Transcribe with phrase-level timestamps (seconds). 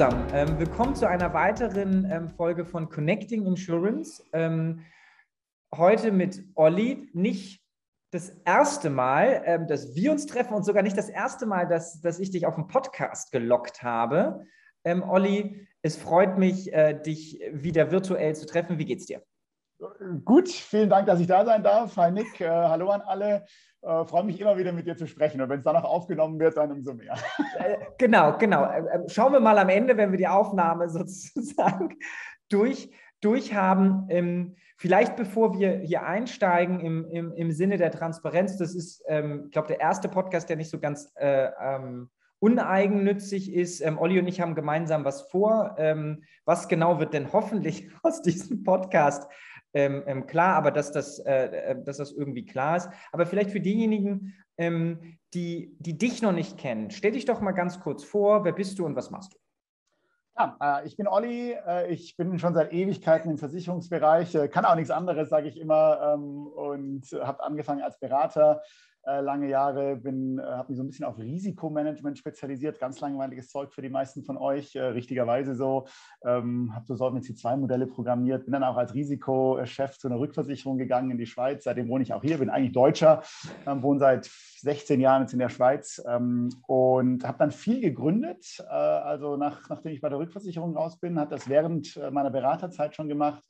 [0.00, 4.24] zusammen, ähm, willkommen zu einer weiteren ähm, Folge von Connecting Insurance.
[4.32, 4.86] Ähm,
[5.76, 7.62] heute mit Olli, nicht
[8.10, 12.00] das erste Mal, ähm, dass wir uns treffen und sogar nicht das erste Mal, dass,
[12.00, 14.46] dass ich dich auf den Podcast gelockt habe.
[14.84, 18.78] Ähm, Olli, es freut mich, äh, dich wieder virtuell zu treffen.
[18.78, 19.22] Wie geht's dir?
[20.24, 21.94] Gut, vielen Dank, dass ich da sein darf.
[21.98, 23.44] Hi Nick, äh, hallo an alle.
[23.82, 26.38] Äh, freue mich immer wieder mit dir zu sprechen und wenn es dann noch aufgenommen
[26.38, 27.14] wird, dann umso mehr.
[27.58, 28.64] Äh, genau, genau.
[28.64, 31.96] Äh, äh, schauen wir mal am Ende, wenn wir die Aufnahme sozusagen
[32.50, 32.90] durch,
[33.22, 34.06] durchhaben.
[34.10, 39.44] Ähm, vielleicht bevor wir hier einsteigen im, im, im Sinne der Transparenz, das ist, ähm,
[39.46, 43.80] ich glaube, der erste Podcast, der nicht so ganz äh, ähm, uneigennützig ist.
[43.80, 45.76] Ähm, Olli und ich haben gemeinsam was vor.
[45.78, 49.30] Ähm, was genau wird denn hoffentlich aus diesem Podcast
[49.74, 52.88] ähm, ähm, klar, aber dass das, äh, äh, dass das irgendwie klar ist.
[53.12, 57.52] Aber vielleicht für diejenigen, ähm, die, die dich noch nicht kennen, stell dich doch mal
[57.52, 59.38] ganz kurz vor, wer bist du und was machst du?
[60.38, 64.74] Ja, äh, ich bin Olli, äh, ich bin schon seit Ewigkeiten im Versicherungsbereich, kann auch
[64.74, 68.62] nichts anderes, sage ich immer, ähm, und habe angefangen als Berater
[69.06, 73.48] äh, lange Jahre, bin, äh, habe mich so ein bisschen auf Risikomanagement spezialisiert, ganz langweiliges
[73.48, 75.86] Zeug für die meisten von euch, äh, richtigerweise so.
[76.24, 80.78] Ähm, habe so Solvency 2 Modelle programmiert, bin dann auch als Risikochef zu einer Rückversicherung
[80.78, 81.64] gegangen in die Schweiz.
[81.64, 83.22] Seitdem wohne ich auch hier, bin eigentlich Deutscher,
[83.66, 88.44] ähm, wohne seit 16 Jahren jetzt in der Schweiz ähm, und habe dann viel gegründet.
[88.60, 92.30] Äh, also nach, nachdem ich bei der Rückversicherung raus bin, hat das während äh, meiner
[92.30, 93.42] Beraterzeit schon gemacht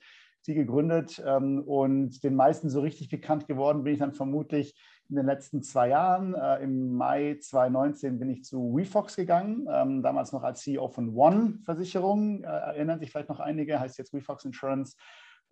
[0.42, 4.74] sie gegründet ähm, und den meisten so richtig bekannt geworden bin ich dann vermutlich
[5.10, 6.34] in den letzten zwei Jahren.
[6.34, 11.14] Äh, Im Mai 2019 bin ich zu WeFox gegangen, ähm, damals noch als CEO von
[11.14, 14.96] One Versicherung, äh, erinnern sich vielleicht noch einige, heißt jetzt WeFox Insurance.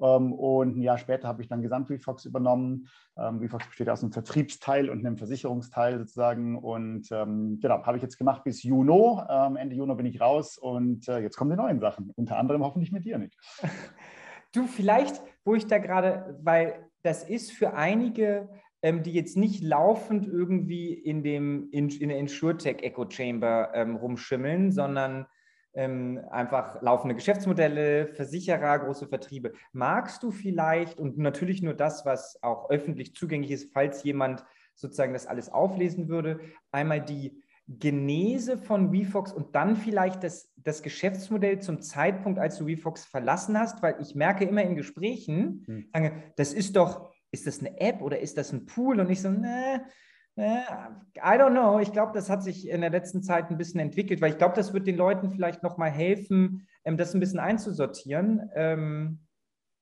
[0.01, 2.89] Ähm, und ein Jahr später habe ich dann Gesamt WeFox übernommen.
[3.17, 6.57] Ähm, WeFox besteht aus einem Vertriebsteil und einem Versicherungsteil sozusagen.
[6.57, 9.21] Und ähm, genau, habe ich jetzt gemacht bis Juni.
[9.29, 12.13] Ähm, Ende Juni bin ich raus und äh, jetzt kommen die neuen Sachen.
[12.17, 13.37] Unter anderem hoffentlich mit dir, Nick.
[14.55, 18.49] Du, vielleicht, wo ich da gerade, weil das ist für einige
[18.83, 23.97] ähm, die jetzt nicht laufend irgendwie in, dem, in, in der InsurTech Echo Chamber ähm,
[23.97, 25.27] rumschimmeln, sondern
[25.75, 29.53] ähm, einfach laufende Geschäftsmodelle, Versicherer, große Vertriebe.
[29.73, 34.45] Magst du vielleicht und natürlich nur das, was auch öffentlich zugänglich ist, falls jemand
[34.75, 36.41] sozusagen das alles auflesen würde,
[36.71, 42.67] einmal die Genese von WeFox und dann vielleicht das, das Geschäftsmodell zum Zeitpunkt, als du
[42.67, 46.13] WeFox verlassen hast, weil ich merke immer in Gesprächen, hm.
[46.37, 49.01] das ist doch ist das eine App oder ist das ein Pool?
[49.01, 49.85] Und ich so, ne,
[50.37, 50.65] ne
[51.17, 51.79] I don't know.
[51.79, 54.55] Ich glaube, das hat sich in der letzten Zeit ein bisschen entwickelt, weil ich glaube,
[54.55, 59.21] das wird den Leuten vielleicht nochmal helfen, ähm, das ein bisschen einzusortieren, ähm,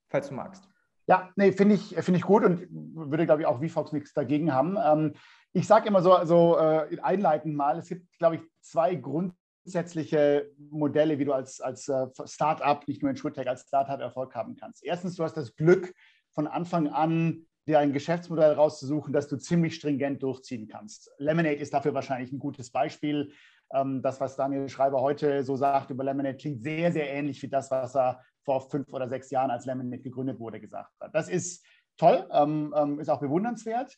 [0.09, 0.67] falls du magst.
[1.07, 4.53] Ja, nee, finde ich, find ich gut und würde, glaube ich, auch VFox nichts dagegen
[4.53, 4.77] haben.
[4.83, 5.13] Ähm,
[5.53, 11.17] ich sage immer so, so äh, einleitend mal, es gibt, glaube ich, zwei grundsätzliche Modelle,
[11.17, 14.83] wie du als, als äh, Startup, nicht nur in SchulTech, als Startup Erfolg haben kannst.
[14.83, 15.93] Erstens, du hast das Glück,
[16.37, 21.09] von Anfang an dir ein Geschäftsmodell rauszusuchen, das du ziemlich stringent durchziehen kannst.
[21.17, 23.31] Lemonade ist dafür wahrscheinlich ein gutes Beispiel.
[23.73, 27.47] Ähm, das, was Daniel Schreiber heute so sagt über Lemonade, klingt sehr, sehr ähnlich wie
[27.47, 31.15] das, was er vor fünf oder sechs Jahren, als Lemonade gegründet wurde, gesagt hat.
[31.15, 31.65] Das ist
[31.97, 33.97] toll, ähm, ähm, ist auch bewundernswert.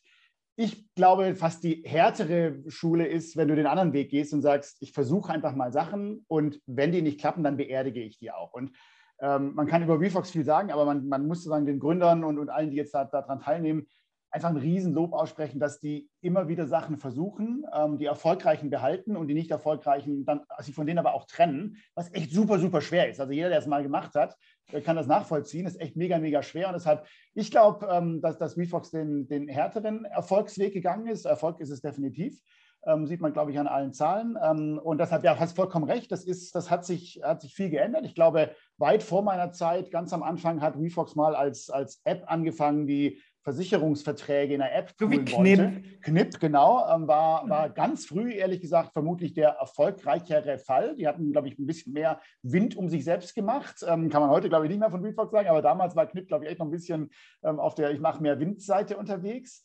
[0.56, 4.78] Ich glaube, fast die härtere Schule ist, wenn du den anderen Weg gehst und sagst,
[4.80, 8.54] ich versuche einfach mal Sachen und wenn die nicht klappen, dann beerdige ich die auch.
[8.54, 8.72] Und
[9.20, 12.38] ähm, man kann über VFox viel sagen, aber man, man muss sozusagen den Gründern und,
[12.38, 13.86] und allen, die jetzt da, daran teilnehmen,
[14.30, 19.26] einfach ein Riesenlob aussprechen, dass die immer wieder Sachen versuchen, ähm, die Erfolgreichen behalten und
[19.26, 23.10] die nicht Erfolgreichen dann sich von denen aber auch trennen, was echt super, super schwer
[23.10, 23.20] ist.
[23.20, 24.36] Also jeder, der es mal gemacht hat,
[24.84, 25.64] kann das nachvollziehen.
[25.64, 26.68] Das ist echt mega, mega schwer.
[26.68, 31.24] Und deshalb, ich glaube, ähm, dass, dass VFox den, den härteren Erfolgsweg gegangen ist.
[31.24, 32.40] Erfolg ist es definitiv
[32.86, 34.38] ähm, sieht man, glaube ich, an allen Zahlen.
[34.42, 37.70] Ähm, und deshalb, ja, hast vollkommen recht, das, ist, das hat, sich, hat sich viel
[37.70, 38.04] geändert.
[38.04, 42.24] Ich glaube, weit vor meiner Zeit, ganz am Anfang, hat WeFox mal als, als App
[42.26, 46.02] angefangen, die Versicherungsverträge in der App so wie Knipp.
[46.02, 50.94] Knipp, genau, ähm, war, war ganz früh, ehrlich gesagt, vermutlich der erfolgreichere Fall.
[50.96, 53.82] Die hatten, glaube ich, ein bisschen mehr Wind um sich selbst gemacht.
[53.86, 56.28] Ähm, kann man heute, glaube ich, nicht mehr von WeFox sagen, aber damals war Knipp,
[56.28, 57.10] glaube ich, echt noch ein bisschen
[57.42, 59.64] ähm, auf der Ich mache mehr Windseite unterwegs.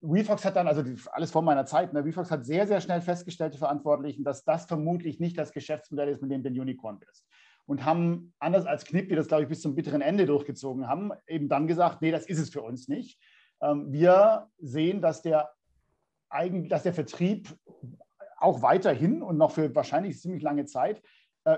[0.00, 3.54] WeFox hat dann, also alles vor meiner Zeit, ne, WeFox hat sehr, sehr schnell festgestellt,
[3.54, 7.26] die Verantwortlichen, dass das vermutlich nicht das Geschäftsmodell ist, mit dem du ein Unicorn bist.
[7.66, 11.10] Und haben, anders als Knipp, die das, glaube ich, bis zum bitteren Ende durchgezogen haben,
[11.26, 13.20] eben dann gesagt, nee, das ist es für uns nicht.
[13.60, 15.50] Ähm, wir sehen, dass der,
[16.30, 17.54] dass der Vertrieb
[18.38, 21.02] auch weiterhin und noch für wahrscheinlich ziemlich lange Zeit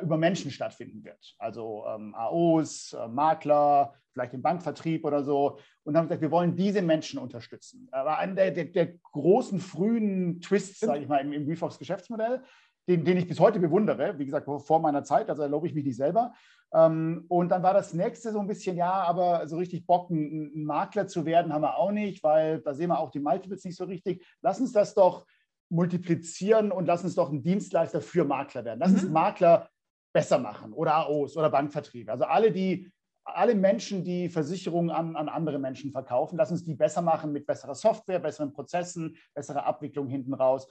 [0.03, 1.35] über Menschen stattfinden wird.
[1.39, 5.59] Also ähm, AOs, äh, Makler, vielleicht im Bankvertrieb oder so.
[5.85, 7.89] Und haben gesagt, wir wollen diese Menschen unterstützen.
[7.91, 11.79] Das war einer der, der, der großen frühen Twists, sage ich mal, im, im WeFox
[11.79, 12.43] Geschäftsmodell.
[12.89, 14.19] den, den ich bis heute bewundere.
[14.19, 16.33] Wie gesagt, vor meiner Zeit, also erlaube ich mich nicht selber.
[16.73, 20.53] Ähm, und dann war das nächste so ein bisschen, ja, aber so richtig Bock, ein,
[20.55, 23.65] ein, Makler zu werden, haben wir auch nicht, weil da sehen wir auch die Multiples
[23.65, 24.25] nicht so richtig.
[24.41, 25.27] Lass uns das doch
[25.71, 28.81] multiplizieren und lass uns doch ein Dienstleister für Makler werden.
[28.81, 28.97] Lass mhm.
[28.97, 29.71] uns Makler
[30.13, 32.11] besser machen oder AOs oder Bankvertriebe.
[32.11, 32.91] Also alle, die
[33.25, 37.47] alle Menschen, die Versicherungen an, an andere Menschen verkaufen, lass uns die besser machen mit
[37.47, 40.67] besserer Software, besseren Prozessen, besserer Abwicklung hinten raus.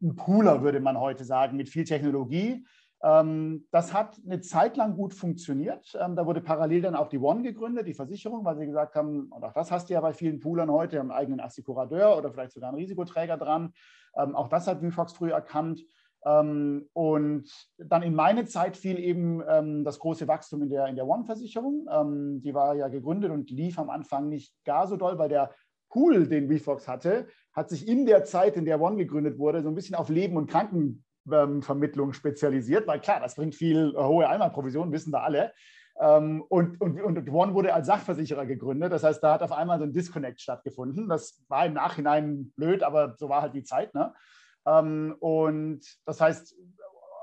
[0.00, 2.64] Ein Pooler würde man heute sagen, mit viel Technologie.
[3.02, 5.96] Ähm, das hat eine Zeit lang gut funktioniert.
[6.00, 9.30] Ähm, da wurde parallel dann auch die One gegründet, die Versicherung, weil sie gesagt haben,
[9.30, 12.52] und auch das hast du ja bei vielen Poolern heute, einen eigenen Assekurateur oder vielleicht
[12.52, 13.72] sogar einen Risikoträger dran.
[14.16, 15.84] Ähm, auch das hat VFox früh erkannt.
[16.20, 17.44] Und
[17.78, 19.38] dann in meine Zeit fiel eben
[19.84, 22.40] das große Wachstum in der, in der One-Versicherung.
[22.42, 25.54] Die war ja gegründet und lief am Anfang nicht gar so doll, weil der
[25.88, 29.68] Pool, den WeFox hatte, hat sich in der Zeit, in der One gegründet wurde, so
[29.68, 30.50] ein bisschen auf Leben- und
[31.28, 35.52] Krankenvermittlung spezialisiert, weil klar, das bringt viel äh, hohe Einmalprovision, wissen wir alle.
[36.00, 38.92] Ähm, und, und, und One wurde als Sachversicherer gegründet.
[38.92, 41.08] Das heißt, da hat auf einmal so ein Disconnect stattgefunden.
[41.08, 43.94] Das war im Nachhinein blöd, aber so war halt die Zeit.
[43.94, 44.14] Ne?
[44.66, 46.56] Ähm, und das heißt,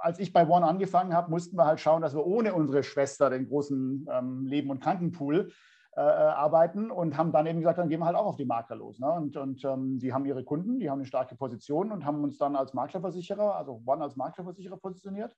[0.02, 3.30] als ich bei One angefangen habe, mussten wir halt schauen, dass wir ohne unsere Schwester,
[3.30, 5.52] den großen ähm, Leben- und Krankenpool,
[5.98, 8.44] äh, äh, arbeiten und haben dann eben gesagt, dann gehen wir halt auch auf die
[8.44, 9.00] Makler los.
[9.00, 9.10] Ne?
[9.10, 12.38] Und, und ähm, die haben ihre Kunden, die haben eine starke Position und haben uns
[12.38, 15.34] dann als Maklerversicherer, also One als Maklerversicherer positioniert.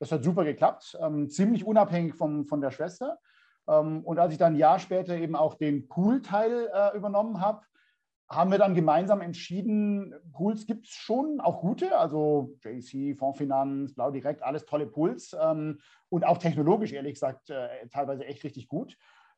[0.00, 3.18] Das hat super geklappt, ähm, ziemlich unabhängig von, von der Schwester.
[3.68, 7.60] Ähm, und als ich dann ein Jahr später eben auch den Pool-Teil äh, übernommen habe,
[8.28, 14.10] haben wir dann gemeinsam entschieden, Pools gibt es schon, auch gute, also JC, Fondsfinanz, Blau
[14.10, 15.78] Direkt, alles tolle Pools ähm,
[16.08, 18.96] und auch technologisch, ehrlich gesagt, äh, teilweise echt richtig gut.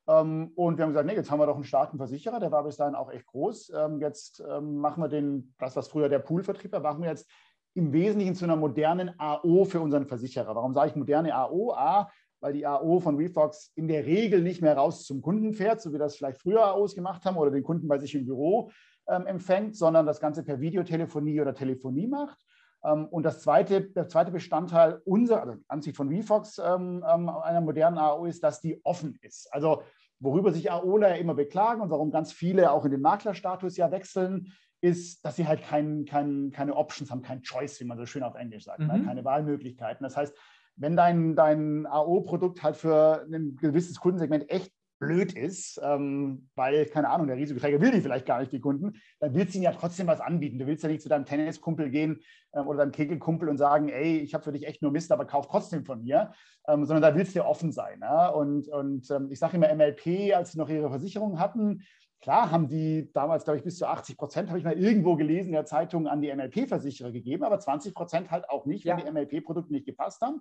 [0.08, 2.64] Ähm, und wir haben gesagt, nee, jetzt haben wir doch einen starken Versicherer, der war
[2.64, 3.72] bis dahin auch echt groß.
[3.74, 7.28] Ähm, jetzt ähm, machen wir den, das, was früher der Poolvertrieb war, machen wir jetzt
[7.74, 10.54] im Wesentlichen zu einer modernen AO für unseren Versicherer.
[10.54, 11.72] Warum sage ich moderne AO?
[11.72, 12.10] A,
[12.40, 15.92] weil die AO von WeFox in der Regel nicht mehr raus zum Kunden fährt, so
[15.92, 18.70] wie das vielleicht früher AOs gemacht haben oder den Kunden bei sich im Büro
[19.08, 22.38] ähm, empfängt, sondern das Ganze per Videotelefonie oder Telefonie macht.
[22.84, 27.60] Ähm, und das zweite, der zweite Bestandteil unserer, also Ansicht von VFox ähm, ähm, einer
[27.60, 29.52] modernen AO ist, dass die offen ist.
[29.52, 29.82] Also
[30.20, 33.90] worüber sich AOler ja immer beklagen und warum ganz viele auch in den Maklerstatus ja
[33.90, 38.06] wechseln, ist, dass sie halt kein, kein, keine Options haben, kein Choice, wie man so
[38.06, 38.86] schön auf Englisch sagt, ne?
[38.86, 39.00] mhm.
[39.00, 39.06] ne?
[39.06, 40.02] keine Wahlmöglichkeiten.
[40.02, 40.36] Das heißt,
[40.76, 47.08] wenn dein, dein AO-Produkt halt für ein gewisses Kundensegment echt blöd ist, ähm, weil, keine
[47.08, 49.72] Ahnung, der Risikoträger will die vielleicht gar nicht, die Kunden, dann willst du ihnen ja
[49.72, 50.60] trotzdem was anbieten.
[50.60, 52.20] Du willst ja nicht zu deinem Tenniskumpel gehen
[52.54, 55.24] ähm, oder deinem Kegelkumpel und sagen, ey, ich habe für dich echt nur Mist, aber
[55.24, 56.32] kauf trotzdem von mir,
[56.68, 57.98] ähm, sondern da willst du ja offen sein.
[58.00, 58.28] Ja?
[58.28, 61.82] Und, und ähm, ich sage immer, MLP, als sie noch ihre Versicherung hatten,
[62.22, 65.48] Klar haben die damals, glaube ich, bis zu 80 Prozent, habe ich mal irgendwo gelesen
[65.48, 69.04] in der Zeitung, an die MLP-Versicherer gegeben, aber 20 Prozent halt auch nicht, wenn ja.
[69.04, 70.40] die MLP-Produkte nicht gepasst haben.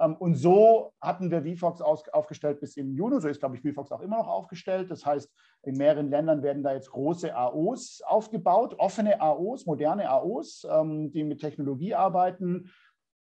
[0.00, 3.20] Ähm, und so hatten wir VFox aufgestellt bis im Juni.
[3.20, 4.90] So ist, glaube ich, VFox auch immer noch aufgestellt.
[4.90, 5.30] Das heißt,
[5.62, 11.22] in mehreren Ländern werden da jetzt große AOs aufgebaut, offene AOs, moderne AOs, ähm, die
[11.22, 12.70] mit Technologie arbeiten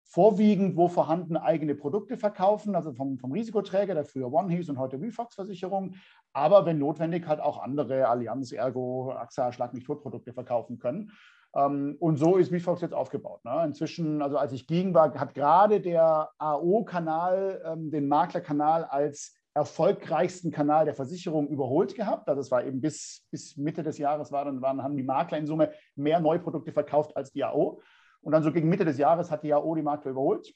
[0.10, 4.80] vorwiegend, wo vorhanden, eigene Produkte verkaufen, also vom, vom Risikoträger, der früher One hieß und
[4.80, 5.96] heute VFox-Versicherung,
[6.34, 11.12] aber wenn notwendig halt auch andere Allianz, Ergo, AXA, Schlag mich tot Produkte verkaufen können.
[11.56, 13.44] Ähm, und so ist VFox jetzt aufgebaut.
[13.46, 13.64] Ne?
[13.66, 20.52] Inzwischen, also als ich ging war, hat gerade der AO-Kanal ähm, den Maklerkanal als erfolgreichsten
[20.52, 22.30] Kanal der Versicherung überholt gehabt.
[22.30, 25.40] Also es war eben bis, bis Mitte des Jahres war, dann waren, haben die Makler
[25.40, 27.82] in Summe mehr Neuprodukte verkauft als die AO.
[28.22, 30.54] Und dann so gegen Mitte des Jahres hat die AO die Makler überholt.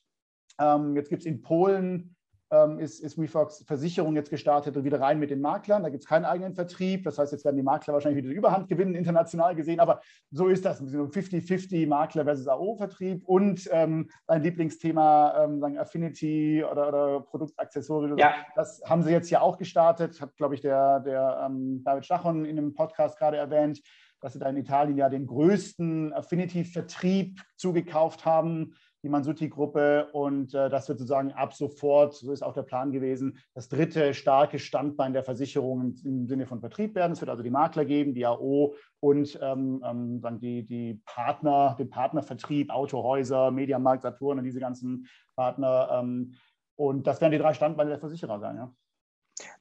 [0.59, 2.15] Ähm, jetzt gibt es in Polen,
[2.51, 5.83] ähm, ist, ist WeFox Versicherung jetzt gestartet und wieder rein mit den Maklern.
[5.83, 7.03] Da gibt es keinen eigenen Vertrieb.
[7.05, 9.79] Das heißt, jetzt werden die Makler wahrscheinlich wieder die Überhand gewinnen, international gesehen.
[9.79, 10.81] Aber so ist das.
[10.81, 13.23] 50-50 Makler versus AO-Vertrieb.
[13.25, 18.15] Und ähm, ein Lieblingsthema, ähm, sagen Affinity oder, oder Produktaccessories.
[18.17, 18.33] Ja.
[18.55, 20.19] Das haben sie jetzt ja auch gestartet.
[20.19, 23.81] Hat, glaube ich, der, der ähm, David Stachon in einem Podcast gerade erwähnt
[24.21, 30.09] dass sie da in Italien ja den größten Affinity-Vertrieb zugekauft haben, die Mansuti-Gruppe.
[30.13, 34.13] Und äh, das wird sozusagen ab sofort, so ist auch der Plan gewesen, das dritte
[34.13, 37.13] starke Standbein der Versicherung im Sinne von Vertrieb werden.
[37.13, 41.75] Es wird also die Makler geben, die AO und ähm, ähm, dann die, die Partner,
[41.77, 45.99] den Partnervertrieb, Autohäuser, Mediamarkt, Saturn und diese ganzen Partner.
[46.01, 46.35] Ähm,
[46.75, 48.55] und das werden die drei Standbeine der Versicherer sein.
[48.55, 48.73] Ja.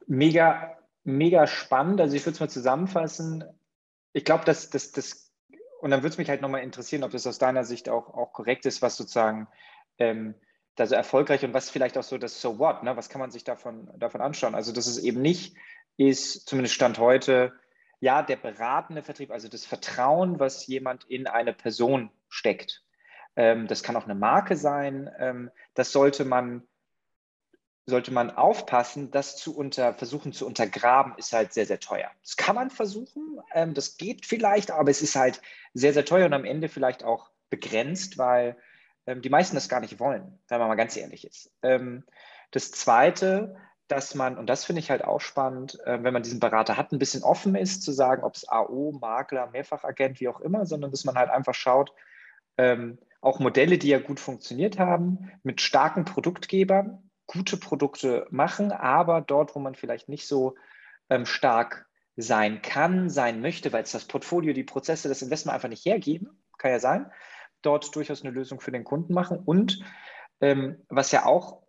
[0.06, 2.00] Mega, mega spannend.
[2.00, 3.44] Also ich würde es mal zusammenfassen
[4.12, 5.29] ich glaube, dass das, das,
[5.80, 8.32] und dann würde es mich halt nochmal interessieren, ob das aus deiner Sicht auch, auch
[8.32, 9.49] korrekt ist, was sozusagen
[9.99, 10.34] ähm,
[10.76, 12.96] da so erfolgreich und was vielleicht auch so das So What, ne?
[12.96, 14.54] was kann man sich davon, davon anschauen?
[14.54, 15.56] Also, dass es eben nicht
[15.96, 17.52] ist, zumindest Stand heute,
[18.00, 22.82] ja, der beratende Vertrieb, also das Vertrauen, was jemand in eine Person steckt.
[23.37, 25.10] ähm, das kann auch eine Marke sein.
[25.18, 26.66] Ähm, das sollte man,
[27.87, 32.10] sollte man aufpassen, das zu unter, versuchen zu untergraben, ist halt sehr, sehr teuer.
[32.22, 35.40] Das kann man versuchen, ähm, das geht vielleicht, aber es ist halt
[35.75, 38.56] sehr, sehr teuer und am Ende vielleicht auch begrenzt, weil
[39.06, 41.52] ähm, die meisten das gar nicht wollen, wenn man mal ganz ehrlich ist.
[41.62, 42.04] Ähm,
[42.50, 43.56] das Zweite,
[43.88, 46.92] dass man, und das finde ich halt auch spannend, äh, wenn man diesen Berater hat,
[46.92, 50.90] ein bisschen offen ist, zu sagen, ob es AO, Makler, Mehrfachagent, wie auch immer, sondern
[50.90, 51.92] dass man halt einfach schaut,
[52.56, 59.20] ähm, auch Modelle, die ja gut funktioniert haben, mit starken Produktgebern gute Produkte machen, aber
[59.20, 60.56] dort, wo man vielleicht nicht so
[61.08, 65.68] ähm, stark sein kann, sein möchte, weil es das Portfolio, die Prozesse, das Investment einfach
[65.68, 67.10] nicht hergeben, kann ja sein,
[67.62, 69.38] dort durchaus eine Lösung für den Kunden machen.
[69.38, 69.80] Und
[70.40, 71.62] ähm, was ja auch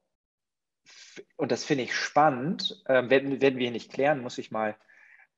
[1.37, 4.75] und das finde ich spannend, äh, werden, werden wir hier nicht klären, muss ich mal,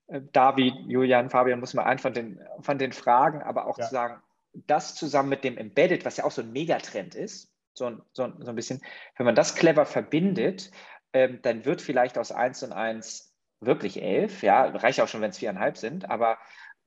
[0.06, 3.84] äh, David, Julian, Fabian, muss man einfach den, von den Fragen, aber auch ja.
[3.84, 7.90] zu sagen, das zusammen mit dem Embedded, was ja auch so ein Megatrend ist, so,
[8.12, 8.80] so, so ein bisschen,
[9.16, 10.70] wenn man das clever verbindet,
[11.12, 15.30] ähm, dann wird vielleicht aus 1 und 1 wirklich 11, ja, reicht auch schon, wenn
[15.30, 16.38] es viereinhalb sind, aber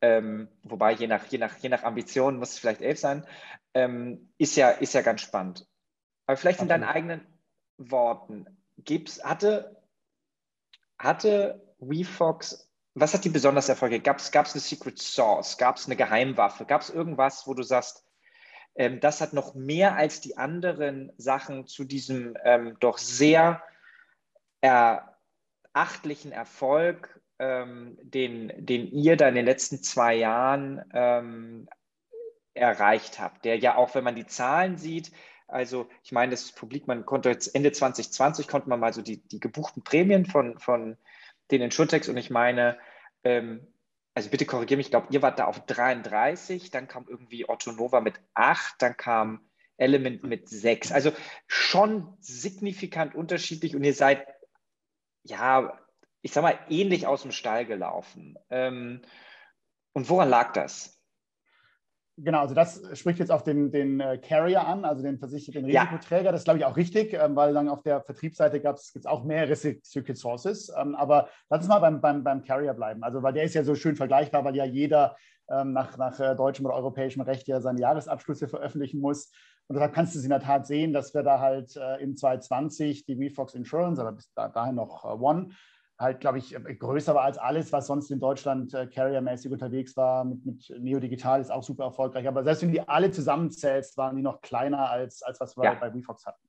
[0.01, 3.27] ähm, wobei je nach, je, nach, je nach Ambition muss es vielleicht 11 sein,
[3.73, 5.67] ähm, ist, ja, ist ja ganz spannend.
[6.25, 7.25] Aber vielleicht in deinen eigenen
[7.77, 8.45] Worten,
[8.77, 9.81] gibt's, hatte,
[10.99, 13.99] hatte WeFox, was hat die besonders Erfolge?
[13.99, 15.57] Gab es eine Secret Source?
[15.57, 16.65] Gab es eine Geheimwaffe?
[16.65, 18.06] Gab es irgendwas, wo du sagst,
[18.77, 23.61] ähm, das hat noch mehr als die anderen Sachen zu diesem ähm, doch sehr
[24.61, 31.67] erachtlichen Erfolg, ähm, den, den ihr da in den letzten zwei Jahren ähm,
[32.53, 35.11] erreicht habt, der ja auch, wenn man die Zahlen sieht,
[35.47, 39.17] also ich meine, das Publik, man konnte jetzt Ende 2020 konnte man mal so die,
[39.17, 40.97] die gebuchten Prämien von, von
[41.51, 42.77] den Insurtechs und ich meine,
[43.23, 43.65] ähm,
[44.17, 47.71] also bitte korrigiere mich, ich glaube, ihr wart da auf 33, dann kam irgendwie Otto
[47.71, 49.47] Nova mit 8, dann kam
[49.77, 50.91] Element mit 6.
[50.91, 51.11] Also
[51.45, 54.25] schon signifikant unterschiedlich und ihr seid,
[55.21, 55.79] ja,
[56.23, 58.39] ich sag mal, ähnlich aus dem Stall gelaufen.
[58.49, 59.03] Ähm,
[59.93, 60.96] und woran lag das?
[62.19, 66.25] Genau, also das spricht jetzt auf den, den äh, Carrier an, also den versicherten Risikoträger.
[66.25, 66.31] Ja.
[66.31, 69.23] Das ist, glaube ich, auch richtig, ähm, weil dann auf der Vertriebsseite gibt es auch
[69.23, 70.71] mehrere Secret Sources.
[70.75, 73.03] Ähm, aber lass uns mal beim, beim, beim Carrier bleiben.
[73.03, 75.15] Also, weil der ist ja so schön vergleichbar, weil ja jeder
[75.47, 79.31] ähm, nach, nach äh, deutschem oder europäischem Recht ja seine Jahresabschlüsse veröffentlichen muss.
[79.67, 82.15] Und deshalb kannst du es in der Tat sehen, dass wir da halt äh, in
[82.15, 85.49] 2020 die WeFox Insurance, aber bis dahin noch One,
[85.99, 89.97] halt, glaube ich, äh, größer war als alles, was sonst in Deutschland äh, carriermäßig unterwegs
[89.97, 90.23] war.
[90.23, 92.27] Mit, mit Neo Digital ist auch super erfolgreich.
[92.27, 95.73] Aber selbst wenn die alle zusammenzählst, waren die noch kleiner als, als was wir ja.
[95.73, 96.47] bei WeFox hatten.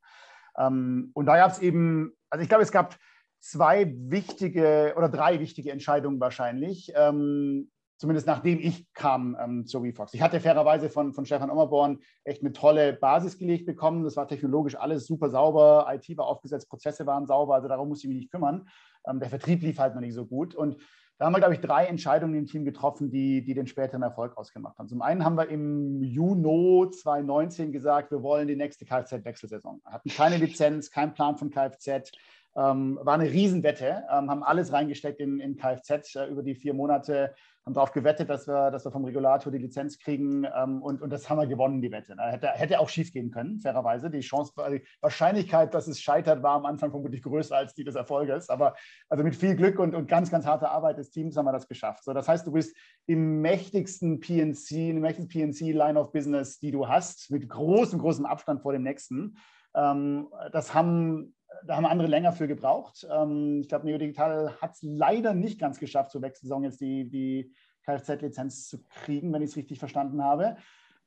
[0.58, 2.96] Ähm, und da gab es eben, also ich glaube, es gab
[3.40, 6.92] zwei wichtige oder drei wichtige Entscheidungen wahrscheinlich.
[6.94, 10.14] Ähm, zumindest nachdem ich kam ähm, zur WeFox.
[10.14, 14.04] Ich hatte fairerweise von, von Stefan Ommerborn echt eine tolle Basis gelegt bekommen.
[14.04, 18.06] Das war technologisch alles super sauber, IT war aufgesetzt, Prozesse waren sauber, also darum musste
[18.06, 18.68] ich mich nicht kümmern.
[19.06, 20.54] Ähm, der Vertrieb lief halt noch nicht so gut.
[20.54, 20.78] Und
[21.18, 24.36] da haben wir, glaube ich, drei Entscheidungen im Team getroffen, die, die den späteren Erfolg
[24.36, 24.86] ausgemacht haben.
[24.86, 29.82] Zum einen haben wir im Juni 2019 gesagt, wir wollen die nächste Kfz-Wechselsaison.
[29.84, 32.12] Hatten keine Lizenz, keinen Plan von Kfz,
[32.56, 36.72] ähm, war eine Riesenwette, ähm, haben alles reingesteckt in, in Kfz äh, über die vier
[36.72, 37.34] Monate,
[37.68, 41.10] haben darauf gewettet, dass wir, dass wir vom Regulator die Lizenz kriegen ähm, und, und
[41.10, 42.16] das haben wir gewonnen, die Wette.
[42.16, 42.22] Ne?
[42.22, 44.10] Hätte, hätte auch schief gehen können, fairerweise.
[44.10, 47.94] Die Chance, die Wahrscheinlichkeit, dass es scheitert, war am Anfang vermutlich größer als die des
[47.94, 48.48] Erfolges.
[48.48, 48.74] Aber
[49.10, 51.68] also mit viel Glück und, und ganz, ganz harter Arbeit des Teams haben wir das
[51.68, 52.04] geschafft.
[52.04, 52.74] So, das heißt, du bist
[53.06, 58.62] im mächtigsten PNC, im mächtigsten PNC-Line of Business, die du hast, mit großem, großem Abstand
[58.62, 59.36] vor dem nächsten.
[59.74, 63.06] Ähm, das haben da haben andere länger für gebraucht.
[63.10, 67.08] Ähm, ich glaube, Neo Digital hat es leider nicht ganz geschafft, zur Wechselsaison jetzt die,
[67.08, 67.52] die
[67.84, 70.56] Kfz-Lizenz zu kriegen, wenn ich es richtig verstanden habe.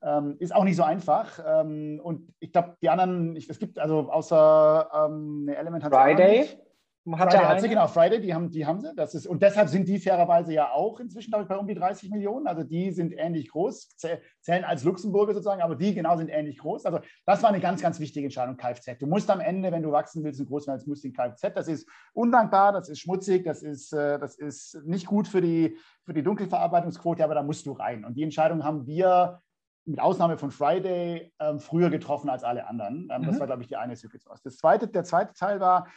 [0.03, 1.39] Ähm, ist auch nicht so einfach.
[1.45, 5.93] Ähm, und ich glaube, die anderen, ich, es gibt also außer ähm, eine Element hat
[5.93, 6.49] Friday.
[7.09, 8.93] Hat Friday hat sie, genau, Friday, die haben, die haben sie.
[8.95, 11.73] Das ist, und deshalb sind die fairerweise ja auch inzwischen, glaube ich, bei um die
[11.73, 12.45] 30 Millionen.
[12.45, 16.85] Also die sind ähnlich groß, zählen als Luxemburger sozusagen, aber die genau sind ähnlich groß.
[16.85, 18.99] Also das war eine ganz, ganz wichtige Entscheidung, Kfz.
[18.99, 21.13] Du musst am Ende, wenn du wachsen willst und groß werden willst, musst du in
[21.15, 21.53] Kfz.
[21.55, 25.77] Das ist undankbar, das ist schmutzig, das ist, äh, das ist nicht gut für die,
[26.05, 28.05] für die Dunkelverarbeitungsquote, aber da musst du rein.
[28.05, 29.41] Und die Entscheidung haben wir
[29.85, 33.09] mit Ausnahme von Friday ähm, früher getroffen als alle anderen.
[33.11, 33.25] Ähm, mhm.
[33.25, 34.43] Das war, glaube ich, die eine Secret Source.
[34.43, 35.87] Das zweite, der zweite Teil war,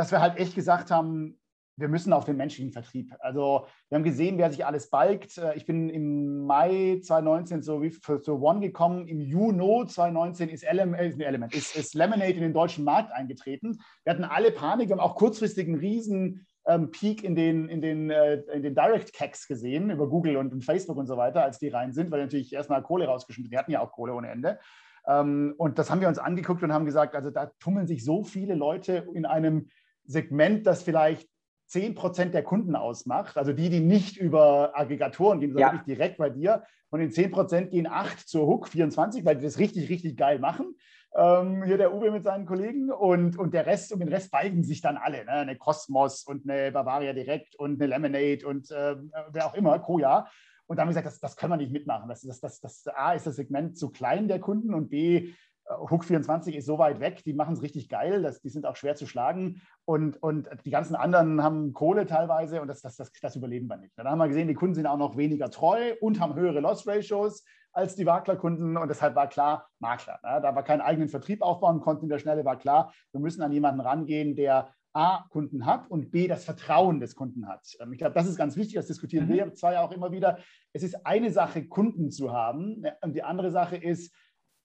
[0.00, 1.38] dass wir halt echt gesagt haben,
[1.76, 3.14] wir müssen auf den menschlichen Vertrieb.
[3.20, 5.36] Also wir haben gesehen, wer sich alles balgt.
[5.36, 9.06] Äh, ich bin im Mai 2019 so wie für so One gekommen.
[9.06, 13.78] Im Juni 2019 ist, Element, äh, Element ist, ist, Lemonade in den deutschen Markt eingetreten.
[14.04, 14.88] Wir hatten alle Panik.
[14.88, 18.74] Wir haben auch kurzfristig einen riesen ähm, Peak in den, in den, äh, in den
[18.74, 22.22] Direct Cags gesehen über Google und, Facebook und so weiter, als die rein sind, weil
[22.22, 23.50] natürlich erstmal Kohle rausgeschmissen.
[23.50, 24.58] Die hatten ja auch Kohle ohne Ende.
[25.06, 28.22] Ähm, und das haben wir uns angeguckt und haben gesagt, also da tummeln sich so
[28.22, 29.68] viele Leute in einem
[30.04, 31.28] Segment, das vielleicht
[31.66, 35.78] 10 Prozent der Kunden ausmacht, also die, die nicht über Aggregatoren gehen, sondern ja.
[35.78, 36.64] wirklich direkt bei dir.
[36.88, 40.40] Von den 10 Prozent gehen 8 zur Hook 24, weil die das richtig, richtig geil
[40.40, 40.74] machen.
[41.14, 44.64] Ähm, hier der Uwe mit seinen Kollegen und, und der Rest, um den Rest balgen
[44.64, 45.24] sich dann alle.
[45.24, 45.30] Ne?
[45.30, 48.96] Eine Cosmos und eine Bavaria Direkt und eine Lemonade und äh,
[49.30, 50.28] wer auch immer, Koja.
[50.66, 52.08] Und da haben wir gesagt, das, das können wir nicht mitmachen.
[52.08, 55.32] Das, das, das, das, A ist das Segment zu klein der Kunden und B,
[55.70, 58.66] äh, Hook 24 ist so weit weg, die machen es richtig geil, das, die sind
[58.66, 62.96] auch schwer zu schlagen und, und die ganzen anderen haben Kohle teilweise und das, das,
[62.96, 63.96] das, das überleben wir nicht.
[63.96, 67.44] Dann haben wir gesehen, die Kunden sind auch noch weniger treu und haben höhere Loss-Ratios
[67.72, 70.18] als die Maklerkunden und deshalb war klar, Makler.
[70.22, 70.40] Ne?
[70.42, 73.52] Da wir keinen eigenen Vertrieb aufbauen konnten in der Schnelle, war klar, wir müssen an
[73.52, 77.64] jemanden rangehen, der A, Kunden hat und B, das Vertrauen des Kunden hat.
[77.80, 79.32] Ähm, ich glaube, das ist ganz wichtig, das diskutieren mhm.
[79.32, 80.38] wir zwei auch immer wieder.
[80.72, 84.12] Es ist eine Sache, Kunden zu haben ne, und die andere Sache ist,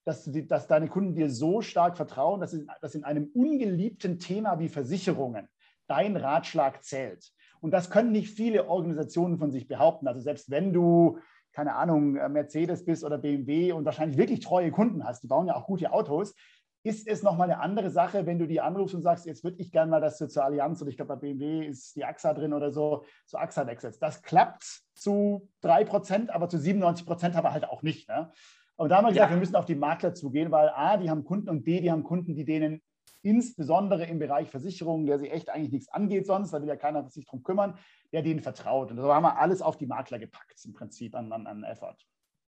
[0.05, 4.19] dass, die, dass deine Kunden dir so stark vertrauen, dass, in, dass in einem ungeliebten
[4.19, 5.47] Thema wie Versicherungen
[5.87, 7.31] dein Ratschlag zählt.
[7.59, 10.07] Und das können nicht viele Organisationen von sich behaupten.
[10.07, 11.17] Also selbst wenn du,
[11.51, 15.55] keine Ahnung, Mercedes bist oder BMW und wahrscheinlich wirklich treue Kunden hast, die bauen ja
[15.55, 16.35] auch gute Autos,
[16.83, 19.71] ist es nochmal eine andere Sache, wenn du die anrufst und sagst, jetzt würde ich
[19.71, 22.53] gerne mal, dass du zur Allianz und ich glaube, bei BMW ist die AXA drin
[22.53, 24.03] oder so, zu AXA wechselst.
[24.03, 28.07] Das klappt zu 3%, aber zu 97% aber halt auch nicht.
[28.07, 28.31] Ne?
[28.77, 29.35] Und da haben wir gesagt, ja.
[29.35, 32.03] wir müssen auf die Makler zugehen, weil A, die haben Kunden und B, die haben
[32.03, 32.81] Kunden, die denen
[33.21, 37.09] insbesondere im Bereich Versicherungen, der sich echt eigentlich nichts angeht sonst, da will ja keiner
[37.09, 37.77] sich drum kümmern,
[38.11, 38.91] der denen vertraut.
[38.91, 41.97] Und so haben wir alles auf die Makler gepackt, im Prinzip an, an, an Effort.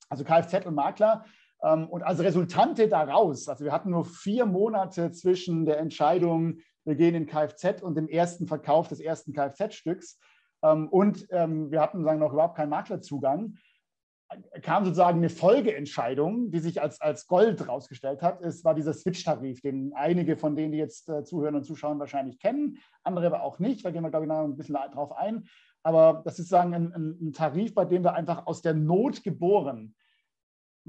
[0.09, 1.25] Also Kfz und Makler
[1.63, 6.95] ähm, und als Resultante daraus, also wir hatten nur vier Monate zwischen der Entscheidung, wir
[6.95, 10.19] gehen in Kfz und dem ersten Verkauf des ersten Kfz-Stücks
[10.63, 13.55] ähm, und ähm, wir hatten sagen noch überhaupt keinen Maklerzugang,
[14.61, 18.41] kam sozusagen eine Folgeentscheidung, die sich als, als Gold rausgestellt hat.
[18.41, 22.39] Es war dieser Switch-Tarif, den einige von denen, die jetzt äh, zuhören und zuschauen, wahrscheinlich
[22.39, 23.83] kennen, andere aber auch nicht.
[23.85, 25.45] Da gehen wir, glaube ich, noch ein bisschen drauf ein.
[25.81, 29.95] Aber das ist sozusagen ein, ein Tarif, bei dem wir einfach aus der Not geboren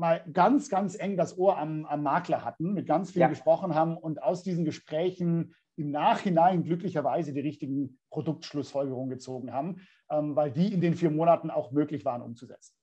[0.00, 3.28] mal ganz, ganz eng das Ohr am, am Makler hatten, mit ganz vielen ja.
[3.28, 10.34] gesprochen haben und aus diesen Gesprächen im Nachhinein glücklicherweise die richtigen Produktschlussfolgerungen gezogen haben, ähm,
[10.36, 12.74] weil die in den vier Monaten auch möglich waren umzusetzen.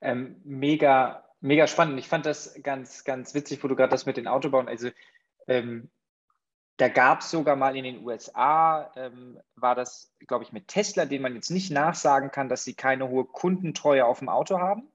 [0.00, 1.98] Ähm, mega, mega spannend.
[1.98, 4.90] Ich fand das ganz, ganz witzig, wo du gerade das mit den Autobahnen, also
[5.46, 5.90] ähm,
[6.78, 11.04] da gab es sogar mal in den USA, ähm, war das, glaube ich, mit Tesla,
[11.04, 14.88] den man jetzt nicht nachsagen kann, dass sie keine hohe Kundentreue auf dem Auto haben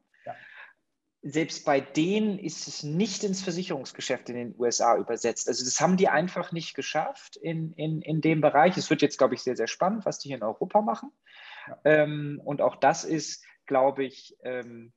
[1.30, 5.47] selbst bei denen ist es nicht ins Versicherungsgeschäft in den USA übersetzt.
[5.47, 8.78] Also das haben die einfach nicht geschafft in, in, in dem Bereich.
[8.78, 11.12] Es wird jetzt, glaube ich, sehr, sehr spannend, was die hier in Europa machen.
[11.67, 11.78] Ja.
[11.84, 14.94] Ähm, und auch das ist, glaube ich, ähm,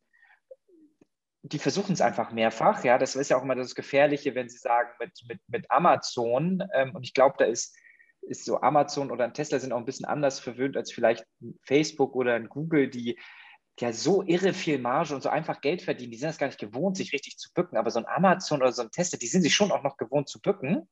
[1.43, 2.85] die versuchen es einfach mehrfach.
[2.85, 6.63] Ja, das ist ja auch immer das Gefährliche, wenn sie sagen, mit, mit, mit Amazon,
[6.75, 7.77] ähm, und ich glaube, da ist,
[8.23, 11.25] ist so Amazon oder ein Tesla sind auch ein bisschen anders verwöhnt als vielleicht
[11.63, 13.19] Facebook oder ein Google, die
[13.81, 16.61] ja so irre viel Marge und so einfach Geld verdienen, die sind es gar nicht
[16.61, 17.79] gewohnt, sich richtig zu bücken.
[17.79, 20.29] Aber so ein Amazon oder so ein Tester, die sind sich schon auch noch gewohnt
[20.29, 20.89] zu bücken.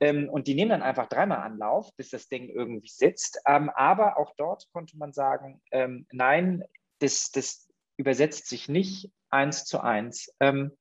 [0.00, 3.40] Ähm, und die nehmen dann einfach dreimal Anlauf, bis das Ding irgendwie sitzt.
[3.46, 6.64] Ähm, aber auch dort konnte man sagen, ähm, nein,
[7.04, 10.34] das, das übersetzt sich nicht eins zu eins.
[10.40, 10.72] Ähm,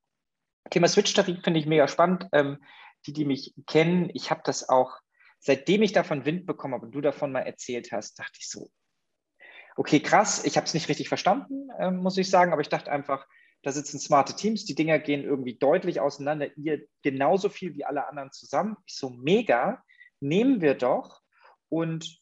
[0.69, 2.27] Thema Switch-Tarif finde ich mega spannend.
[2.31, 2.63] Ähm,
[3.05, 4.97] die, die mich kennen, ich habe das auch,
[5.39, 8.71] seitdem ich davon Wind bekommen habe und du davon mal erzählt hast, dachte ich so,
[9.75, 12.91] okay, krass, ich habe es nicht richtig verstanden, äh, muss ich sagen, aber ich dachte
[12.91, 13.27] einfach,
[13.61, 18.07] da sitzen smarte Teams, die Dinger gehen irgendwie deutlich auseinander, ihr genauso viel wie alle
[18.07, 18.77] anderen zusammen.
[18.85, 19.83] Ich so, mega,
[20.19, 21.21] nehmen wir doch.
[21.69, 22.19] Und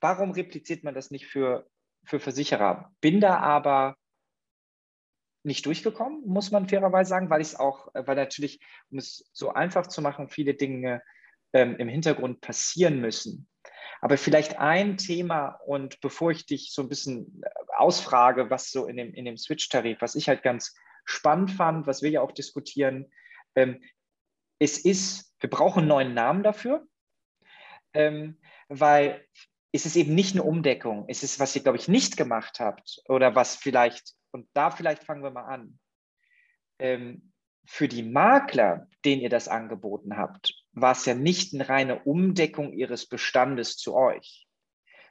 [0.00, 1.70] warum repliziert man das nicht für,
[2.04, 2.92] für Versicherer?
[3.00, 3.96] Bin da aber
[5.44, 8.60] nicht durchgekommen, muss man fairerweise sagen, weil ich es auch, äh, weil natürlich,
[8.90, 11.02] um es so einfach zu machen, viele Dinge
[11.52, 13.48] ähm, im Hintergrund passieren müssen.
[14.00, 18.86] Aber vielleicht ein Thema und bevor ich dich so ein bisschen äh, ausfrage, was so
[18.86, 22.32] in dem, in dem Switch-Tarif, was ich halt ganz spannend fand, was wir ja auch
[22.32, 23.10] diskutieren,
[23.54, 23.82] ähm,
[24.58, 26.86] es ist, wir brauchen einen neuen Namen dafür,
[27.94, 28.38] ähm,
[28.68, 29.26] weil
[29.72, 31.06] es ist eben nicht eine Umdeckung.
[31.08, 35.04] Es ist, was ihr, glaube ich, nicht gemacht habt oder was vielleicht, und da vielleicht
[35.04, 35.78] fangen wir mal an.
[36.78, 37.32] Ähm,
[37.64, 42.72] für die Makler, denen ihr das angeboten habt, war es ja nicht eine reine Umdeckung
[42.72, 44.46] ihres Bestandes zu euch,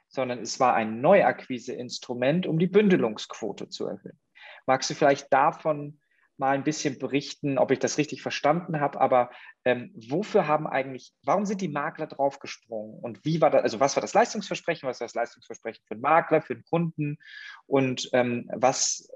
[0.08, 4.20] sondern es war ein Neuakquise-Instrument, um die Bündelungsquote zu erhöhen.
[4.66, 6.00] Magst du vielleicht davon
[6.42, 9.30] mal ein bisschen berichten, ob ich das richtig verstanden habe, aber
[9.64, 13.94] ähm, wofür haben eigentlich, warum sind die Makler draufgesprungen und wie war das, also was
[13.94, 17.18] war das Leistungsversprechen, was war das Leistungsversprechen für den Makler, für den Kunden
[17.66, 19.08] und ähm, was,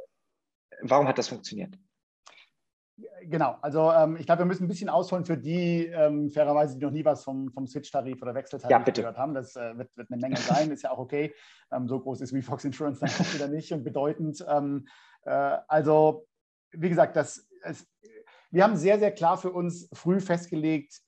[0.83, 1.77] warum hat das funktioniert?
[3.25, 6.85] Genau, also ähm, ich glaube, wir müssen ein bisschen ausholen für die, ähm, fairerweise, die
[6.85, 9.35] noch nie was vom, vom Switch-Tarif oder Wechseltarif ja, gehört haben.
[9.35, 11.35] Das äh, wird, wird, eine Menge sein, ist ja auch okay.
[11.73, 14.47] Ähm, so groß ist wie Fox Insurance dann auch wieder nicht und bedeutend.
[14.49, 14.87] Ähm,
[15.25, 16.27] äh, also,
[16.81, 17.87] wie gesagt, das, es,
[18.51, 21.01] wir haben sehr, sehr klar für uns früh festgelegt,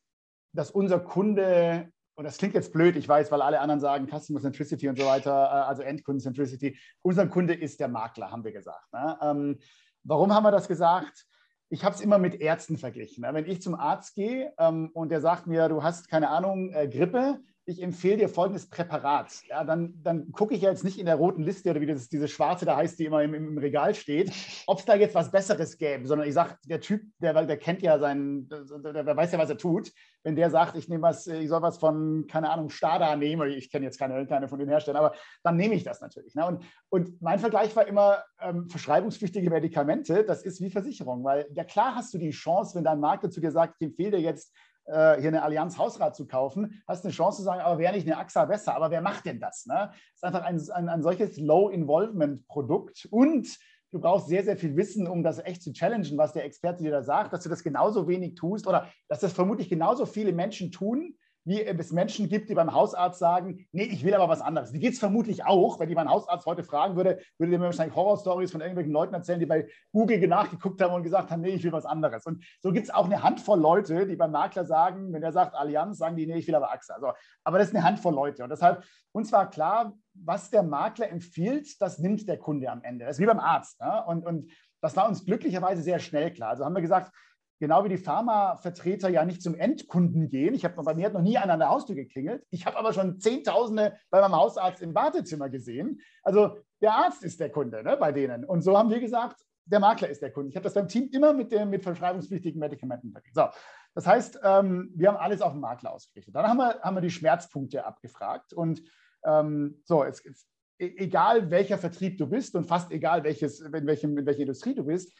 [0.52, 4.40] dass unser Kunde, und das klingt jetzt blöd, ich weiß, weil alle anderen sagen Customer
[4.40, 8.52] Centricity und so weiter, äh, also Endkunden Centricity, unser Kunde ist der Makler, haben wir
[8.52, 8.92] gesagt.
[8.92, 9.18] Ne?
[9.22, 9.58] Ähm,
[10.04, 11.26] warum haben wir das gesagt?
[11.70, 13.24] ich habe es immer mit Ärzten verglichen.
[13.24, 16.88] Wenn ich zum Arzt gehe ähm, und der sagt mir, du hast keine Ahnung, äh,
[16.88, 19.42] Grippe, ich empfehle dir folgendes Präparat.
[19.46, 22.26] Ja, dann, dann gucke ich jetzt nicht in der roten Liste oder wie das, diese
[22.26, 24.32] schwarze da heißt, die immer im, im Regal steht,
[24.66, 27.82] ob es da jetzt was Besseres gäbe, sondern ich sage, der Typ, der, der kennt
[27.82, 29.92] ja seinen, der, der, weiß ja, was er tut.
[30.22, 33.70] Wenn der sagt, ich nehme was, ich soll was von, keine Ahnung, Stada nehmen, ich
[33.70, 36.34] kenne jetzt keine, keine von den Herstellern, aber dann nehme ich das natürlich.
[36.34, 36.46] Ne?
[36.46, 41.64] Und, und mein Vergleich war immer ähm, verschreibungspflichtige Medikamente, das ist wie Versicherung, weil ja
[41.64, 44.54] klar hast du die Chance, wenn dein Makler zu dir sagt, ich empfehle dir jetzt
[44.88, 48.06] äh, hier eine Allianz Hausrat zu kaufen, hast eine Chance zu sagen, aber wäre nicht
[48.06, 48.74] eine AXA besser?
[48.74, 49.66] Aber wer macht denn das?
[49.66, 49.90] Ne?
[49.90, 53.48] Das ist einfach ein, ein, ein solches Low-Involvement-Produkt und
[53.90, 56.90] du brauchst sehr, sehr viel Wissen, um das echt zu challengen, was der Experte dir
[56.90, 60.70] da sagt, dass du das genauso wenig tust oder dass das vermutlich genauso viele Menschen
[60.70, 64.72] tun, wie es Menschen gibt, die beim Hausarzt sagen, nee, ich will aber was anderes.
[64.72, 67.66] Die geht es vermutlich auch, wenn die mein Hausarzt heute fragen würde, würde der mir
[67.66, 71.50] wahrscheinlich Horrorstories von irgendwelchen Leuten erzählen, die bei Google nachgeguckt haben und gesagt haben, nee,
[71.50, 72.26] ich will was anderes.
[72.26, 75.54] Und so gibt es auch eine Handvoll Leute, die beim Makler sagen, wenn er sagt
[75.54, 76.94] Allianz, sagen die, nee, ich will aber AXA.
[76.94, 77.12] Also,
[77.44, 78.42] aber das ist eine Handvoll Leute.
[78.42, 83.06] Und deshalb, uns war klar, was der Makler empfiehlt, das nimmt der Kunde am Ende.
[83.06, 83.80] Das ist wie beim Arzt.
[83.80, 84.04] Ne?
[84.06, 86.50] Und, und das war uns glücklicherweise sehr schnell klar.
[86.50, 87.12] Also haben wir gesagt,
[87.58, 90.54] genau wie die Pharmavertreter ja nicht zum Endkunden gehen.
[90.54, 92.44] Ich habe bei mir hat noch nie einer an der Haustür geklingelt.
[92.50, 96.00] Ich habe aber schon Zehntausende bei meinem Hausarzt im Wartezimmer gesehen.
[96.22, 98.44] Also der Arzt ist der Kunde ne, bei denen.
[98.44, 100.50] Und so haben wir gesagt, der Makler ist der Kunde.
[100.50, 103.34] Ich habe das beim Team immer mit, dem, mit verschreibungspflichtigen Medikamenten verglichen.
[103.34, 103.48] So,
[103.94, 106.34] das heißt, ähm, wir haben alles auf den Makler ausgerichtet.
[106.34, 108.82] Dann haben wir, haben wir die Schmerzpunkte abgefragt und
[109.24, 110.46] ähm, so, es, es,
[110.78, 114.74] e, egal welcher Vertrieb du bist und fast egal welches, in, welchem, in welcher Industrie
[114.74, 115.12] du bist,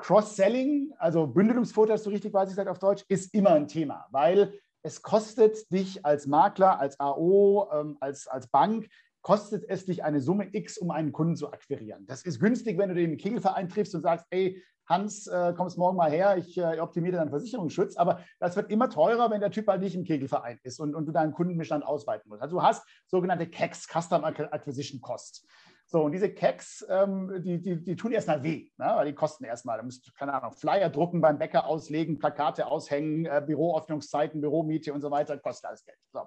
[0.00, 4.54] Cross-Selling, also Bündelungsvorteil, so richtig weiß ich sage auf Deutsch, ist immer ein Thema, weil
[4.82, 8.88] es kostet dich als Makler, als AO, ähm, als, als Bank,
[9.22, 12.06] kostet es dich eine Summe X, um einen Kunden zu akquirieren.
[12.06, 15.96] Das ist günstig, wenn du den Kegelverein triffst und sagst, ey, Hans, äh, kommst morgen
[15.96, 17.96] mal her, ich äh, optimiere deinen Versicherungsschutz.
[17.96, 21.06] Aber das wird immer teurer, wenn der Typ halt nicht im Kegelverein ist und, und
[21.06, 22.42] du deinen Kundenbestand ausweiten musst.
[22.42, 25.46] Also du hast sogenannte CACs, Custom Acquisition Costs.
[25.92, 28.92] So, und diese Keks, ähm, die, die, die tun erstmal weh, ne?
[28.94, 29.76] weil die kosten erstmal.
[29.76, 34.94] Da musst du, keine Ahnung, Flyer drucken, beim Bäcker auslegen, Plakate aushängen, äh, Büroöffnungszeiten, Büromiete
[34.94, 35.98] und so weiter, kostet alles Geld.
[36.12, 36.20] So.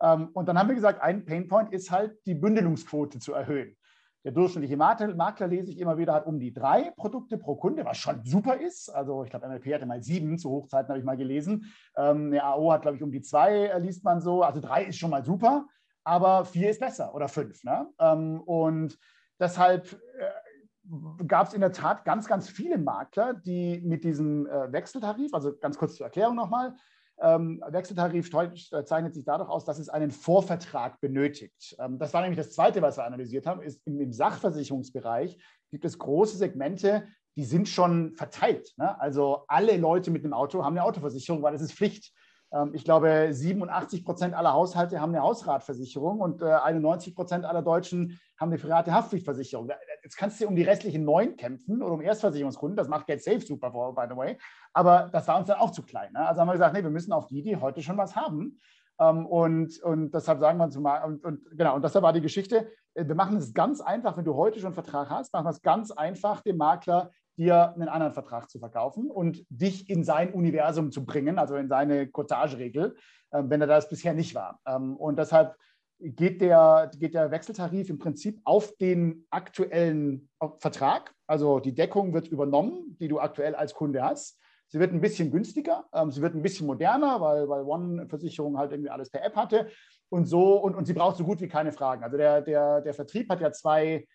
[0.00, 3.76] Ähm, und dann haben wir gesagt, ein Painpoint ist halt, die Bündelungsquote zu erhöhen.
[4.22, 7.98] Der durchschnittliche Makler, lese ich immer wieder, hat um die drei Produkte pro Kunde, was
[7.98, 8.90] schon super ist.
[8.90, 11.72] Also ich glaube, MLP hatte mal sieben, zu Hochzeiten habe ich mal gelesen.
[11.96, 14.44] Ähm, eine AO hat, glaube ich, um die zwei, äh, liest man so.
[14.44, 15.66] Also drei ist schon mal super
[16.04, 17.62] aber vier ist besser oder fünf.
[17.64, 17.88] Ne?
[17.98, 18.98] Ähm, und
[19.38, 24.72] deshalb äh, gab es in der Tat ganz, ganz viele Makler, die mit diesem äh,
[24.72, 26.74] Wechseltarif, also ganz kurz zur Erklärung nochmal,
[27.22, 31.76] ähm, Wechseltarif zeichnet sich dadurch aus, dass es einen Vorvertrag benötigt.
[31.78, 35.38] Ähm, das war nämlich das Zweite, was wir analysiert haben, ist im, im Sachversicherungsbereich
[35.70, 38.72] gibt es große Segmente, die sind schon verteilt.
[38.76, 38.98] Ne?
[39.00, 42.12] Also alle Leute mit einem Auto haben eine Autoversicherung, weil das ist Pflicht.
[42.52, 47.62] Ähm, ich glaube, 87 Prozent aller Haushalte haben eine Hausratversicherung und 91 äh, Prozent aller
[47.62, 49.70] Deutschen haben eine private Haftpflichtversicherung.
[50.02, 52.76] Jetzt kannst du um die restlichen neun kämpfen oder um Erstversicherungskunden.
[52.76, 54.38] Das macht Get Safe super, by the way.
[54.72, 56.12] Aber das war uns dann auch zu klein.
[56.12, 56.26] Ne?
[56.26, 58.58] Also haben wir gesagt, nee, wir müssen auf die, die heute schon was haben.
[59.00, 62.20] Ähm, und, und deshalb sagen wir uns mal, und, und, genau, und deshalb war die
[62.20, 65.46] Geschichte, äh, wir machen es ganz einfach, wenn du heute schon einen Vertrag hast, machen
[65.46, 70.04] wir es ganz einfach, dem Makler dir einen anderen Vertrag zu verkaufen und dich in
[70.04, 72.96] sein Universum zu bringen, also in seine Cottage-Regel,
[73.30, 74.60] äh, wenn er das bisher nicht war.
[74.66, 75.56] Ähm, und deshalb
[75.98, 81.14] geht der, geht der Wechseltarif im Prinzip auf den aktuellen Vertrag.
[81.26, 84.38] Also die Deckung wird übernommen, die du aktuell als Kunde hast.
[84.68, 88.70] Sie wird ein bisschen günstiger, ähm, sie wird ein bisschen moderner, weil, weil One-Versicherung halt
[88.70, 89.68] irgendwie alles per App hatte.
[90.10, 92.04] Und so, und, und sie braucht so gut wie keine Fragen.
[92.04, 94.06] Also der, der, der Vertrieb hat ja zwei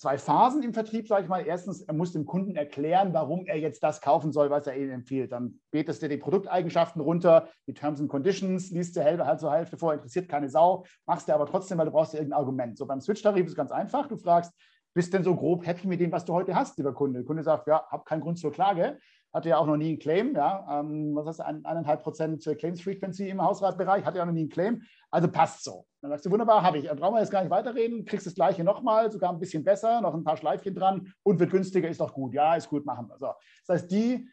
[0.00, 1.46] zwei Phasen im Vertrieb, sage ich mal.
[1.46, 4.90] Erstens, er muss dem Kunden erklären, warum er jetzt das kaufen soll, was er ihnen
[4.90, 5.30] empfiehlt.
[5.30, 9.76] Dann betest du die Produkteigenschaften runter, die Terms and Conditions, liest du halt zur Hälfte
[9.76, 12.78] vor, interessiert keine Sau, machst du aber trotzdem, weil du brauchst ja irgendein Argument.
[12.78, 14.08] So beim Switch-Tarif ist es ganz einfach.
[14.08, 14.54] Du fragst,
[14.94, 17.18] bist denn so grob happy mit dem, was du heute hast, lieber Kunde?
[17.18, 18.98] Der Kunde sagt, ja, habe keinen Grund zur Klage.
[19.32, 23.28] Hatte ja auch noch nie einen Claim, ja, ähm, was heißt eineinhalb Prozent Claims Frequency
[23.28, 25.86] im Hausratbereich, hatte ja noch nie einen Claim, also passt so.
[26.00, 28.64] Dann sagst du, wunderbar, habe ich, brauchen wir jetzt gar nicht weiterreden, kriegst das gleiche
[28.64, 32.12] nochmal, sogar ein bisschen besser, noch ein paar Schleifchen dran und wird günstiger, ist doch
[32.12, 33.18] gut, ja, ist gut, machen wir.
[33.18, 33.32] So.
[33.66, 34.28] Das heißt, die,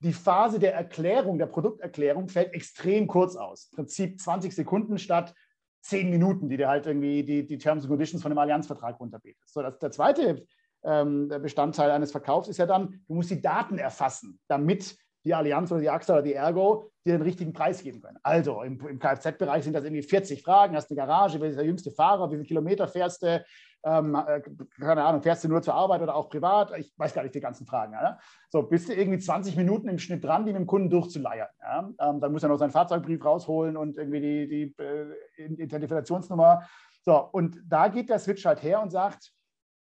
[0.00, 3.68] die Phase der Erklärung, der Produkterklärung fällt extrem kurz aus.
[3.70, 5.34] Im Prinzip 20 Sekunden statt
[5.82, 9.52] 10 Minuten, die dir halt irgendwie die, die Terms and Conditions von dem Allianzvertrag runterbetest.
[9.52, 10.46] So, das, der zweite
[10.84, 15.80] Bestandteil eines Verkaufs ist ja dann, du musst die Daten erfassen, damit die Allianz oder
[15.80, 18.18] die AXA oder die Ergo dir den richtigen Preis geben können.
[18.22, 20.76] Also im, im Kfz-Bereich sind das irgendwie 40 Fragen.
[20.76, 23.42] Hast du eine Garage, wer ist der jüngste Fahrer, wie viele Kilometer fährst du,
[23.84, 24.40] ähm, äh,
[24.80, 26.72] keine Ahnung, fährst du nur zur Arbeit oder auch privat?
[26.78, 27.92] Ich weiß gar nicht die ganzen Fragen.
[27.92, 28.18] Ja?
[28.48, 31.48] So, bist du irgendwie 20 Minuten im Schnitt dran, die mit dem Kunden durchzuleiern.
[31.60, 31.90] Ja?
[32.00, 36.66] Ähm, dann muss er noch seinen Fahrzeugbrief rausholen und irgendwie die, die äh, Identifikationsnummer.
[37.02, 39.32] So, und da geht der Switch halt her und sagt,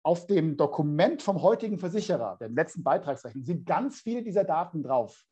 [0.03, 5.25] auf dem Dokument vom heutigen Versicherer, der letzten Beitragsrechnung, sind ganz viele dieser Daten drauf.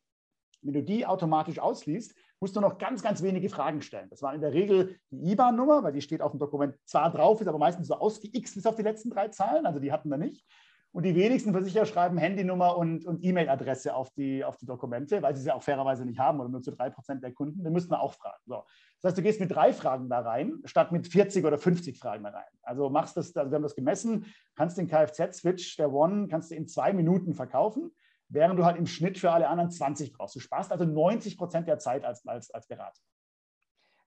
[0.63, 4.09] Wenn du die automatisch ausliest, musst du noch ganz, ganz wenige Fragen stellen.
[4.11, 7.41] Das war in der Regel die IBAN-Nummer, weil die steht auf dem Dokument zwar drauf,
[7.41, 10.19] ist aber meistens so ausgext bis auf die letzten drei Zahlen, also die hatten wir
[10.19, 10.47] nicht.
[10.93, 15.37] Und die wenigsten Versicherer schreiben Handynummer und, und E-Mail-Adresse auf die, auf die Dokumente, weil
[15.37, 17.63] sie sie auch fairerweise nicht haben oder nur zu drei Prozent der Kunden.
[17.63, 18.43] Da müssten wir auch fragen.
[18.47, 18.65] So.
[19.01, 22.23] Das heißt, du gehst mit drei Fragen da rein, statt mit 40 oder 50 Fragen
[22.23, 22.49] da rein.
[22.63, 26.55] Also machst das, also wir haben das gemessen, kannst den Kfz-Switch der One kannst du
[26.55, 27.93] in zwei Minuten verkaufen,
[28.29, 30.37] während du halt im Schnitt für alle anderen 20 brauchst.
[30.37, 33.01] Du sparst also 90 Prozent der Zeit als, als, als Berater.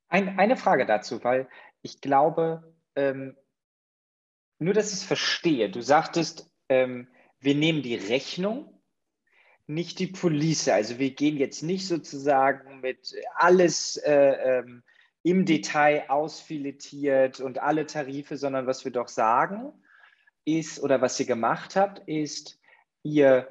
[0.10, 1.48] Ein, eine Frage dazu, weil
[1.82, 3.36] ich glaube, ähm,
[4.60, 7.08] nur dass ich es verstehe, du sagtest, ähm,
[7.40, 8.73] wir nehmen die Rechnung,
[9.68, 10.70] nicht die Police.
[10.70, 14.84] Also wir gehen jetzt nicht sozusagen mit alles äh, ähm,
[15.24, 19.74] im Detail ausfiletiert und alle Tarife, sondern was wir doch sagen
[20.46, 22.60] ist, oder was ihr gemacht habt, ist,
[23.04, 23.48] ihr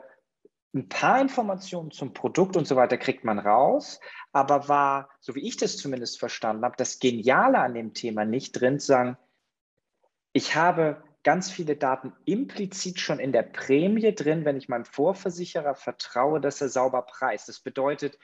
[0.75, 4.01] ein paar Informationen zum Produkt und so weiter kriegt man raus,
[4.33, 8.53] aber war, so wie ich das zumindest verstanden habe, das Geniale an dem Thema nicht
[8.53, 9.19] drin zu sagen,
[10.33, 15.75] ich habe ganz viele Daten implizit schon in der Prämie drin, wenn ich meinem Vorversicherer
[15.75, 17.49] vertraue, dass er sauber preist.
[17.49, 18.19] Das bedeutet,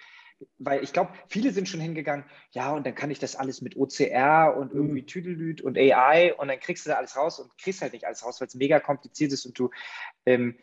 [0.58, 3.76] weil ich glaube, viele sind schon hingegangen, ja, und dann kann ich das alles mit
[3.76, 4.80] OCR und mhm.
[4.80, 8.06] irgendwie Tüdelüt und AI und dann kriegst du da alles raus und kriegst halt nicht
[8.06, 9.70] alles raus, weil es mega kompliziert ist und du
[10.26, 10.58] ähm,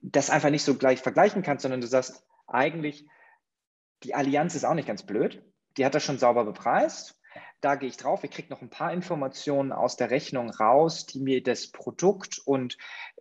[0.00, 3.06] das einfach nicht so gleich vergleichen kannst, sondern du sagst, eigentlich,
[4.02, 5.42] die Allianz ist auch nicht ganz blöd.
[5.76, 7.18] Die hat das schon sauber bepreist
[7.64, 11.20] da gehe ich drauf, ich kriege noch ein paar Informationen aus der Rechnung raus, die
[11.20, 12.76] mir das Produkt und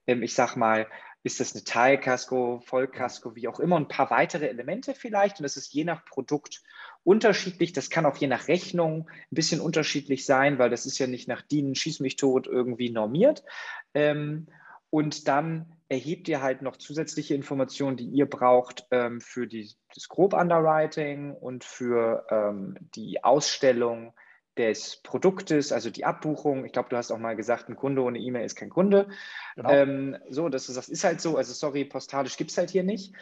[0.06, 0.88] ähm, ich sage mal,
[1.24, 5.40] ist das eine Teilkasko, Vollkasko, wie auch immer, ein paar weitere Elemente vielleicht.
[5.40, 6.62] Und das ist je nach Produkt
[7.06, 7.72] unterschiedlich.
[7.72, 11.30] Das kann auch je nach Rechnung ein bisschen unterschiedlich sein, weil das ist ja nicht
[11.30, 13.46] nach DIN, Schieß mich tot irgendwie normiert.
[13.94, 14.48] Ähm,
[14.90, 20.10] und dann erhebt ihr halt noch zusätzliche Informationen, die ihr braucht ähm, für die, das
[20.10, 24.14] Grob-Underwriting und für ähm, die Ausstellung
[24.58, 26.66] des Produktes, also die Abbuchung.
[26.66, 29.08] Ich glaube, du hast auch mal gesagt, ein Kunde ohne E-Mail ist kein Kunde.
[29.56, 29.70] Genau.
[29.70, 32.84] Ähm, so, dass du sagst, ist halt so, also sorry, postalisch gibt es halt hier
[32.84, 33.14] nicht.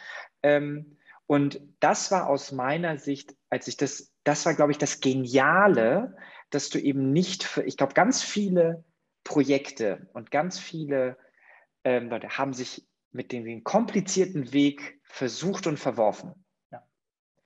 [0.42, 5.00] Ähm, und das war aus meiner Sicht, als ich das, das war, glaube ich, das
[5.00, 6.16] Geniale,
[6.50, 8.84] dass du eben nicht, für, ich glaube, ganz viele
[9.24, 11.16] Projekte und ganz viele
[11.84, 16.44] ähm, Leute haben sich mit dem komplizierten Weg versucht und verworfen.
[16.70, 16.82] Ja.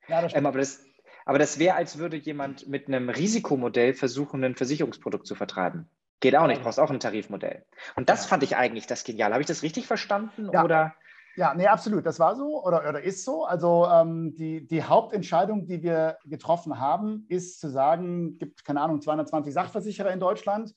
[0.07, 0.83] Ja, das ähm, aber das,
[1.27, 5.89] aber das wäre, als würde jemand mit einem Risikomodell versuchen, ein Versicherungsprodukt zu vertreiben.
[6.21, 7.65] Geht auch nicht, brauchst auch ein Tarifmodell.
[7.97, 9.33] Und das fand ich eigentlich das Genial.
[9.33, 10.49] Habe ich das richtig verstanden?
[10.53, 10.63] Ja.
[10.63, 10.95] Oder?
[11.35, 12.05] Ja, nee, absolut.
[12.05, 13.43] Das war so oder, oder ist so.
[13.43, 18.79] Also ähm, die, die Hauptentscheidung, die wir getroffen haben, ist zu sagen, es gibt, keine
[18.79, 20.73] Ahnung, 220 Sachversicherer in Deutschland.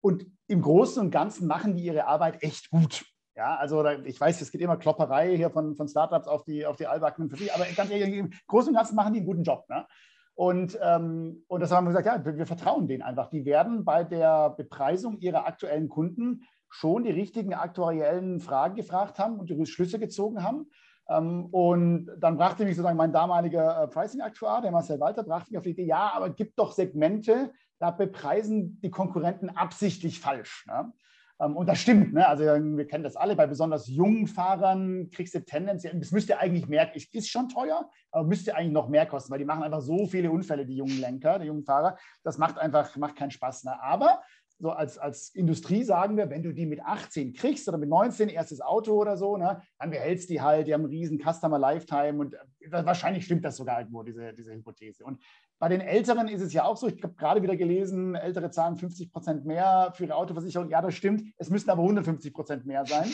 [0.00, 3.04] Und im Großen und Ganzen machen die ihre Arbeit echt gut.
[3.40, 6.76] Ja, also ich weiß, es geht immer Klopperei hier von, von Startups auf die, auf
[6.76, 9.44] die Allbackenen für sich, aber ganz ehrlich, im Großen und Ganzen machen die einen guten
[9.44, 9.64] Job.
[9.70, 9.86] Ne?
[10.34, 13.30] Und, ähm, und das haben wir gesagt, ja, wir, vertrauen denen einfach.
[13.30, 19.40] Die werden bei der Bepreisung ihrer aktuellen Kunden schon die richtigen aktuariellen Fragen gefragt haben
[19.40, 20.68] und die Schlüsse gezogen haben.
[21.08, 25.56] Ähm, und dann brachte mich sozusagen mein damaliger äh, Pricing-Aktuar, der Marcel Walter, brachte mich
[25.56, 30.66] auf die Idee, ja, aber gibt doch Segmente, da bepreisen die Konkurrenten absichtlich falsch.
[30.66, 30.92] Ne?
[31.40, 32.26] Ähm, und das stimmt, ne?
[32.26, 36.68] also wir kennen das alle, bei besonders jungen Fahrern kriegst du tendenziell, das müsste eigentlich
[36.68, 40.06] mehr, ist schon teuer, aber müsste eigentlich noch mehr kosten, weil die machen einfach so
[40.06, 41.96] viele Unfälle, die jungen Lenker, die jungen Fahrer.
[42.22, 43.64] Das macht einfach, macht keinen Spaß.
[43.64, 43.82] Ne?
[43.82, 44.22] Aber
[44.60, 48.28] so als, als Industrie sagen wir, wenn du die mit 18 kriegst oder mit 19
[48.28, 52.18] erstes Auto oder so, ne, dann behältst die halt, die haben einen riesen Customer Lifetime
[52.20, 55.04] und äh, wahrscheinlich stimmt das sogar irgendwo, diese, diese Hypothese.
[55.04, 55.20] Und
[55.58, 58.76] bei den Älteren ist es ja auch so, ich habe gerade wieder gelesen, Ältere zahlen
[58.76, 60.70] 50 Prozent mehr für ihre Autoversicherung.
[60.70, 61.22] Ja, das stimmt.
[61.38, 63.08] Es müssten aber 150 Prozent mehr sein.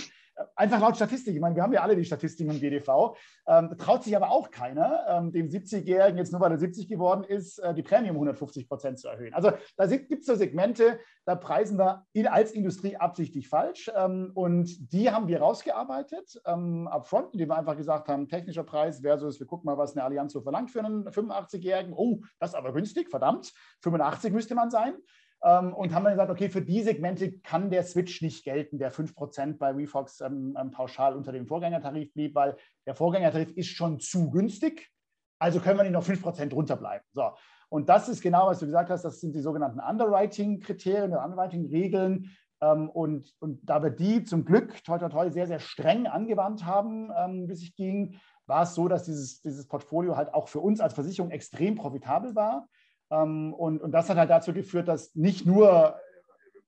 [0.54, 1.34] Einfach laut Statistik.
[1.34, 3.16] Ich meine, wir haben ja alle die Statistiken im GDV.
[3.46, 7.24] Ähm, traut sich aber auch keiner, ähm, dem 70-Jährigen jetzt nur weil er 70 geworden
[7.24, 9.32] ist, äh, die Prämie um 150 Prozent zu erhöhen.
[9.32, 13.90] Also da gibt es so Segmente, da preisen wir als Industrie absichtlich falsch.
[13.96, 19.00] Ähm, und die haben wir rausgearbeitet ähm, upfront, indem wir einfach gesagt haben, technischer Preis
[19.00, 21.94] versus, wir gucken mal, was eine Allianz so verlangt für einen 85-Jährigen.
[21.94, 23.52] Oh, das ist aber günstig, verdammt.
[23.82, 24.94] 85 müsste man sein.
[25.42, 28.92] Ähm, und haben dann gesagt, okay, für die Segmente kann der Switch nicht gelten, der
[28.92, 34.00] 5% bei WeFox ähm, ähm, pauschal unter dem Vorgängertarif blieb, weil der Vorgängertarif ist schon
[34.00, 34.90] zu günstig.
[35.38, 37.06] Also können wir nicht noch 5% runterbleiben.
[37.12, 37.32] So.
[37.68, 42.30] Und das ist genau, was du gesagt hast, das sind die sogenannten Underwriting-Kriterien oder Underwriting-Regeln.
[42.62, 46.64] Ähm, und, und da wir die zum Glück, toi, toi, toi, sehr, sehr streng angewandt
[46.64, 50.60] haben, ähm, bis ich ging, war es so, dass dieses, dieses Portfolio halt auch für
[50.60, 52.68] uns als Versicherung extrem profitabel war.
[53.10, 55.96] Ähm, und, und das hat halt dazu geführt, dass nicht nur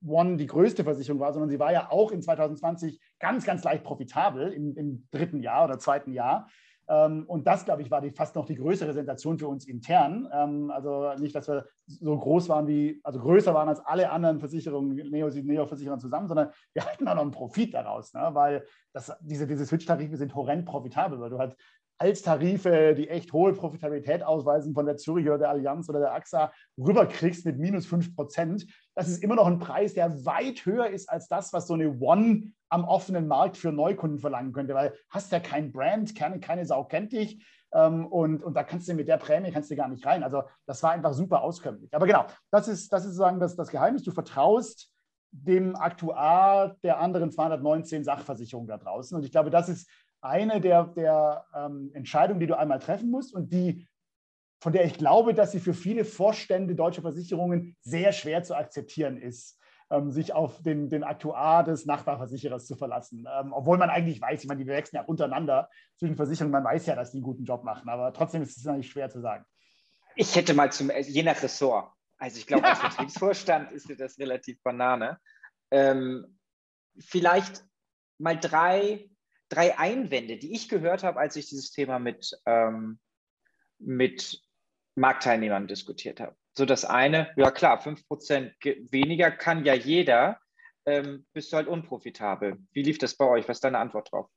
[0.07, 3.85] One die größte Versicherung war, sondern sie war ja auch in 2020 ganz, ganz leicht
[3.85, 6.49] profitabel im, im dritten Jahr oder zweiten Jahr.
[6.89, 10.29] Ähm, und das, glaube ich, war die, fast noch die größere Sensation für uns intern.
[10.33, 14.39] Ähm, also nicht, dass wir so groß waren wie, also größer waren als alle anderen
[14.39, 18.31] Versicherungen, Neo-Versicherungen zusammen, sondern wir hatten auch noch einen Profit daraus, ne?
[18.33, 21.57] weil das, diese, diese Switch-Tarife sind horrend profitabel, weil du halt
[21.99, 26.15] als Tarife, die echt hohe Profitabilität ausweisen, von der Zürich oder der Allianz oder der
[26.15, 30.89] AXA rüberkriegst mit minus 5 Prozent, das ist immer noch ein Preis, der weit höher
[30.89, 34.95] ist als das, was so eine One am offenen Markt für Neukunden verlangen könnte, weil
[35.11, 38.95] hast ja kein Brand, keine, keine Sau kennt dich ähm, und, und da kannst du
[38.95, 40.23] mit der Prämie kannst du gar nicht rein.
[40.23, 41.95] Also das war einfach super auskömmlich.
[41.95, 44.03] Aber genau, das ist, das ist sozusagen das, das Geheimnis.
[44.03, 44.93] Du vertraust
[45.31, 49.17] dem Aktuar der anderen 219 Sachversicherungen da draußen.
[49.17, 49.89] Und ich glaube, das ist
[50.21, 53.87] eine der, der ähm, Entscheidungen, die du einmal treffen musst und die,
[54.61, 59.17] von der ich glaube, dass sie für viele Vorstände deutscher Versicherungen sehr schwer zu akzeptieren
[59.17, 59.59] ist,
[59.91, 63.27] ähm, sich auf den, den Aktuar des Nachbarversicherers zu verlassen.
[63.41, 66.87] Ähm, obwohl man eigentlich weiß, ich meine, die wechseln ja untereinander zwischen Versicherungen, man weiß
[66.87, 69.45] ja, dass die einen guten Job machen, aber trotzdem ist es eigentlich schwer zu sagen.
[70.17, 74.19] Ich hätte mal zum, also je nach Ressort, also ich glaube, als Vertriebsvorstand ist das
[74.19, 75.19] relativ Banane.
[75.71, 76.39] Ähm,
[76.99, 77.65] vielleicht
[78.19, 79.09] mal drei
[79.49, 82.99] drei Einwände, die ich gehört habe, als ich dieses Thema mit, ähm,
[83.79, 84.43] mit
[84.95, 86.37] Marktteilnehmern diskutiert habe.
[86.57, 88.53] So das eine, ja klar, 5%
[88.91, 90.39] weniger kann ja jeder,
[90.87, 92.59] ähm, bist du halt unprofitabel.
[92.73, 93.49] Wie lief das bei euch?
[93.49, 94.29] Was ist deine Antwort drauf?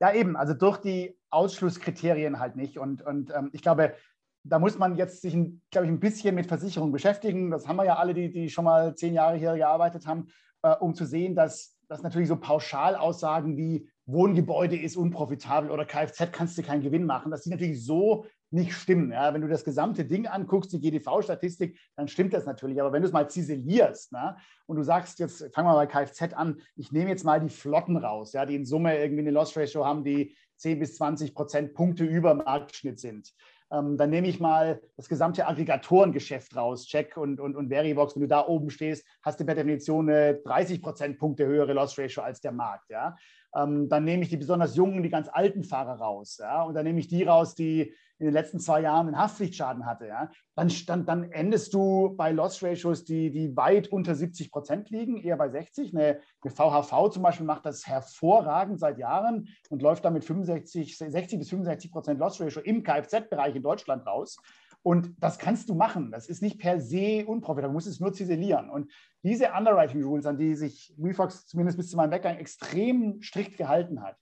[0.00, 2.78] Ja, eben, also durch die Ausschlusskriterien halt nicht.
[2.78, 3.94] Und, und ähm, ich glaube,
[4.42, 5.34] da muss man jetzt sich,
[5.70, 7.50] glaube ich, ein bisschen mit Versicherungen beschäftigen.
[7.50, 10.28] Das haben wir ja alle, die, die schon mal zehn Jahre hier gearbeitet haben,
[10.62, 16.32] äh, um zu sehen, dass, dass natürlich so Pauschalaussagen wie Wohngebäude ist unprofitabel oder Kfz
[16.32, 19.12] kannst du keinen Gewinn machen, dass die natürlich so nicht stimmen.
[19.12, 22.80] Ja, wenn du das gesamte Ding anguckst, die GDV-Statistik, dann stimmt das natürlich.
[22.80, 26.34] Aber wenn du es mal ziselierst na, und du sagst, jetzt fangen wir bei Kfz
[26.34, 29.84] an, ich nehme jetzt mal die Flotten raus, ja, die in Summe irgendwie eine Loss-Ratio
[29.84, 33.32] haben, die 10 bis 20 Prozent Punkte über Marktschnitt sind.
[33.72, 38.14] Ähm, dann nehme ich mal das gesamte Aggregatorengeschäft raus, Check und, und, und Verivox.
[38.16, 42.22] Wenn du da oben stehst, hast du per Definition eine 30 Prozentpunkte höhere Loss Ratio
[42.22, 42.90] als der Markt.
[42.90, 43.16] Ja?
[43.54, 46.38] Ähm, dann nehme ich die besonders jungen, die ganz alten Fahrer raus.
[46.40, 46.62] Ja?
[46.62, 50.06] Und dann nehme ich die raus, die in den letzten zwei Jahren einen Haftpflichtschaden hatte.
[50.06, 50.30] Ja?
[50.54, 55.16] Dann, dann, dann endest du bei Loss Ratios, die, die weit unter 70 Prozent liegen,
[55.16, 55.94] eher bei 60.
[55.94, 61.38] Eine, eine VHV zum Beispiel macht das hervorragend seit Jahren und läuft damit 65, 60
[61.38, 64.36] bis 65 Prozent Loss Ratio im Kfz-Bereich in Deutschland raus.
[64.82, 66.10] Und das kannst du machen.
[66.10, 67.70] Das ist nicht per se unprofitabel.
[67.70, 68.70] Du musst es nur ziselieren.
[68.70, 68.90] Und
[69.22, 74.02] diese Underwriting Rules, an die sich WeFox zumindest bis zu meinem Weggang extrem strikt gehalten
[74.02, 74.16] hat,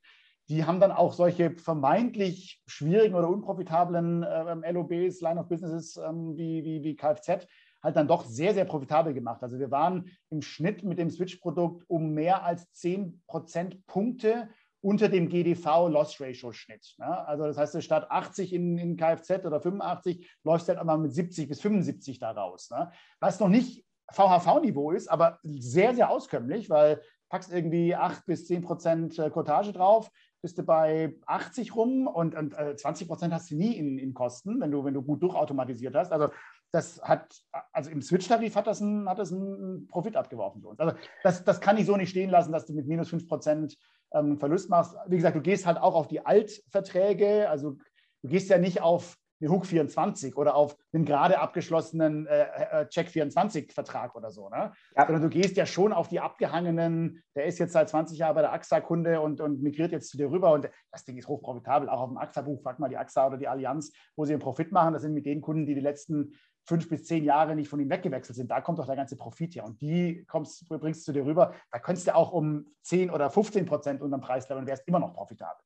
[0.49, 6.37] die haben dann auch solche vermeintlich schwierigen oder unprofitablen äh, LOBs, Line of Businesses ähm,
[6.37, 7.47] wie, wie, wie Kfz
[7.83, 9.43] halt dann doch sehr, sehr profitabel gemacht.
[9.43, 14.49] Also wir waren im Schnitt mit dem Switch-Produkt um mehr als 10 Prozentpunkte
[14.81, 16.95] unter dem GDV-Loss-Ratio-Schnitt.
[16.99, 17.27] Ne?
[17.27, 21.13] Also das heißt, statt 80 in, in Kfz oder 85 läufst du halt einmal mit
[21.13, 22.71] 70 bis 75 da raus.
[22.71, 22.91] Ne?
[23.21, 28.63] Was noch nicht VHV-Niveau ist, aber sehr, sehr auskömmlich, weil packst irgendwie 8 bis 10
[28.63, 30.11] Prozent äh, Cottage drauf,
[30.43, 34.15] bist du bei 80 rum und, und äh, 20 Prozent hast du nie in, in
[34.15, 36.13] Kosten, wenn du, wenn du gut durchautomatisiert hast.
[36.13, 36.31] Also
[36.71, 37.35] das hat,
[37.73, 40.81] also im Switch-Tarif hat das, ein, hat das einen Profit abgeworfen für uns.
[40.81, 43.77] Also das, das kann ich so nicht stehen lassen, dass du mit minus 5 Prozent
[44.13, 44.95] ähm, Verlust machst.
[45.07, 47.77] Wie gesagt, du gehst halt auch auf die Altverträge, also
[48.23, 52.89] du gehst ja nicht auf eine Hook 24 oder auf einen gerade abgeschlossenen äh, äh
[52.89, 54.73] Check 24 Vertrag oder so, ne?
[54.97, 55.07] Ja.
[55.07, 58.43] Sondern du gehst ja schon auf die abgehangenen, der ist jetzt seit 20 Jahren bei
[58.43, 61.89] der AXA-Kunde und, und migriert jetzt zu dir rüber und das Ding ist hochprofitabel.
[61.89, 64.73] Auch auf dem AXA-Buch, frag mal die AXA oder die Allianz, wo sie einen Profit
[64.73, 64.93] machen.
[64.93, 66.33] Das sind mit den Kunden, die die letzten
[66.69, 68.51] fünf bis zehn Jahre nicht von ihm weggewechselt sind.
[68.51, 69.65] Da kommt doch der ganze Profit her.
[69.65, 71.55] Und die kommst, bringst du dir rüber.
[71.71, 75.15] Da könntest du auch um 10 oder 15 Prozent unterm Preis und wärst immer noch
[75.15, 75.65] profitabel.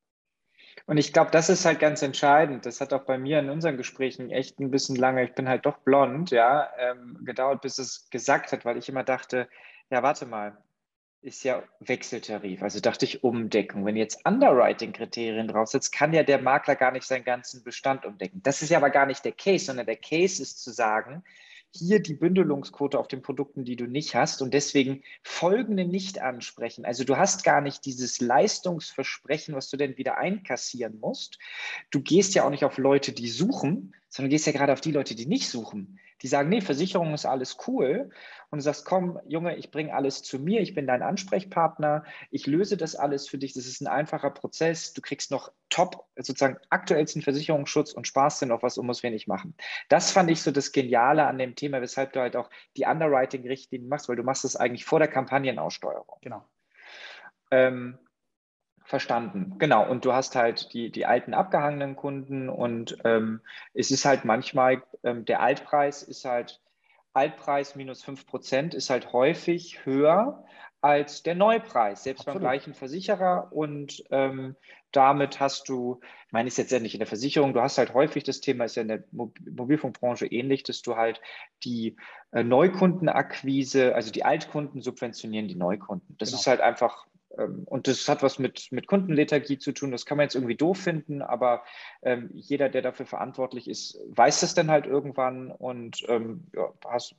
[0.85, 2.65] Und ich glaube, das ist halt ganz entscheidend.
[2.65, 5.65] Das hat auch bei mir in unseren Gesprächen echt ein bisschen lange, ich bin halt
[5.65, 9.47] doch blond, ja, ähm, gedauert, bis es gesagt hat, weil ich immer dachte,
[9.89, 10.57] ja, warte mal,
[11.23, 12.61] ist ja Wechseltarif.
[12.61, 13.85] Also dachte ich Umdeckung.
[13.85, 18.41] Wenn jetzt Underwriting-Kriterien draufsetzt, kann ja der Makler gar nicht seinen ganzen Bestand umdecken.
[18.43, 21.23] Das ist ja aber gar nicht der Case, sondern der Case ist zu sagen,
[21.75, 26.85] hier die Bündelungsquote auf den Produkten, die du nicht hast und deswegen folgende nicht ansprechen.
[26.85, 31.39] Also du hast gar nicht dieses Leistungsversprechen, was du denn wieder einkassieren musst.
[31.89, 34.91] Du gehst ja auch nicht auf Leute, die suchen, sondern gehst ja gerade auf die
[34.91, 35.99] Leute, die nicht suchen.
[36.21, 38.11] Die sagen, nee, Versicherung ist alles cool.
[38.51, 42.45] Und du sagst, komm, Junge, ich bringe alles zu mir, ich bin dein Ansprechpartner, ich
[42.45, 43.53] löse das alles für dich.
[43.53, 44.93] Das ist ein einfacher Prozess.
[44.93, 49.25] Du kriegst noch top, sozusagen aktuellsten Versicherungsschutz und sparst dir noch was und musst wenig
[49.25, 49.55] machen.
[49.89, 53.89] Das fand ich so das Geniale an dem Thema, weshalb du halt auch die Underwriting-Richtlinien
[53.89, 56.19] machst, weil du machst das eigentlich vor der Kampagnenaussteuerung.
[56.21, 56.47] Genau.
[57.49, 57.97] Ähm,
[58.93, 59.89] Verstanden, genau.
[59.89, 63.41] Und du hast halt die, die alten abgehangenen Kunden und ähm,
[63.73, 66.61] es ist halt manchmal, ähm, der Altpreis ist halt,
[67.11, 70.45] Altpreis minus 5 Prozent ist halt häufig höher
[70.81, 72.43] als der Neupreis, selbst Absolut.
[72.43, 73.47] beim gleichen Versicherer.
[73.51, 74.55] Und ähm,
[74.91, 77.95] damit hast du, ich meine, ist jetzt ja nicht in der Versicherung, du hast halt
[77.95, 81.19] häufig das Thema, ist ja in der Mobilfunkbranche ähnlich, dass du halt
[81.63, 81.95] die
[82.31, 86.15] äh, Neukundenakquise, also die Altkunden subventionieren die Neukunden.
[86.19, 86.41] Das genau.
[86.41, 89.91] ist halt einfach und das hat was mit, mit Kundenlethargie zu tun.
[89.91, 91.63] Das kann man jetzt irgendwie doof finden, aber
[92.03, 97.15] ähm, jeder, der dafür verantwortlich ist, weiß das dann halt irgendwann und ähm, ja, hast,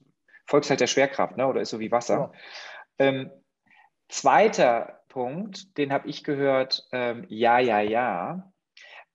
[0.47, 1.47] folgst halt der Schwerkraft, ne?
[1.47, 2.33] oder ist so wie Wasser.
[2.99, 3.07] Ja.
[3.07, 3.31] Ähm,
[4.09, 8.53] zweiter Punkt, den habe ich gehört, ähm, ja, ja, ja.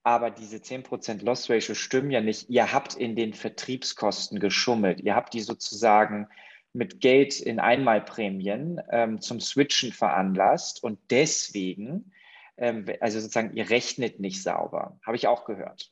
[0.04, 2.50] Aber diese 10% Loss Ratio stimmen ja nicht.
[2.50, 5.02] Ihr habt in den Vertriebskosten geschummelt.
[5.02, 6.28] Ihr habt die sozusagen
[6.74, 12.12] mit Geld in Einmalprämien ähm, zum Switchen veranlasst und deswegen,
[12.58, 15.00] ähm, also sozusagen, ihr rechnet nicht sauber.
[15.06, 15.92] Habe ich auch gehört.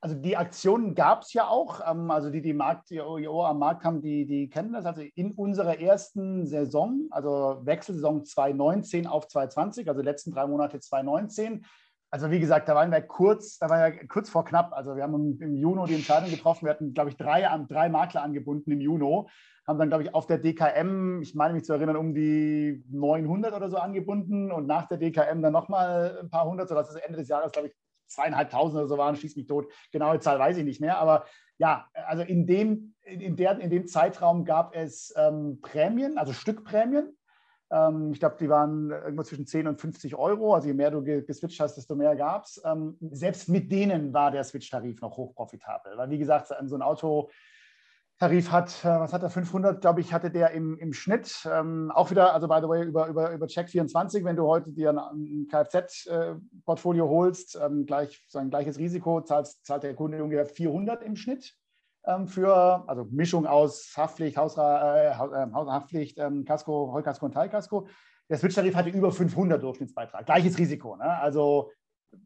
[0.00, 1.80] Also die Aktionen gab es ja auch.
[1.84, 4.84] Ähm, also die, die Markt, die am Markt haben, die, die kennen das.
[4.84, 11.64] Also in unserer ersten Saison, also Wechselsaison 2019 auf 2020, also letzten drei Monate 2019,
[12.10, 14.72] also wie gesagt, da waren wir kurz, da war ja kurz vor knapp.
[14.72, 16.66] Also wir haben im, Juni die Entscheidung getroffen.
[16.66, 19.26] Wir hatten, glaube ich, drei, drei Makler angebunden im Juni
[19.66, 23.52] haben dann, glaube ich, auf der DKM, ich meine mich zu erinnern, um die 900
[23.52, 27.18] oder so angebunden und nach der DKM dann nochmal ein paar hundert, sodass es Ende
[27.18, 27.74] des Jahres, glaube ich,
[28.06, 29.66] zweieinhalbtausend oder so waren, schießt mich tot.
[29.90, 30.98] Genaue Zahl weiß ich nicht mehr.
[30.98, 31.24] Aber
[31.58, 37.16] ja, also in dem, in der, in dem Zeitraum gab es ähm, Prämien, also Stückprämien.
[37.70, 40.54] Ähm, ich glaube, die waren irgendwo zwischen 10 und 50 Euro.
[40.54, 42.60] Also je mehr du geswitcht hast, desto mehr gab es.
[42.64, 45.96] Ähm, selbst mit denen war der Switch-Tarif noch hochprofitabel.
[45.96, 47.30] Weil wie gesagt, so ein Auto
[48.18, 51.46] Tarif hat, äh, was hat er, 500, glaube ich, hatte der im, im Schnitt.
[51.52, 54.90] Ähm, auch wieder, also by the way, über, über, über Check24, wenn du heute dir
[54.90, 61.02] ein, Kfz-Portfolio äh, holst, gleich, so ein gleiches Risiko, zahlst, zahlt der Kunde ungefähr 400
[61.02, 61.54] im Schnitt
[62.26, 67.88] für, also Mischung aus Haftpflicht, Hausra, äh, äh Haftpflicht, ähm, Kasko, Vollkasko und Teilkasko.
[68.28, 70.26] Der Switch-Tarif hatte über 500 Durchschnittsbeitrag.
[70.26, 70.96] Gleiches Risiko.
[70.96, 71.04] Ne?
[71.04, 71.70] Also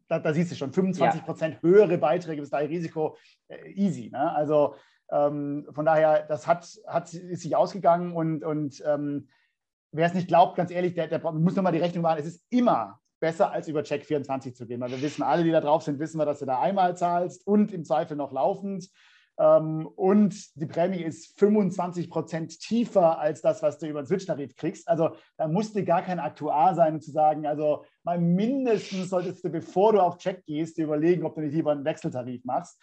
[0.07, 1.61] da, da, siehst du schon, 25 Prozent ja.
[1.61, 3.17] höhere Beiträge bis dahin Risiko,
[3.47, 4.09] äh, easy.
[4.11, 4.33] Ne?
[4.35, 4.75] Also
[5.11, 9.27] ähm, von daher, das hat, hat, ist sich ausgegangen und, und ähm,
[9.91, 12.19] wer es nicht glaubt, ganz ehrlich, der, der muss nochmal die Rechnung machen.
[12.19, 15.61] Es ist immer besser, als über Check24 zu gehen, weil wir wissen, alle, die da
[15.61, 18.89] drauf sind, wissen wir, dass du da einmal zahlst und im Zweifel noch laufend.
[19.41, 24.55] Ähm, und die Prämie ist 25 Prozent tiefer als das, was du über den Switch-Tarif
[24.55, 24.87] kriegst.
[24.87, 29.49] Also da musste gar kein Aktuar sein, um zu sagen, also mal mindestens solltest du,
[29.49, 32.79] bevor du auf Check gehst, dir überlegen, ob du nicht lieber einen Wechseltarif machst.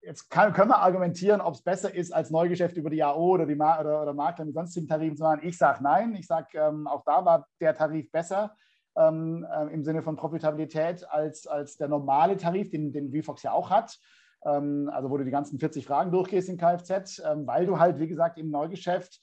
[0.00, 3.44] Jetzt kann, können wir argumentieren, ob es besser ist, als Neugeschäft über die AO oder,
[3.44, 5.40] die Ma oder, oder Makler mit sonstigen Tarifen zu machen.
[5.42, 6.14] Ich sage nein.
[6.14, 8.54] Ich sage, ähm, auch da war der Tarif besser
[8.96, 13.52] ähm, äh, im Sinne von Profitabilität als, als der normale Tarif, den, den VFox ja
[13.52, 13.98] auch hat.
[14.44, 17.98] Ähm, also wo du die ganzen 40 Fragen durchgehst in Kfz, ähm, weil du halt,
[17.98, 19.20] wie gesagt, im Neugeschäft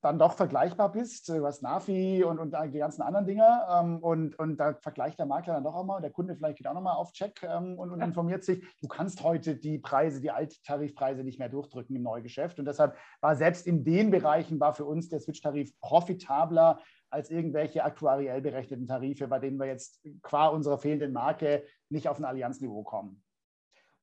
[0.00, 3.46] dann doch vergleichbar bist, äh, was Navi und, und die ganzen anderen Dinge.
[3.70, 6.66] Ähm, und, und da vergleicht der Makler dann doch auch mal, der Kunde vielleicht geht
[6.66, 8.64] auch nochmal auf Check und, und, informiert sich.
[8.80, 12.58] Du kannst heute die Preise, die Alttarifpreise nicht mehr durchdrücken im Neugeschäft.
[12.58, 17.84] Und deshalb war selbst in den Bereichen war für uns der Switch-Tarif profitabler als irgendwelche
[17.84, 22.82] aktuariell berechneten Tarife, bei denen wir jetzt qua unserer fehlenden Marke nicht auf ein Allianzniveau
[22.82, 23.22] kommen.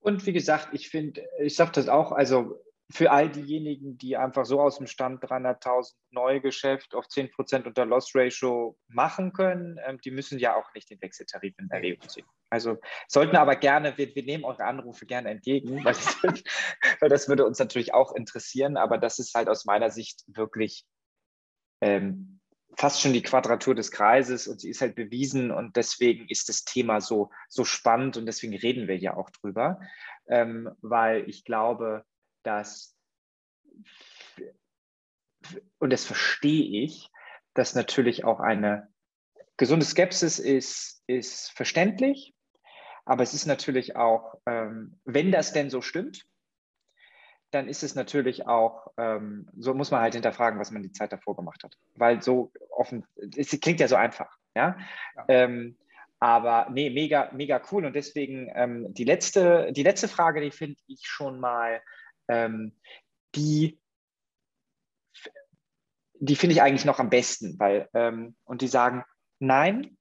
[0.05, 4.45] Und wie gesagt, ich finde, ich sage das auch, also für all diejenigen, die einfach
[4.45, 10.11] so aus dem Stand 300.000 Neugeschäft auf 10% unter Loss Ratio machen können, ähm, die
[10.11, 12.27] müssen ja auch nicht den Wechseltarif in Erwägung ziehen.
[12.51, 12.77] Also
[13.07, 16.23] sollten aber gerne, wir, wir nehmen eure Anrufe gerne entgegen, weil das,
[16.99, 20.85] weil das, würde uns natürlich auch interessieren, aber das ist halt aus meiner Sicht wirklich
[21.81, 22.34] ähm,
[22.77, 26.63] fast schon die Quadratur des Kreises und sie ist halt bewiesen und deswegen ist das
[26.63, 29.79] Thema so, so spannend und deswegen reden wir ja auch drüber,
[30.27, 32.05] ähm, weil ich glaube,
[32.43, 32.95] dass,
[35.79, 37.09] und das verstehe ich,
[37.53, 38.89] dass natürlich auch eine
[39.57, 42.33] gesunde Skepsis ist, ist verständlich,
[43.05, 46.27] aber es ist natürlich auch, ähm, wenn das denn so stimmt,
[47.51, 51.11] dann ist es natürlich auch, ähm, so muss man halt hinterfragen, was man die Zeit
[51.11, 51.77] davor gemacht hat.
[51.95, 54.77] Weil so offen, es klingt ja so einfach, ja.
[55.15, 55.25] ja.
[55.27, 55.77] Ähm,
[56.19, 57.85] aber nee, mega, mega cool.
[57.85, 61.81] Und deswegen ähm, die, letzte, die letzte Frage, die finde ich schon mal
[62.27, 62.73] ähm,
[63.35, 63.79] die,
[66.19, 69.03] die finde ich eigentlich noch am besten, weil, ähm, und die sagen,
[69.39, 69.97] nein,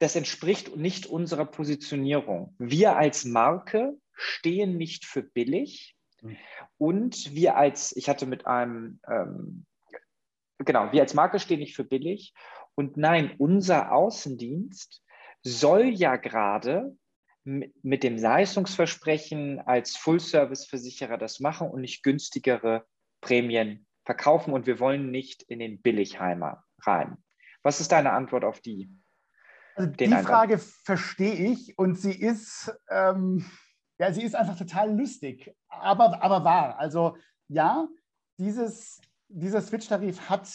[0.00, 2.54] das entspricht nicht unserer Positionierung.
[2.58, 5.96] Wir als Marke stehen nicht für billig.
[6.78, 9.66] Und wir als, ich hatte mit einem, ähm,
[10.58, 12.34] genau, wir als Marke stehen nicht für billig
[12.74, 15.02] und nein, unser Außendienst
[15.42, 16.96] soll ja gerade
[17.44, 22.84] mit dem Leistungsversprechen als Full-Service-Versicherer das machen und nicht günstigere
[23.20, 27.16] Prämien verkaufen und wir wollen nicht in den Billigheimer rein.
[27.62, 28.90] Was ist deine Antwort auf die?
[29.74, 30.08] Also die?
[30.08, 33.44] Frage verstehe ich und sie ist, ähm,
[33.98, 36.78] ja, sie ist einfach total lustig, aber, aber wahr.
[36.78, 37.16] Also
[37.48, 37.88] ja,
[38.38, 40.48] dieses, dieser Switch-Tarif hat,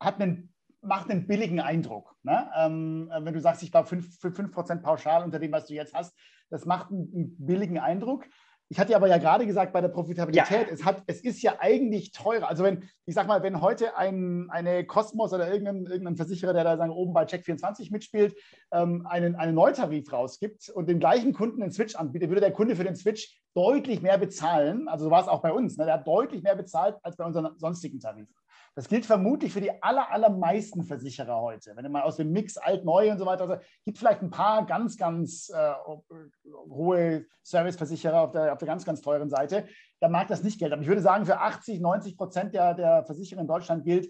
[0.00, 0.50] hat einen
[0.82, 2.16] macht einen billigen Eindruck.
[2.22, 2.50] Ne?
[2.56, 5.94] Ähm, wenn du sagst, ich war 5, für 5% pauschal unter dem, was du jetzt
[5.94, 6.16] hast,
[6.48, 8.26] das macht einen, einen billigen Eindruck.
[8.72, 10.72] Ich hatte aber ja gerade gesagt, bei der Profitabilität, ja.
[10.72, 12.48] es, hat, es ist ja eigentlich teurer.
[12.48, 16.62] Also wenn, ich sag mal, wenn heute ein, eine Cosmos oder irgendein, irgendein Versicherer, der
[16.62, 18.36] da sagen, oben bei Check24 mitspielt,
[18.70, 22.76] ähm, einen, einen Neutarif rausgibt und den gleichen Kunden einen Switch anbietet, würde der Kunde
[22.76, 24.86] für den Switch deutlich mehr bezahlen.
[24.86, 25.76] Also so war es auch bei uns.
[25.76, 25.86] Ne?
[25.86, 28.32] Der hat deutlich mehr bezahlt als bei unseren sonstigen Tarifen.
[28.76, 31.72] Das gilt vermutlich für die aller, allermeisten Versicherer heute.
[31.74, 34.30] Wenn du mal aus dem Mix alt, neu und so weiter, also gibt vielleicht ein
[34.30, 35.72] paar ganz, ganz äh,
[36.68, 39.66] hohe Serviceversicherer auf der, auf der ganz, ganz teuren Seite.
[39.98, 40.74] Da mag das nicht gelten.
[40.74, 44.08] Aber ich würde sagen, für 80, 90 Prozent der, der Versicherer in Deutschland gilt,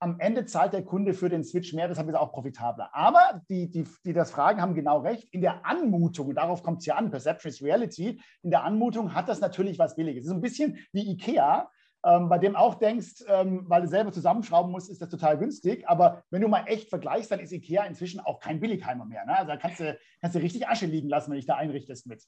[0.00, 2.90] am Ende zahlt der Kunde für den Switch mehr, deshalb ist er auch profitabler.
[2.92, 5.32] Aber die, die, die das fragen, haben genau recht.
[5.32, 9.14] In der Anmutung, und darauf kommt es ja an, Perception is Reality, in der Anmutung
[9.14, 10.24] hat das natürlich was Billiges.
[10.24, 11.70] Es ist ein bisschen wie IKEA
[12.04, 15.88] ähm, bei dem auch denkst, ähm, weil du selber zusammenschrauben musst, ist das total günstig.
[15.88, 19.24] Aber wenn du mal echt vergleichst, dann ist IKEA inzwischen auch kein Billigheimer mehr.
[19.24, 19.36] Ne?
[19.36, 22.22] Also da kannst du, kannst du richtig Asche liegen lassen, wenn dich da einrichtest mit.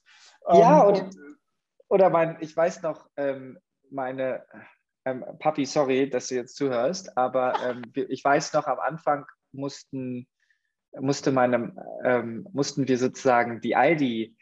[0.51, 1.15] Ja, ähm, und,
[1.89, 3.59] oder mein, ich weiß noch, ähm,
[3.91, 4.43] meine,
[5.05, 10.27] ähm, Papi, sorry, dass du jetzt zuhörst, aber ähm, ich weiß noch, am Anfang mussten,
[10.99, 14.35] musste meine, mussten wir sozusagen die Aldi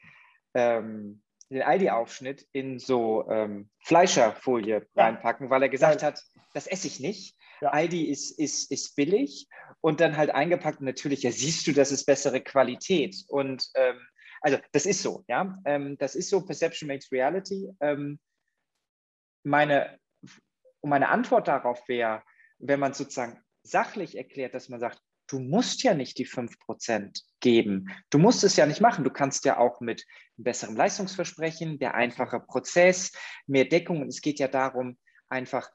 [0.54, 1.22] ähm,
[1.56, 5.03] den Aldi-Aufschnitt in so ähm, Fleischerfolie ja.
[5.03, 6.22] reinpacken, weil er gesagt hat,
[6.53, 7.36] das esse ich nicht.
[7.62, 7.70] Ja.
[7.70, 9.47] Aldi ist, ist, ist billig
[9.82, 10.80] und dann halt eingepackt.
[10.80, 13.16] Und natürlich, ja, siehst du, das ist bessere Qualität.
[13.28, 13.99] Und ähm,
[14.41, 15.58] also das ist so, ja.
[15.66, 17.70] Ähm, das ist so, Perception makes reality.
[17.80, 18.20] Ähm,
[19.43, 19.97] meine,
[20.82, 22.24] meine Antwort darauf wäre,
[22.60, 27.91] wenn man sozusagen sachlich erklärt, dass man sagt, du musst ja nicht die 5% geben.
[28.10, 29.04] Du musst es ja nicht machen.
[29.04, 30.04] Du kannst ja auch mit
[30.36, 33.12] besserem Leistungsversprechen, der einfache Prozess,
[33.46, 34.02] mehr Deckung.
[34.02, 34.98] Und es geht ja darum,
[35.30, 35.70] einfach,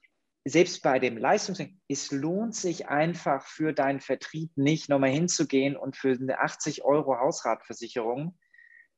[0.45, 5.97] selbst bei dem Leistungs, es lohnt sich einfach für deinen Vertrieb nicht nochmal hinzugehen und
[5.97, 8.37] für eine 80 Euro Hausratversicherung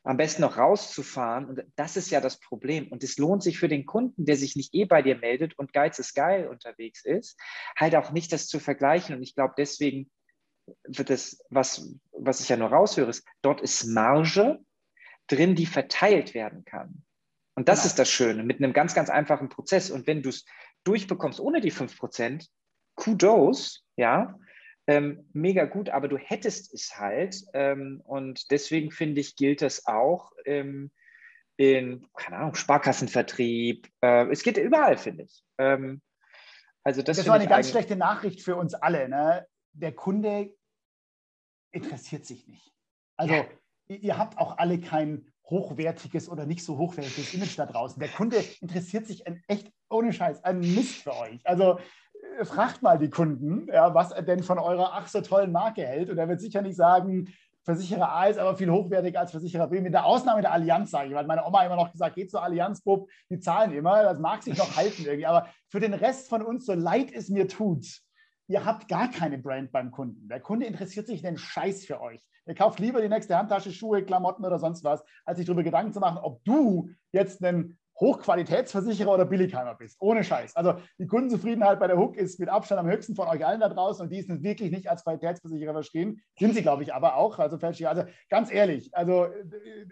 [0.03, 1.45] am besten noch rauszufahren.
[1.45, 2.89] Und das ist ja das Problem.
[2.89, 5.75] Und es lohnt sich für den Kunden, der sich nicht eh bei dir meldet und
[5.75, 7.39] Geiz ist geil unterwegs ist,
[7.77, 9.14] halt auch nicht das zu vergleichen.
[9.14, 10.11] Und ich glaube, deswegen
[10.85, 14.59] es, was, was ich ja nur raushöre, ist, dort ist Marge
[15.27, 17.05] drin, die verteilt werden kann.
[17.55, 17.87] Und das genau.
[17.89, 19.91] ist das Schöne, mit einem ganz, ganz einfachen Prozess.
[19.91, 20.45] Und wenn du es
[20.85, 22.49] durchbekommst ohne die 5%,
[22.95, 24.39] Kudos, ja,
[24.87, 27.37] ähm, mega gut, aber du hättest es halt.
[27.55, 30.91] Ähm, und deswegen finde ich, gilt das auch ähm,
[31.57, 33.89] in, keine Ahnung, Sparkassenvertrieb.
[34.01, 35.45] Äh, es geht überall, finde ich.
[35.59, 36.03] Ähm,
[36.85, 39.09] also das, das war eine ganz schlechte Nachricht für uns alle.
[39.09, 39.47] Ne?
[39.73, 40.55] Der Kunde
[41.73, 42.73] interessiert sich nicht.
[43.16, 43.45] Also ja.
[43.89, 48.01] ihr habt auch alle kein hochwertiges oder nicht so hochwertiges Image da draußen.
[48.01, 51.47] Der Kunde interessiert sich ein echt ohne Scheiß ein Mist für euch.
[51.47, 51.79] Also
[52.39, 55.87] äh, fragt mal die Kunden, ja, was er denn von eurer ach so tollen Marke
[55.87, 56.11] hält.
[56.11, 57.33] Und er wird sicher nicht sagen,
[57.64, 61.11] Versicherer A ist aber viel hochwertiger als Versicherer B, mit der Ausnahme der Allianz, sage
[61.11, 64.18] ich, weil meine Oma immer noch gesagt, geht zur Allianz, Bub, die zahlen immer, das
[64.18, 67.47] mag sich noch halten irgendwie, aber für den Rest von uns, so leid es mir
[67.47, 67.87] tut,
[68.53, 70.28] ihr habt gar keine Brand beim Kunden.
[70.28, 72.20] Der Kunde interessiert sich den Scheiß für euch.
[72.44, 75.92] Er kauft lieber die nächste Handtasche, Schuhe, Klamotten oder sonst was, als sich darüber Gedanken
[75.92, 79.96] zu machen, ob du jetzt einen Hochqualitätsversicherer oder Billigheimer bist.
[80.00, 80.57] Ohne Scheiß.
[80.57, 83.68] Also die Kundenzufriedenheit bei der Hook ist mit Abstand am höchsten von euch allen da
[83.68, 86.20] draußen und die ist wirklich nicht als Qualitätsversicherer verstehen.
[86.38, 87.38] Sind sie, glaube ich, aber auch.
[87.38, 89.28] Also, also ganz ehrlich, also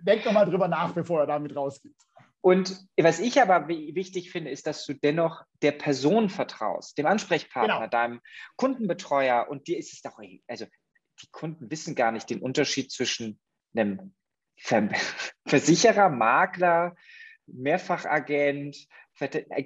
[0.02, 1.94] denkt doch mal drüber nach, bevor er damit rausgeht.
[2.42, 7.78] Und was ich aber wichtig finde, ist, dass du dennoch der Person vertraust, dem Ansprechpartner,
[7.80, 7.86] genau.
[7.88, 8.20] deinem
[8.56, 9.46] Kundenbetreuer.
[9.48, 10.18] Und dir ist es doch,
[10.48, 10.66] also
[11.22, 13.38] die Kunden wissen gar nicht den Unterschied zwischen
[13.74, 14.14] einem
[15.46, 16.96] Versicherer, Makler,
[17.46, 18.86] Mehrfachagent,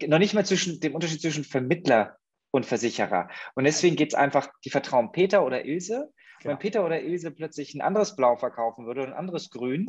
[0.06, 2.18] noch nicht mal zwischen dem Unterschied zwischen Vermittler
[2.50, 3.28] und Versicherer.
[3.54, 6.12] Und deswegen geht es einfach, die vertrauen Peter oder Ilse.
[6.44, 6.52] Genau.
[6.52, 9.86] Wenn Peter oder Ilse plötzlich ein anderes Blau verkaufen würde und ein anderes Grün,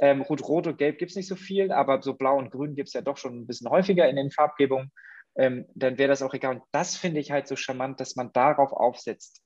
[0.00, 2.76] ähm, Rot, Rot und Gelb gibt es nicht so viel, aber so Blau und Grün
[2.76, 4.92] gibt es ja doch schon ein bisschen häufiger in den Farbgebungen,
[5.36, 6.54] ähm, dann wäre das auch egal.
[6.54, 9.42] Und das finde ich halt so charmant, dass man darauf aufsetzt.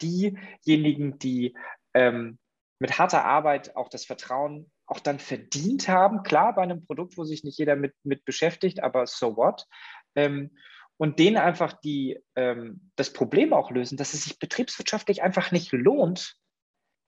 [0.00, 1.56] Diejenigen, die
[1.94, 2.38] ähm,
[2.78, 6.22] mit harter Arbeit auch das Vertrauen auch dann verdient haben.
[6.22, 9.66] Klar, bei einem Produkt, wo sich nicht jeder mit, mit beschäftigt, aber so what?
[10.14, 10.56] Ähm,
[11.00, 15.72] und denen einfach die, ähm, das Problem auch lösen, dass es sich betriebswirtschaftlich einfach nicht
[15.72, 16.36] lohnt,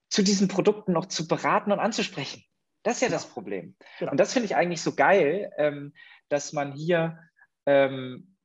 [0.08, 2.42] zu diesen Produkten noch zu beraten und anzusprechen.
[2.82, 3.18] Das ist ja genau.
[3.18, 3.76] das Problem.
[3.98, 4.10] Genau.
[4.10, 5.92] Und das finde ich eigentlich so geil, ähm,
[6.30, 7.18] dass man hier
[7.66, 8.36] ähm,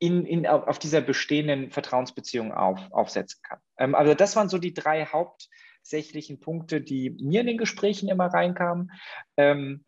[0.00, 3.60] in, in, auf, auf, dieser bestehenden Vertrauensbeziehung auf, aufsetzen kann.
[3.78, 5.48] Ähm, also das waren so die drei Haupt-
[5.88, 8.90] hauptsächlichen Punkte, die mir in den Gesprächen immer reinkamen.
[9.36, 9.84] Ähm,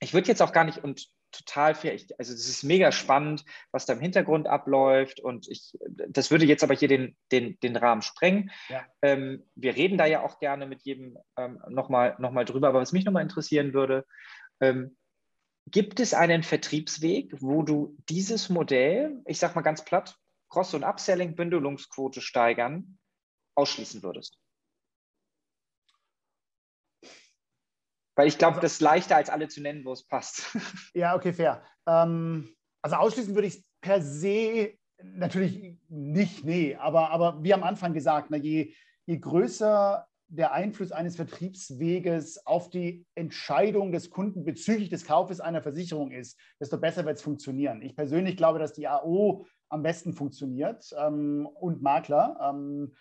[0.00, 3.44] ich würde jetzt auch gar nicht und total fair, ich, also es ist mega spannend,
[3.72, 5.76] was da im Hintergrund abläuft und ich,
[6.08, 8.50] das würde jetzt aber hier den, den, den Rahmen sprengen.
[8.68, 8.84] Ja.
[9.02, 12.80] Ähm, wir reden da ja auch gerne mit jedem ähm, nochmal noch mal drüber, aber
[12.80, 14.06] was mich nochmal interessieren würde,
[14.60, 14.96] ähm,
[15.66, 20.16] gibt es einen Vertriebsweg, wo du dieses Modell, ich sag mal ganz platt,
[20.48, 22.98] Cross- und Upselling, Bündelungsquote steigern,
[23.54, 24.36] ausschließen würdest?
[28.20, 30.54] Weil ich glaube, also, das ist leichter als alle zu nennen, wo es passt.
[30.94, 31.62] Ja, okay, fair.
[31.86, 36.76] Ähm, also ausschließen würde ich es per se natürlich nicht, nee.
[36.76, 38.74] Aber, aber wie am Anfang gesagt, na, je,
[39.06, 45.62] je größer der Einfluss eines Vertriebsweges auf die Entscheidung des Kunden bezüglich des Kaufes einer
[45.62, 47.80] Versicherung ist, desto besser wird es funktionieren.
[47.80, 52.38] Ich persönlich glaube, dass die AO am besten funktioniert ähm, und Makler.
[52.50, 52.92] Ähm,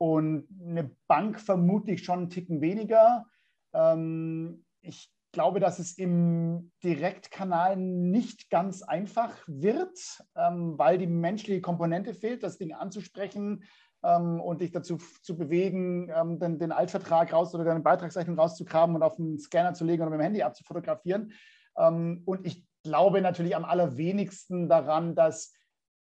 [0.00, 3.26] und eine Bank vermutlich schon einen Ticken weniger.
[3.72, 9.98] Ähm, ich glaube, dass es im Direktkanal nicht ganz einfach wird,
[10.34, 13.64] ähm, weil die menschliche Komponente fehlt, das Ding anzusprechen
[14.02, 18.94] ähm, und dich dazu zu bewegen, ähm, den, den, Altvertrag raus oder deine Beitragsrechnung rauszugraben
[18.94, 21.32] und auf den Scanner zu legen oder mit dem Handy abzufotografieren.
[21.76, 25.52] Ähm, und ich glaube natürlich am allerwenigsten daran, dass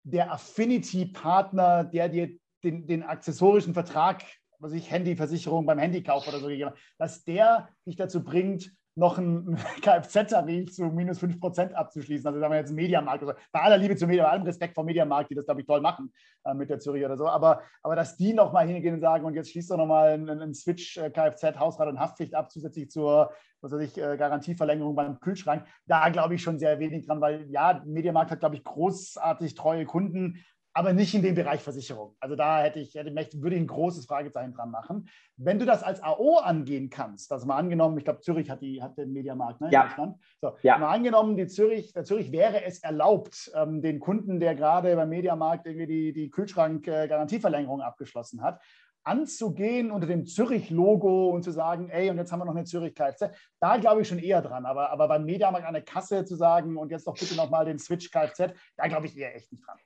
[0.03, 4.23] der Affinity-Partner, der dir den, den accessorischen Vertrag
[4.59, 9.55] was ich, Handyversicherung beim Handykauf oder so gegeben dass der dich dazu bringt, noch einen
[9.81, 12.25] Kfz-Tarif zu minus 5% abzuschließen.
[12.27, 13.23] Also sagen wir jetzt Mediamarkt.
[13.23, 15.67] Also bei aller Liebe zum Media, bei allem Respekt vor Mediamarkt, die das, glaube ich,
[15.67, 16.11] toll machen
[16.43, 17.27] äh, mit der Zürich oder so.
[17.27, 20.53] Aber, aber dass die nochmal hingehen und sagen, und jetzt schließt doch nochmal einen, einen
[20.55, 23.31] Switch äh, Kfz, Hausrat und Haftpflicht ab, zusätzlich zur
[23.61, 25.65] was weiß ich, äh, Garantieverlängerung beim Kühlschrank.
[25.85, 29.85] Da glaube ich schon sehr wenig dran, weil ja, Mediamarkt hat, glaube ich, großartig treue
[29.85, 30.43] Kunden,
[30.77, 32.15] aber nicht in dem Bereich Versicherung.
[32.19, 35.09] Also da hätte ich, hätte, würde ich ein großes Fragezeichen dran machen.
[35.35, 38.83] Wenn du das als AO angehen kannst, also mal angenommen, ich glaube, Zürich hat, die,
[38.83, 39.87] hat den Mediamarkt ne, in ja.
[39.87, 40.17] Deutschland.
[40.39, 40.77] So, ja.
[40.77, 45.09] Mal angenommen, die Zürich, der Zürich wäre es erlaubt, ähm, den Kunden, der gerade beim
[45.09, 48.61] Mediamarkt irgendwie die, die Kühlschrank-Garantieverlängerung abgeschlossen hat,
[49.03, 53.31] anzugehen unter dem Zürich-Logo und zu sagen, ey, und jetzt haben wir noch eine Zürich-Kfz.
[53.59, 54.67] Da glaube ich schon eher dran.
[54.67, 57.79] Aber, aber beim Mediamarkt an der Kasse zu sagen, und jetzt doch bitte nochmal den
[57.79, 59.77] Switch-Kfz, da glaube ich eher echt nicht dran.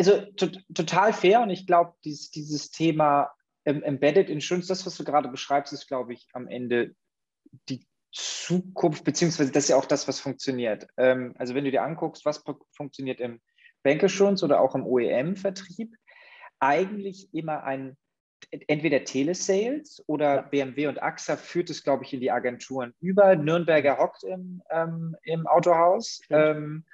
[0.00, 0.22] Also
[0.72, 3.30] total fair und ich glaube, dieses, dieses Thema
[3.66, 6.94] ähm, Embedded Insurance, das, was du gerade beschreibst, ist, glaube ich, am Ende
[7.68, 10.86] die Zukunft, beziehungsweise das ist ja auch das, was funktioniert.
[10.96, 12.42] Ähm, also wenn du dir anguckst, was
[12.72, 13.42] funktioniert im
[13.82, 15.94] Bankassurance oder auch im OEM-Vertrieb,
[16.60, 17.98] eigentlich immer ein
[18.50, 20.40] entweder Telesales oder ja.
[20.40, 23.36] BMW und AXA führt es, glaube ich, in die Agenturen über.
[23.36, 26.22] Nürnberger hockt im, ähm, im Autohaus.
[26.30, 26.86] Ähm,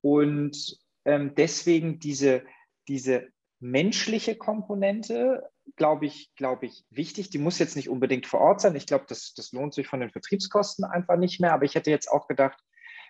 [0.00, 2.44] und ähm, deswegen diese,
[2.88, 3.28] diese
[3.60, 7.30] menschliche Komponente, glaube ich, glaube ich, wichtig.
[7.30, 8.74] Die muss jetzt nicht unbedingt vor Ort sein.
[8.76, 11.52] Ich glaube, das, das lohnt sich von den Vertriebskosten einfach nicht mehr.
[11.52, 12.58] Aber ich hätte jetzt auch gedacht,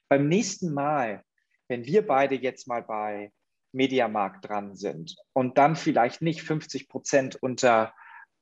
[0.08, 1.24] beim nächsten Mal,
[1.68, 3.32] wenn wir beide jetzt mal bei
[3.72, 7.94] Mediamarkt dran sind und dann vielleicht nicht 50 Prozent unter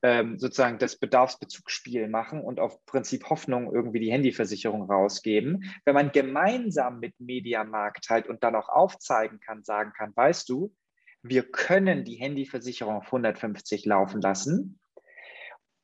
[0.02, 5.64] ähm, sozusagen das Bedarfsbezugsspiel machen und auf Prinzip Hoffnung irgendwie die Handyversicherung rausgeben.
[5.84, 10.74] Wenn man gemeinsam mit Mediamarkt halt und dann auch aufzeigen kann, sagen kann, weißt du,
[11.22, 14.78] wir können die Handyversicherung auf 150 laufen lassen.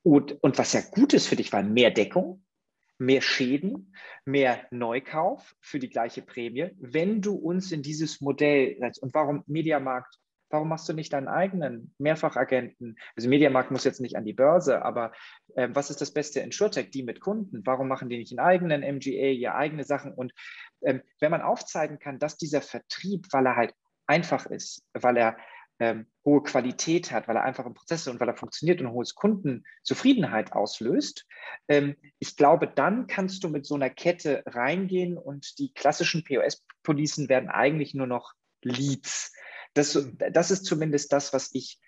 [0.03, 2.45] Und, und was ja gut ist für dich, war mehr Deckung,
[2.99, 3.95] mehr Schäden,
[4.25, 10.19] mehr Neukauf für die gleiche Prämie, wenn du uns in dieses Modell, und warum Mediamarkt
[10.51, 12.99] Warum machst du nicht deinen eigenen Mehrfachagenten?
[13.17, 15.13] Also Mediamarkt muss jetzt nicht an die Börse, aber
[15.55, 16.91] äh, was ist das Beste in SureTech?
[16.91, 17.63] Die mit Kunden.
[17.65, 20.13] Warum machen die nicht einen eigenen MGA, ihre eigene Sachen?
[20.13, 20.33] Und
[20.83, 23.75] ähm, wenn man aufzeigen kann, dass dieser Vertrieb, weil er halt
[24.07, 25.37] einfach ist, weil er
[25.81, 28.93] ähm, hohe Qualität hat, weil er einfach im Prozess ist und weil er funktioniert und
[28.93, 31.27] hohes Kundenzufriedenheit auslöst.
[31.69, 37.29] Ähm, ich glaube, dann kannst du mit so einer Kette reingehen und die klassischen POS-Policen
[37.29, 39.35] werden eigentlich nur noch Leads.
[39.75, 39.99] Das,
[40.31, 41.81] das ist zumindest das, was ich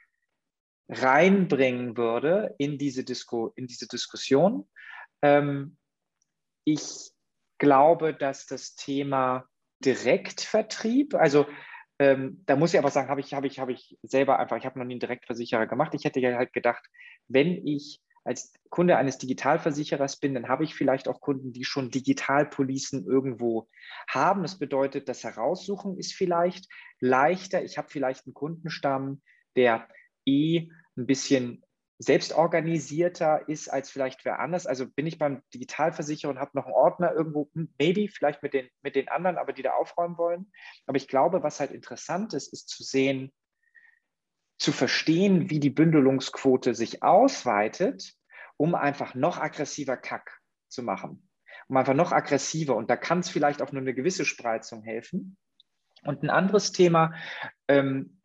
[0.89, 4.69] reinbringen würde in diese, Disku, in diese Diskussion.
[5.23, 5.77] Ähm,
[6.65, 7.11] ich
[7.59, 9.49] glaube, dass das Thema
[9.85, 11.47] Direktvertrieb, also
[11.99, 14.67] ähm, da muss ich aber sagen, habe ich, habe ich, habe ich selber einfach, ich
[14.67, 15.95] habe noch nie einen Direktversicherer gemacht.
[15.95, 16.85] Ich hätte ja halt gedacht,
[17.29, 21.91] wenn ich als Kunde eines Digitalversicherers bin, dann habe ich vielleicht auch Kunden, die schon
[21.91, 23.69] Digitalpolicen irgendwo
[24.09, 24.43] haben.
[24.43, 26.69] Das bedeutet, das Heraussuchen ist vielleicht
[26.99, 27.63] leichter.
[27.63, 29.23] Ich habe vielleicht einen Kundenstamm,
[29.55, 29.89] der
[30.25, 31.63] eh ein bisschen
[31.99, 34.67] selbstorganisierter ist als vielleicht wer anders.
[34.67, 38.53] Also bin ich beim Digitalversicherer und habe noch einen Ordner irgendwo, hm, maybe, vielleicht mit
[38.53, 40.53] den, mit den anderen, aber die da aufräumen wollen.
[40.87, 43.33] Aber ich glaube, was halt interessant ist, ist zu sehen,
[44.59, 48.15] zu verstehen, wie die Bündelungsquote sich ausweitet,
[48.57, 51.29] um einfach noch aggressiver Kack zu machen.
[51.69, 52.77] Um einfach noch aggressiver.
[52.77, 55.37] Und da kann es vielleicht auch nur eine gewisse Spreizung helfen.
[56.05, 57.15] Und ein anderes Thema,
[57.69, 58.23] ähm,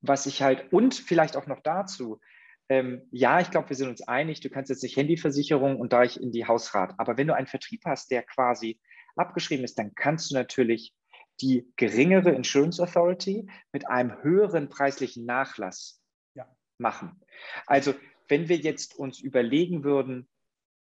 [0.00, 2.20] was ich halt, und vielleicht auch noch dazu,
[2.68, 6.02] ähm, ja, ich glaube, wir sind uns einig, du kannst jetzt nicht Handyversicherung und da
[6.02, 6.94] ich in die Hausrat.
[6.98, 8.78] Aber wenn du einen Vertrieb hast, der quasi
[9.16, 10.92] abgeschrieben ist, dann kannst du natürlich
[11.40, 16.00] die geringere Insurance Authority mit einem höheren preislichen Nachlass
[16.34, 16.46] ja.
[16.78, 17.20] machen.
[17.66, 17.94] Also
[18.28, 20.28] wenn wir jetzt uns überlegen würden,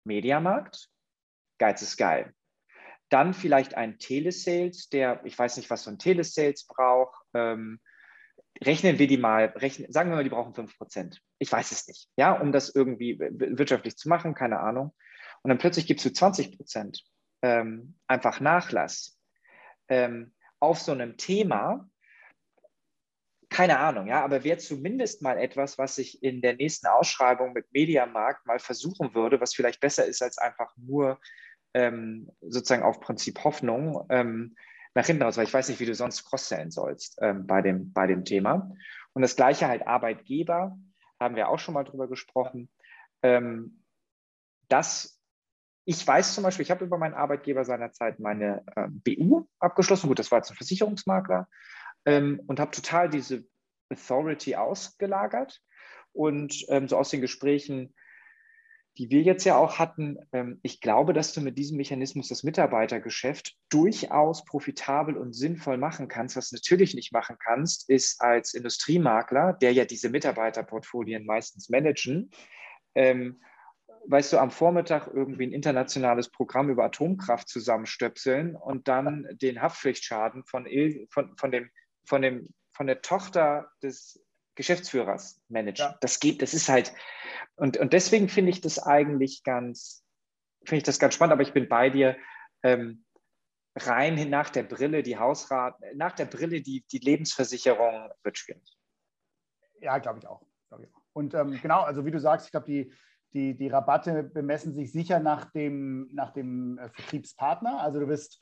[0.03, 0.89] Mediamarkt,
[1.57, 2.33] Geiz ist geil.
[3.09, 7.25] Dann vielleicht ein Telesales, der, ich weiß nicht, was so ein Telesales braucht.
[7.33, 7.79] Ähm,
[8.63, 11.17] rechnen wir die mal, rechnen, sagen wir mal, die brauchen 5%.
[11.39, 14.93] Ich weiß es nicht, ja, um das irgendwie wirtschaftlich zu machen, keine Ahnung.
[15.41, 17.01] Und dann plötzlich gibst du 20%
[17.41, 19.17] ähm, einfach Nachlass.
[19.87, 21.89] Ähm, auf so einem Thema,
[23.49, 27.71] keine Ahnung, ja, aber wäre zumindest mal etwas, was ich in der nächsten Ausschreibung mit
[27.73, 31.19] Mediamarkt mal versuchen würde, was vielleicht besser ist als einfach nur
[31.73, 34.55] ähm, sozusagen auf Prinzip Hoffnung ähm,
[34.93, 37.91] nach hinten raus, weil ich weiß nicht, wie du sonst cross-sellen sollst ähm, bei, dem,
[37.93, 38.71] bei dem Thema.
[39.13, 40.77] Und das gleiche halt Arbeitgeber,
[41.19, 42.69] haben wir auch schon mal drüber gesprochen.
[43.23, 43.83] Ähm,
[44.67, 45.18] das
[45.89, 50.07] ich weiß zum Beispiel, ich habe über meinen Arbeitgeber seinerzeit meine äh, BU abgeschlossen.
[50.07, 51.49] Gut, das war jetzt ein Versicherungsmakler
[52.05, 53.43] ähm, und habe total diese
[53.91, 55.59] Authority ausgelagert.
[56.11, 57.95] Und ähm, so aus den Gesprächen,
[58.99, 62.43] die wir jetzt ja auch hatten, ähm, ich glaube, dass du mit diesem Mechanismus das
[62.43, 66.35] Mitarbeitergeschäft durchaus profitabel und sinnvoll machen kannst.
[66.35, 72.29] Was du natürlich nicht machen kannst, ist als Industriemakler, der ja diese Mitarbeiterportfolien meistens managen,
[72.93, 73.41] ähm,
[74.09, 80.43] weißt du, am Vormittag irgendwie ein internationales Programm über Atomkraft zusammenstöpseln und dann den Haftpflichtschaden
[80.45, 80.67] von,
[81.09, 81.69] von, von, dem,
[82.05, 84.19] von, dem, von der Tochter des
[84.55, 85.85] Geschäftsführers managen.
[85.85, 85.97] Ja.
[86.01, 86.91] Das geht, das ist halt,
[87.55, 90.03] und, und deswegen finde ich das eigentlich ganz,
[90.65, 92.17] finde ich das ganz spannend, aber ich bin bei dir,
[92.63, 93.05] ähm,
[93.75, 98.75] rein nach der Brille, die Hausrat, nach der Brille, die, die Lebensversicherung wird schwierig.
[99.81, 100.41] Ja, glaube ich auch.
[100.67, 101.01] Glaub ich auch.
[101.13, 102.91] Und ähm, genau, also wie du sagst, ich glaube, die,
[103.33, 107.79] die, die Rabatte bemessen sich sicher nach dem, nach dem äh, Vertriebspartner.
[107.81, 108.41] Also du bist,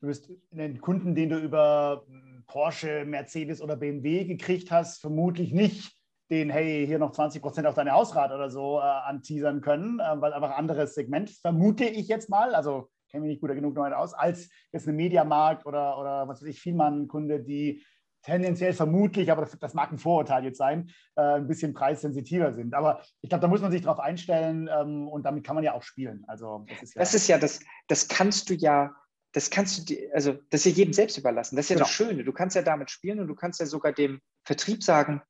[0.00, 5.52] du bist einen Kunden, den du über hm, Porsche, Mercedes oder BMW gekriegt hast, vermutlich
[5.52, 5.92] nicht
[6.30, 10.20] den, hey, hier noch 20 Prozent auf deine Hausrat oder so äh, anteasern können, äh,
[10.20, 13.94] weil einfach anderes Segment, vermute ich jetzt mal, also kenne mich nicht gut genug damit
[13.94, 17.84] aus, als jetzt eine Mediamarkt oder, oder was weiß ich, Vielmann-Kunde, die
[18.26, 22.74] tendenziell vermutlich, aber das, das, mag ein Vorurteil jetzt sein, äh, ein bisschen preissensitiver sind.
[22.74, 25.74] Aber ich glaube, da muss man sich darauf einstellen ähm, und damit kann man ja
[25.74, 26.24] auch spielen.
[26.26, 28.92] Also das ist ja, das, ist ja das, das kannst du ja,
[29.32, 31.54] das kannst du dir, also das ist ja jedem selbst überlassen.
[31.54, 31.86] Das ist ja genau.
[31.86, 32.24] das Schöne.
[32.24, 35.22] Du kannst ja damit spielen und du kannst ja sogar dem Vertrieb sagen,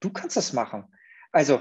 [0.00, 0.86] du kannst das machen.
[1.30, 1.60] Also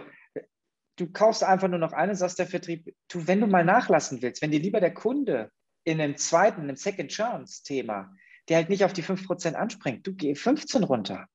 [0.95, 4.41] du kaufst einfach nur noch eine, sagst der Vertrieb, du, wenn du mal nachlassen willst,
[4.41, 5.51] wenn dir lieber der Kunde
[5.83, 8.15] in einem zweiten, einem Second Chance Thema
[8.49, 10.05] der halt nicht auf die 5% anspringt.
[10.07, 11.27] Du geh 15 runter.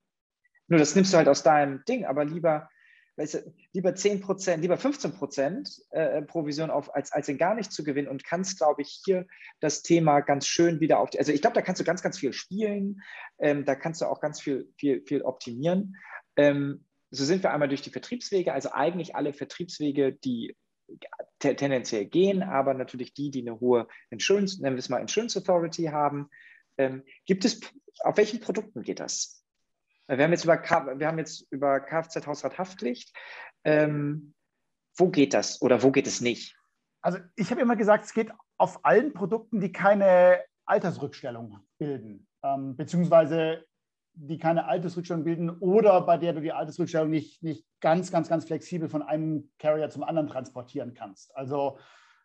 [0.68, 2.68] Nur das nimmst du halt aus deinem Ding, aber lieber
[3.16, 7.54] weißt du, lieber 10 Prozent, lieber 15 Prozent äh, Provision auf, als, als in gar
[7.54, 9.26] nicht zu gewinnen und kannst, glaube ich, hier
[9.60, 12.18] das Thema ganz schön wieder auf, die, also ich glaube, da kannst du ganz, ganz
[12.18, 13.02] viel spielen,
[13.38, 15.96] ähm, da kannst du auch ganz viel, viel, viel optimieren.
[16.36, 20.56] Ähm, so sind wir einmal durch die Vertriebswege, also eigentlich alle Vertriebswege, die
[21.38, 25.84] tendenziell gehen, aber natürlich die, die eine hohe Insurance, nennen wir es mal Insurance Authority
[25.84, 26.28] haben.
[26.78, 27.60] Ähm, gibt es,
[28.00, 29.44] auf welchen Produkten geht das?
[30.08, 33.14] Wir haben jetzt über, wir haben jetzt über Kfz Hausrathaftpflicht.
[33.64, 34.34] Ähm,
[34.96, 36.56] wo geht das oder wo geht es nicht?
[37.00, 42.76] Also ich habe immer gesagt, es geht auf allen Produkten, die keine Altersrückstellung bilden, ähm,
[42.76, 43.64] beziehungsweise
[44.14, 48.44] die keine Altersrückstellung bilden oder bei der du die Altersrückstellung nicht, nicht ganz, ganz, ganz
[48.44, 51.34] flexibel von einem Carrier zum anderen transportieren kannst.
[51.34, 51.78] Also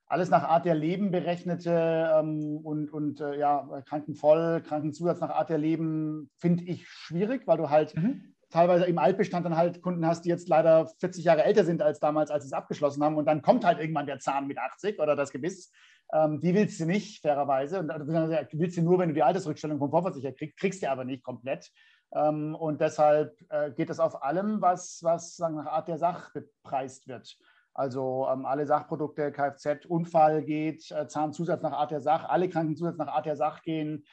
[0.08, 5.49] alles nach Art der Leben berechnete ähm, und, und äh, ja, Krankenvoll, Krankenzusatz nach Art
[5.49, 8.34] der Leben finde ich schwierig, weil du halt mhm.
[8.49, 11.99] teilweise im Altbestand dann halt Kunden hast, die jetzt leider 40 Jahre älter sind als
[11.99, 14.99] damals, als sie es abgeschlossen haben und dann kommt halt irgendwann der Zahn mit 80
[14.99, 15.72] oder das Gebiss.
[16.14, 17.80] Ähm, die willst du nicht, fairerweise.
[17.80, 21.03] Und also, willst du nur, wenn du die Altersrückstellung vom Vorversicherer kriegst, kriegst du aber
[21.03, 21.70] nicht komplett.
[22.16, 26.32] Ähm, und deshalb äh, geht es auf allem, was, was sagen, nach Art der Sache
[26.34, 27.38] bepreist wird.
[27.78, 32.97] Also ähm, alle Sachprodukte, Kfz, Unfall geht, äh, Zahnzusatz nach Art der Sache, alle Krankenzusatz
[32.97, 34.03] nach Art der Sache gehen.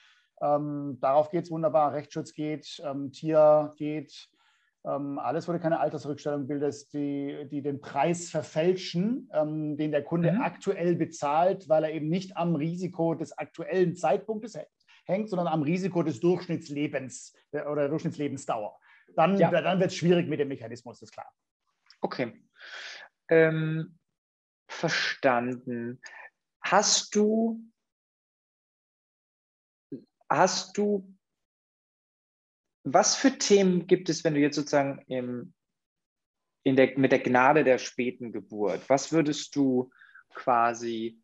[0.42, 1.94] Ähm, darauf geht es wunderbar.
[1.94, 4.28] Rechtsschutz geht, ähm, Tier geht.
[4.84, 10.04] Ähm, alles, wo du keine Altersrückstellung bildest, die, die den Preis verfälschen, ähm, den der
[10.04, 10.42] Kunde mhm.
[10.42, 14.58] aktuell bezahlt, weil er eben nicht am Risiko des aktuellen Zeitpunktes
[15.06, 18.76] hängt, sondern am Risiko des Durchschnittslebens äh, oder der Durchschnittslebensdauer.
[19.16, 19.50] Dann, ja.
[19.50, 21.32] dann wird es schwierig mit dem Mechanismus, ist klar.
[22.02, 22.34] Okay
[23.34, 23.98] ähm,
[24.68, 26.00] verstanden.
[26.62, 27.60] Hast du,
[30.30, 31.14] hast du,
[32.84, 35.52] was für Themen gibt es, wenn du jetzt sozusagen im,
[36.64, 39.90] in der, mit der Gnade der späten Geburt, was würdest du
[40.32, 41.20] quasi,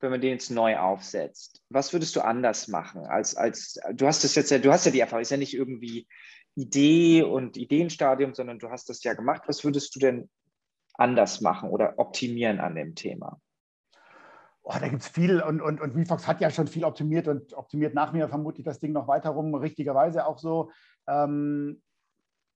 [0.00, 4.24] wenn man den jetzt neu aufsetzt, was würdest du anders machen als, als du hast
[4.24, 6.06] das jetzt ja, du hast ja die Erfahrung, ist ja nicht irgendwie
[6.54, 9.42] Idee und Ideenstadium, sondern du hast das ja gemacht.
[9.46, 10.30] Was würdest du denn
[10.98, 13.40] anders machen oder optimieren an dem Thema?
[14.62, 17.54] Oh, da gibt es viel und, und, und VFox hat ja schon viel optimiert und
[17.54, 20.70] optimiert nach mir vermutlich das Ding noch weiter rum, richtigerweise auch so.
[21.06, 21.80] Ähm,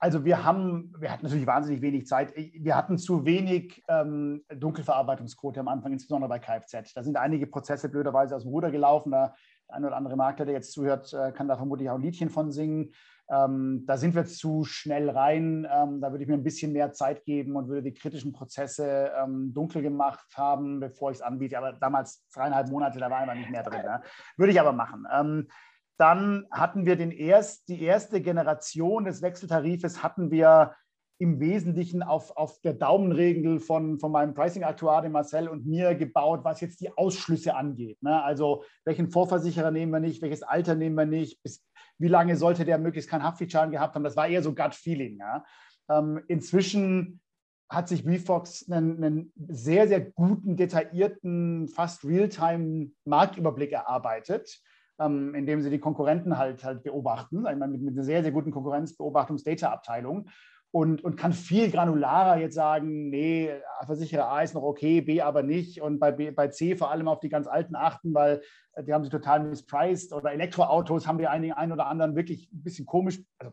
[0.02, 2.34] also wir haben, wir hatten natürlich wahnsinnig wenig Zeit.
[2.34, 6.94] Wir hatten zu wenig ähm, Dunkelverarbeitungsquote am Anfang, insbesondere bei Kfz.
[6.94, 9.12] Da sind einige Prozesse blöderweise aus dem Ruder gelaufen.
[9.12, 9.34] Da
[9.70, 12.30] der ein oder andere Makler, der jetzt zuhört, äh, kann da vermutlich auch ein Liedchen
[12.30, 12.92] von singen.
[13.30, 15.66] Ähm, da sind wir zu schnell rein.
[15.70, 19.12] Ähm, da würde ich mir ein bisschen mehr Zeit geben und würde die kritischen Prozesse
[19.16, 21.56] ähm, dunkel gemacht haben, bevor ich es anbiete.
[21.56, 23.82] Aber damals zweieinhalb Monate, da war einfach nicht mehr drin.
[23.82, 24.02] Ne?
[24.36, 25.06] Würde ich aber machen.
[25.12, 25.48] Ähm,
[25.96, 30.74] dann hatten wir den erst, die erste Generation des Wechseltarifes hatten wir
[31.20, 36.40] im Wesentlichen auf, auf der Daumenregel von, von meinem Pricing-Aktuar, dem Marcel und mir gebaut,
[36.44, 38.02] was jetzt die Ausschlüsse angeht.
[38.02, 38.22] Ne?
[38.22, 41.62] Also welchen Vorversicherer nehmen wir nicht, welches Alter nehmen wir nicht, bis,
[41.98, 44.02] wie lange sollte der möglichst keinen Haftpflichtschaden gehabt haben.
[44.02, 45.18] Das war eher so Gut-Feeling.
[45.18, 45.44] Ja?
[45.90, 47.20] Ähm, inzwischen
[47.68, 54.58] hat sich VFox einen, einen, sehr, sehr guten, detaillierten, fast Realtime-Marktüberblick erarbeitet,
[54.98, 60.30] ähm, indem sie die Konkurrenten halt, halt beobachten, mit, mit einer sehr, sehr guten Konkurrenzbeobachtungs-Data-Abteilung
[60.72, 63.50] und, und kann viel granularer jetzt sagen, nee,
[63.86, 67.08] Versicherer A ist noch okay, B aber nicht und bei, B, bei C vor allem
[67.08, 68.42] auf die ganz alten achten, weil
[68.74, 72.50] äh, die haben sie total mispriced oder Elektroautos haben wir einigen einen oder anderen wirklich
[72.52, 73.52] ein bisschen komisch, also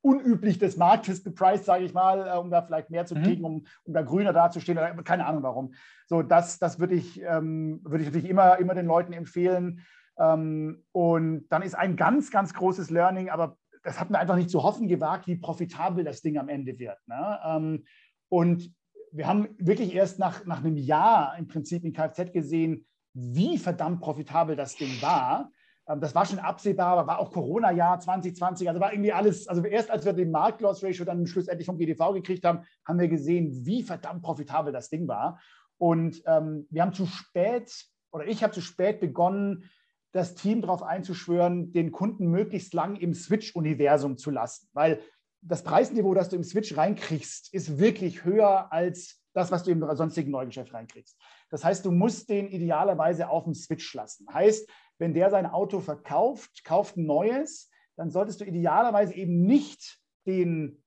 [0.00, 3.22] unüblich des Marktes bepriced, sage ich mal, äh, um da vielleicht mehr zu mhm.
[3.22, 5.74] kriegen, um, um da grüner dazustehen keine Ahnung warum.
[6.06, 9.84] So, das, das würde ich, ähm, würd ich natürlich immer, immer den Leuten empfehlen.
[10.18, 13.56] Ähm, und dann ist ein ganz, ganz großes Learning, aber
[13.88, 16.98] das hat mir einfach nicht zu hoffen gewagt, wie profitabel das Ding am Ende wird.
[17.06, 17.40] Ne?
[17.42, 17.84] Ähm,
[18.28, 18.70] und
[19.12, 24.00] wir haben wirklich erst nach, nach einem Jahr im Prinzip in Kfz gesehen, wie verdammt
[24.00, 25.50] profitabel das Ding war.
[25.88, 28.68] Ähm, das war schon absehbar, aber war auch Corona-Jahr 2020.
[28.68, 32.44] Also war irgendwie alles, also erst als wir den Markt-Loss-Ratio dann schlussendlich vom GDV gekriegt
[32.44, 35.40] haben, haben wir gesehen, wie verdammt profitabel das Ding war.
[35.78, 37.72] Und ähm, wir haben zu spät,
[38.10, 39.64] oder ich habe zu spät begonnen,
[40.12, 44.68] das Team darauf einzuschwören, den Kunden möglichst lang im Switch-Universum zu lassen.
[44.72, 45.00] Weil
[45.42, 49.84] das Preisniveau, das du im Switch reinkriegst, ist wirklich höher als das, was du im
[49.94, 51.16] sonstigen Neugeschäft reinkriegst.
[51.50, 54.26] Das heißt, du musst den idealerweise auf dem Switch lassen.
[54.32, 60.00] Heißt, wenn der sein Auto verkauft, kauft ein neues, dann solltest du idealerweise eben nicht
[60.26, 60.82] den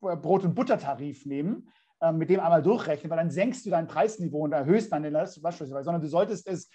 [0.00, 1.70] Brot- und Buttertarif nehmen,
[2.00, 5.12] äh, mit dem einmal durchrechnen, weil dann senkst du dein Preisniveau und erhöhst dann den
[5.12, 6.70] Lastschlüssel, sondern du solltest es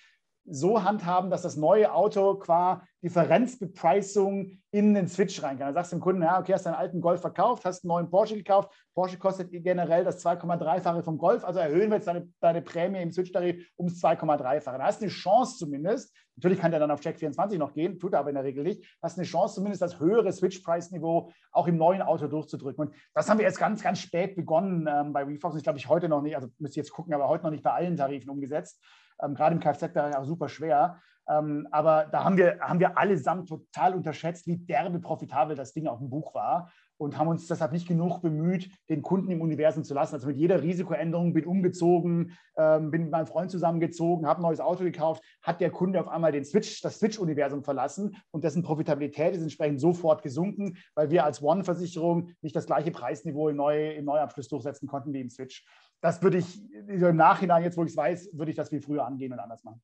[0.45, 5.67] so handhaben, dass das neue Auto qua Differenzbepreisung in den Switch rein kann.
[5.67, 8.09] Da sagst du dem Kunden, ja, okay, hast deinen alten Golf verkauft, hast einen neuen
[8.09, 8.73] Porsche gekauft.
[8.93, 13.11] Porsche kostet generell das 2,3-fache vom Golf, also erhöhen wir jetzt deine, deine Prämie im
[13.11, 14.77] Switch-Tarif ums 2,3-fache.
[14.77, 17.99] Da hast du eine Chance zumindest, natürlich kann der dann auf Check 24 noch gehen,
[17.99, 21.67] tut er aber in der Regel nicht, hast eine Chance zumindest das höhere Switch-Preis-Niveau auch
[21.67, 22.87] im neuen Auto durchzudrücken.
[22.87, 25.55] Und das haben wir jetzt ganz, ganz spät begonnen ähm, bei WeFox.
[25.55, 27.71] Ich glaube, ich heute noch nicht, also müsste jetzt gucken, aber heute noch nicht bei
[27.71, 28.81] allen Tarifen umgesetzt
[29.23, 30.99] ähm, gerade im Kfz-Bereich auch super schwer.
[31.27, 35.87] Ähm, aber da haben wir, haben wir allesamt total unterschätzt, wie derbe profitabel das Ding
[35.87, 39.83] auf dem Buch war und haben uns deshalb nicht genug bemüht, den Kunden im Universum
[39.83, 40.15] zu lassen.
[40.15, 44.59] Also mit jeder Risikoänderung bin umgezogen, ähm, bin mit meinem Freund zusammengezogen, habe ein neues
[44.59, 49.35] Auto gekauft, hat der Kunde auf einmal den Switch, das Switch-Universum verlassen und dessen Profitabilität
[49.35, 54.05] ist entsprechend sofort gesunken, weil wir als One-Versicherung nicht das gleiche Preisniveau im, Neu, im
[54.05, 55.65] Neuabschluss durchsetzen konnten wie im Switch
[56.03, 59.05] das würde ich im Nachhinein, jetzt wo ich es weiß, würde ich das wie früher
[59.05, 59.81] angehen und anders machen.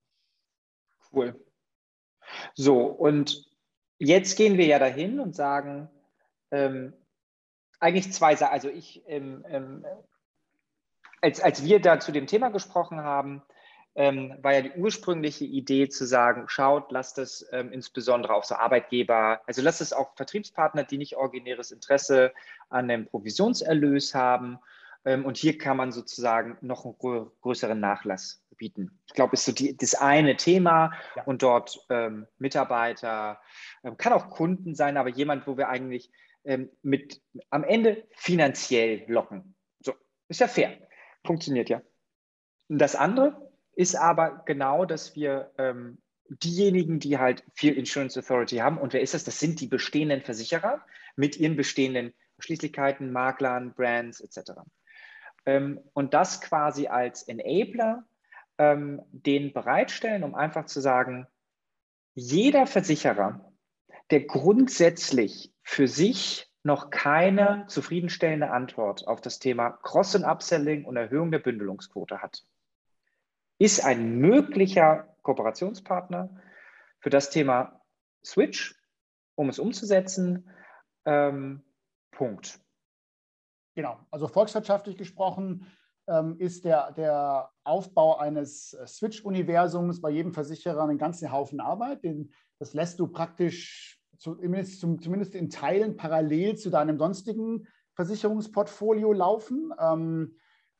[1.13, 1.33] Cool.
[2.55, 3.49] So, und
[3.99, 5.89] jetzt gehen wir ja dahin und sagen,
[6.51, 6.93] ähm,
[7.79, 8.53] eigentlich zwei Sachen.
[8.53, 9.85] Also ich, ähm, ähm,
[11.21, 13.41] als, als wir da zu dem Thema gesprochen haben,
[13.95, 18.55] ähm, war ja die ursprüngliche Idee zu sagen, schaut, lasst es ähm, insbesondere auch so
[18.55, 22.31] Arbeitgeber, also lasst es auch Vertriebspartner, die nicht originäres Interesse
[22.69, 24.59] an dem Provisionserlös haben
[25.05, 26.95] ähm, und hier kann man sozusagen noch einen
[27.41, 28.99] größeren Nachlass bieten.
[29.07, 31.23] Ich glaube, ist so die, das eine Thema ja.
[31.23, 33.41] und dort ähm, Mitarbeiter,
[33.83, 36.11] ähm, kann auch Kunden sein, aber jemand, wo wir eigentlich
[36.43, 39.55] ähm, mit am Ende finanziell locken.
[39.79, 39.93] So,
[40.27, 40.77] ist ja fair.
[41.25, 41.81] Funktioniert ja.
[42.69, 48.77] Das andere ist aber genau, dass wir ähm, diejenigen, die halt viel Insurance Authority haben,
[48.77, 49.23] und wer ist das?
[49.23, 50.85] Das sind die bestehenden Versicherer
[51.15, 54.61] mit ihren bestehenden Schließlichkeiten, Maklern, Brands etc
[55.45, 58.05] ähm, und das quasi als Enabler
[58.57, 61.27] ähm, den bereitstellen, um einfach zu sagen,
[62.13, 63.48] jeder Versicherer,
[64.11, 70.97] der grundsätzlich für sich noch keine zufriedenstellende Antwort auf das Thema Cross- und Upselling und
[70.97, 72.43] Erhöhung der Bündelungsquote hat,
[73.59, 76.29] ist ein möglicher Kooperationspartner
[76.99, 77.81] für das Thema
[78.23, 78.75] Switch,
[79.35, 80.49] um es umzusetzen.
[81.05, 81.63] Ähm,
[82.11, 82.59] Punkt.
[83.75, 85.65] Genau, also volkswirtschaftlich gesprochen
[86.07, 92.03] ähm, ist der, der Aufbau eines äh, Switch-Universums bei jedem Versicherer einen ganzen Haufen Arbeit.
[92.03, 99.73] Den, das lässt du praktisch zumindest, zumindest in Teilen parallel zu deinem sonstigen Versicherungsportfolio laufen.
[99.79, 100.35] Ähm,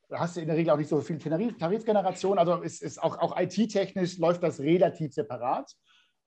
[0.10, 3.02] da hast du in der Regel auch nicht so viel Tarif, Tarifgeneration, also ist, ist
[3.02, 5.76] auch, auch IT-technisch läuft das relativ separat.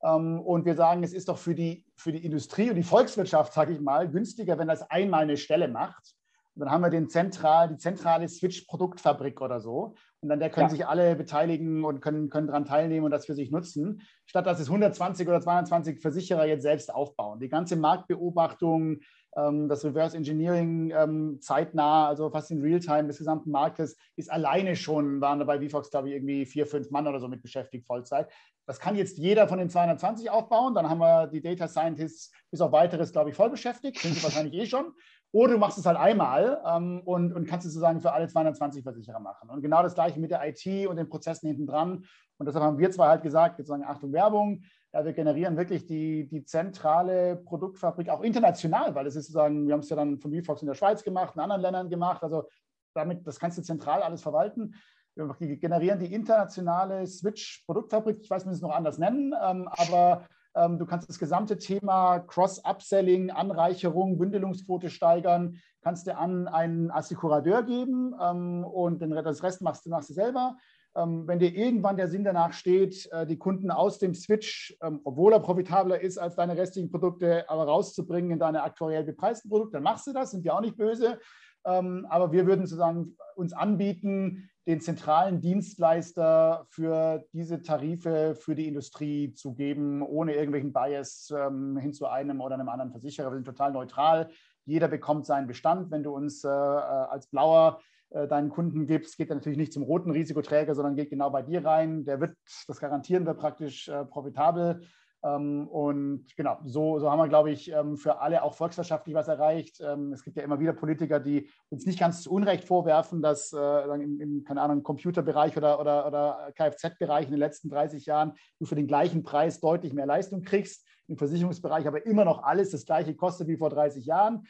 [0.03, 3.53] Ähm, und wir sagen, es ist doch für die, für die Industrie und die Volkswirtschaft,
[3.53, 6.15] sage ich mal, günstiger, wenn das einmal eine Stelle macht
[6.55, 9.95] und dann haben wir den zentral, die zentrale Switch-Produktfabrik oder so.
[10.23, 10.71] Und dann der können ja.
[10.71, 14.61] sich alle beteiligen und können, können daran teilnehmen und das für sich nutzen, statt dass
[14.61, 17.41] es 120 oder 220 Versicherer jetzt selbst aufbauen.
[17.41, 19.01] Die ganze Marktbeobachtung,
[19.37, 24.77] ähm, das Reverse Engineering ähm, zeitnah, also fast in Realtime des gesamten Marktes, ist alleine
[24.77, 28.29] schon, waren dabei VFox, glaube ich, irgendwie vier, fünf Mann oder so mit beschäftigt, Vollzeit.
[28.65, 30.75] Das kann jetzt jeder von den 220 aufbauen.
[30.75, 33.99] Dann haben wir die Data Scientists bis auf weiteres, glaube ich, voll beschäftigt.
[33.99, 34.93] Sind sie wahrscheinlich eh schon.
[35.33, 38.83] Oder du machst es halt einmal ähm, und, und kannst es sozusagen für alle 220
[38.83, 39.49] Versicherer machen.
[39.49, 42.05] Und genau das gleiche mit der IT und den Prozessen hinten dran.
[42.37, 44.63] Und deshalb haben wir zwar halt gesagt, jetzt sagen Achtung Werbung,
[44.93, 49.73] ja, wir generieren wirklich die, die zentrale Produktfabrik auch international, weil es ist sozusagen, wir
[49.73, 52.23] haben es ja dann von VFox in der Schweiz gemacht, in anderen Ländern gemacht.
[52.23, 52.45] Also
[52.93, 54.75] damit, das kannst du zentral alles verwalten.
[55.15, 58.19] Wir generieren die internationale Switch-Produktfabrik.
[58.21, 62.19] Ich weiß, wir müssen es noch anders nennen, ähm, aber du kannst das gesamte Thema
[62.19, 69.63] Cross-Upselling, Anreicherung, Bündelungsquote steigern, kannst du an einen Assekurateur geben ähm, und den, das Rest
[69.63, 70.57] machst du, machst du selber.
[70.95, 75.33] Ähm, wenn dir irgendwann der Sinn danach steht, äh, die Kunden aus dem Switch, obwohl
[75.33, 79.83] er profitabler ist als deine restlichen Produkte, aber rauszubringen in deine aktuell bepreisten Produkte, dann
[79.83, 81.19] machst du das, sind wir auch nicht böse.
[81.65, 89.33] aber wir würden sozusagen uns anbieten, den zentralen Dienstleister für diese Tarife für die Industrie
[89.35, 93.31] zu geben, ohne irgendwelchen Bias ähm, hin zu einem oder einem anderen Versicherer.
[93.31, 94.31] Wir sind total neutral.
[94.65, 95.91] Jeder bekommt seinen Bestand.
[95.91, 99.73] Wenn du uns äh, äh als Blauer äh, deinen Kunden gibst, geht er natürlich nicht
[99.73, 102.05] zum roten Risikoträger, sondern geht genau bei dir rein.
[102.05, 102.37] Der wird,
[102.69, 104.83] das garantieren wir praktisch äh, profitabel
[105.23, 109.81] und genau, so, so haben wir, glaube ich, ähm, für alle auch volkswirtschaftlich was erreicht.
[109.81, 113.53] Ähm, es gibt ja immer wieder Politiker, die uns nicht ganz zu Unrecht vorwerfen, dass
[113.53, 118.33] äh, im, im, keine Ahnung, Computerbereich oder, oder, oder Kfz-Bereich in den letzten 30 Jahren
[118.59, 122.71] du für den gleichen Preis deutlich mehr Leistung kriegst, im Versicherungsbereich aber immer noch alles
[122.71, 124.45] das gleiche kostet wie vor 30 Jahren.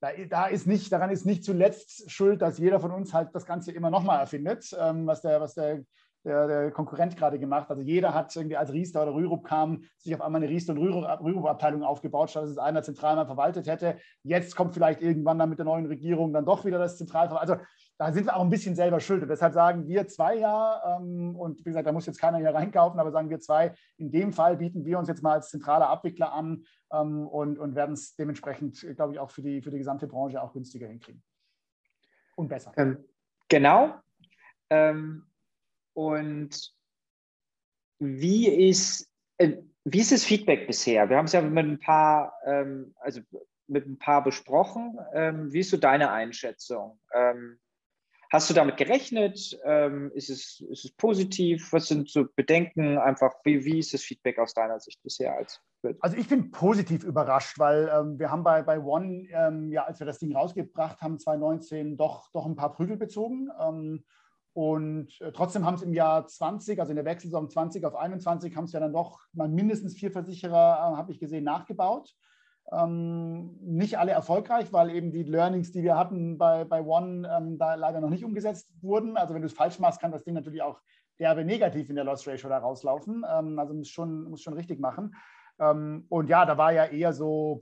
[0.00, 3.46] Da, da, ist nicht, daran ist nicht zuletzt schuld, dass jeder von uns halt das
[3.46, 5.82] Ganze immer nochmal erfindet, was der, was der
[6.28, 7.70] der, der Konkurrent gerade gemacht.
[7.70, 10.78] Also jeder hat irgendwie als Riester oder Rürup kam, sich auf einmal eine Riester- und
[10.78, 13.96] Rürup-Abteilung aufgebaut, statt dass es einer zentral mal verwaltet hätte.
[14.22, 17.56] Jetzt kommt vielleicht irgendwann dann mit der neuen Regierung dann doch wieder das Zentralverwaltung.
[17.56, 17.64] Also
[17.96, 19.22] da sind wir auch ein bisschen selber schuld.
[19.22, 22.54] Und deshalb sagen wir zwei ja, ähm, und wie gesagt, da muss jetzt keiner hier
[22.54, 25.88] reinkaufen, aber sagen wir zwei, in dem Fall bieten wir uns jetzt mal als zentraler
[25.88, 29.78] Abwickler an ähm, und, und werden es dementsprechend, glaube ich, auch für die, für die
[29.78, 31.22] gesamte Branche auch günstiger hinkriegen.
[32.36, 32.72] Und besser.
[32.76, 33.04] Ähm,
[33.48, 33.94] genau.
[34.70, 35.27] Ähm,
[35.98, 36.72] und
[37.98, 41.10] wie ist, äh, wie ist das Feedback bisher?
[41.10, 43.20] Wir haben es ja mit ein paar, ähm, also
[43.66, 44.96] mit ein paar besprochen.
[45.12, 47.00] Ähm, wie ist so deine Einschätzung?
[47.12, 47.58] Ähm,
[48.30, 49.58] Hast du damit gerechnet?
[49.64, 51.72] Ähm, ist, es, ist es positiv?
[51.72, 52.98] Was sind so Bedenken?
[52.98, 55.60] Einfach, wie, wie ist das Feedback aus deiner Sicht bisher als
[56.00, 60.00] also ich bin positiv überrascht, weil ähm, wir haben bei, bei One, ähm, ja, als
[60.00, 63.48] wir das Ding rausgebracht haben, 2019, doch, doch ein paar Prügel bezogen.
[63.60, 64.04] Ähm,
[64.58, 68.56] und äh, trotzdem haben es im Jahr 20, also in der Wechselsaison 20 auf 21,
[68.56, 70.50] haben es ja dann doch mal mindestens vier Versicherer,
[70.94, 72.12] äh, habe ich gesehen, nachgebaut.
[72.72, 77.56] Ähm, nicht alle erfolgreich, weil eben die Learnings, die wir hatten bei, bei One, ähm,
[77.56, 79.16] da leider noch nicht umgesetzt wurden.
[79.16, 80.80] Also wenn du es falsch machst, kann das Ding natürlich auch
[81.20, 83.24] derbe negativ in der Loss Ratio da rauslaufen.
[83.32, 85.14] Ähm, also muss schon, muss schon richtig machen.
[85.60, 87.60] Ähm, und ja, da war ja eher so,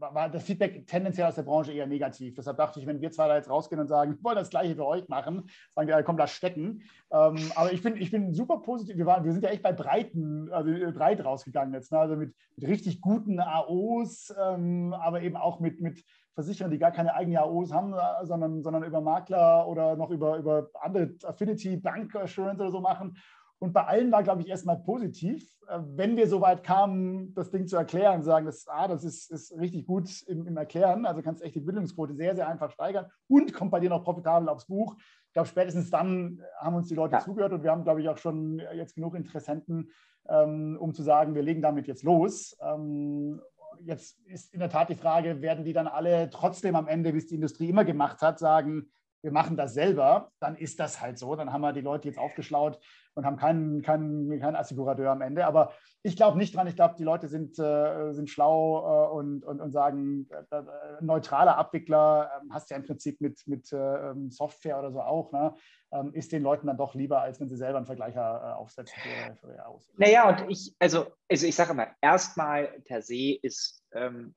[0.00, 2.34] war das Feedback tendenziell aus der Branche eher negativ.
[2.34, 4.74] Deshalb dachte ich, wenn wir zwei da jetzt rausgehen und sagen, wir wollen das Gleiche
[4.74, 6.82] für euch machen, sagen wir, komm, lass stecken.
[7.12, 8.96] Ähm, aber ich bin, ich bin super positiv.
[8.96, 11.92] Wir, waren, wir sind ja echt bei Breiten, also äh, breit rausgegangen jetzt.
[11.92, 11.98] Ne?
[11.98, 16.02] Also mit, mit, richtig guten AOs, ähm, aber eben auch mit, mit
[16.34, 20.38] Versicherern, die gar keine eigenen AOs haben, äh, sondern, sondern über Makler oder noch über,
[20.38, 23.16] über andere Affinity, Bank Assurance oder so machen.
[23.60, 25.44] Und bei allen war, glaube ich, erstmal positiv.
[25.68, 29.30] Äh, wenn wir so weit kamen, das Ding zu erklären, sagen, das, ah, das ist,
[29.30, 33.06] ist richtig gut im, im Erklären, also kannst echt die Bildungsquote sehr, sehr einfach steigern
[33.28, 34.96] und kommt bei dir noch profitabel aufs Buch.
[35.26, 37.20] Ich glaube, spätestens dann haben uns die Leute ja.
[37.20, 39.90] zugehört und wir haben, glaube ich, auch schon jetzt genug Interessenten,
[40.28, 42.56] ähm, um zu sagen, wir legen damit jetzt los.
[42.62, 43.42] Ähm,
[43.82, 47.18] jetzt ist in der Tat die Frage, werden die dann alle trotzdem am Ende, wie
[47.18, 48.90] es die Industrie immer gemacht hat, sagen,
[49.22, 51.36] wir machen das selber, dann ist das halt so.
[51.36, 52.80] Dann haben wir die Leute jetzt aufgeschlaut
[53.14, 55.46] und haben keinen, keinen, keinen Assigurateur am Ende.
[55.46, 56.66] Aber ich glaube nicht dran.
[56.66, 60.62] Ich glaube, die Leute sind, äh, sind schlau äh, und, und, und sagen, äh,
[61.00, 65.00] neutraler Abwickler ähm, hast du ja im Prinzip mit, mit äh, ähm, Software oder so
[65.00, 65.54] auch, ne?
[65.92, 68.94] ähm, ist den Leuten dann doch lieber, als wenn sie selber einen Vergleicher äh, aufsetzen
[69.02, 69.90] für, für Aus.
[69.96, 74.34] Naja, und ich, also, also ich sage immer, erstmal per se ist ähm,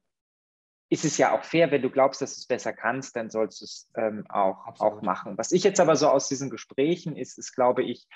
[0.94, 3.62] ist es ja auch fair, wenn du glaubst, dass du es besser kannst, dann sollst
[3.62, 5.40] du es ähm, auch, auch machen.
[5.40, 8.08] Was ich jetzt aber so aus diesen Gesprächen ist, ist, glaube ich,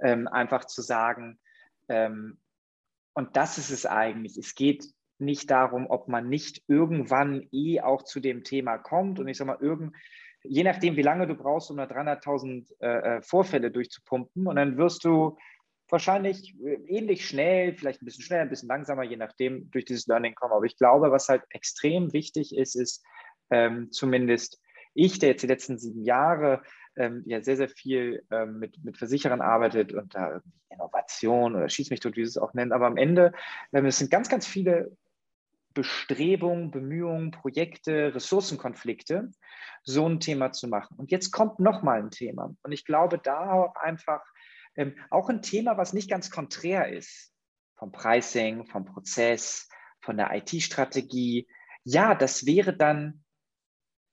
[0.00, 1.38] ähm, einfach zu sagen,
[1.88, 2.38] ähm,
[3.14, 4.84] und das ist es eigentlich, es geht
[5.18, 9.18] nicht darum, ob man nicht irgendwann eh auch zu dem Thema kommt.
[9.18, 9.96] Und ich sage mal, irgend,
[10.42, 14.76] je nachdem, wie lange du brauchst, um da 300.000 äh, äh, Vorfälle durchzupumpen und dann
[14.76, 15.38] wirst du
[15.88, 20.06] wahrscheinlich äh, ähnlich schnell, vielleicht ein bisschen schneller, ein bisschen langsamer, je nachdem, durch dieses
[20.06, 20.52] Learning kommen.
[20.52, 23.04] Aber ich glaube, was halt extrem wichtig ist, ist
[23.50, 24.60] ähm, zumindest
[24.94, 26.62] ich, der jetzt die letzten sieben Jahre
[26.96, 31.90] ähm, ja sehr, sehr viel ähm, mit, mit Versicherern arbeitet und da Innovation oder schieß
[31.90, 32.72] mich tot, wie sie es auch nennen.
[32.72, 33.32] Aber am Ende,
[33.72, 34.96] ähm, es sind ganz, ganz viele
[35.74, 39.30] Bestrebungen, Bemühungen, Projekte, Ressourcenkonflikte,
[39.82, 40.96] so ein Thema zu machen.
[40.96, 42.54] Und jetzt kommt nochmal ein Thema.
[42.62, 44.22] Und ich glaube, da auch einfach
[44.76, 47.32] ähm, auch ein Thema, was nicht ganz konträr ist
[47.76, 49.68] vom Pricing, vom Prozess,
[50.00, 51.48] von der IT-Strategie.
[51.84, 53.24] Ja, das wäre dann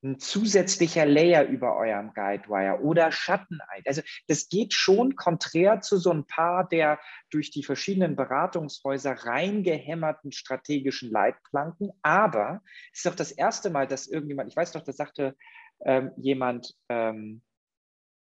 [0.03, 3.87] ein zusätzlicher Layer über eurem Guidewire oder Schatten-ID.
[3.87, 6.99] Also das geht schon konträr zu so ein paar der
[7.29, 11.91] durch die verschiedenen Beratungshäuser reingehämmerten strategischen Leitplanken.
[12.01, 12.61] Aber
[12.91, 15.37] es ist doch das erste Mal, dass irgendjemand, ich weiß doch, da sagte
[15.85, 17.41] ähm, jemand, ähm,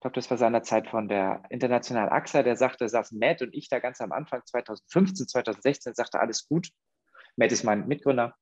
[0.03, 3.68] ich glaube, das war seinerzeit von der Internationalen AXA, der sagte, saß Matt und ich
[3.68, 6.70] da ganz am Anfang 2015, 2016, sagte, alles gut.
[7.36, 8.34] Matt ist mein Mitgründer.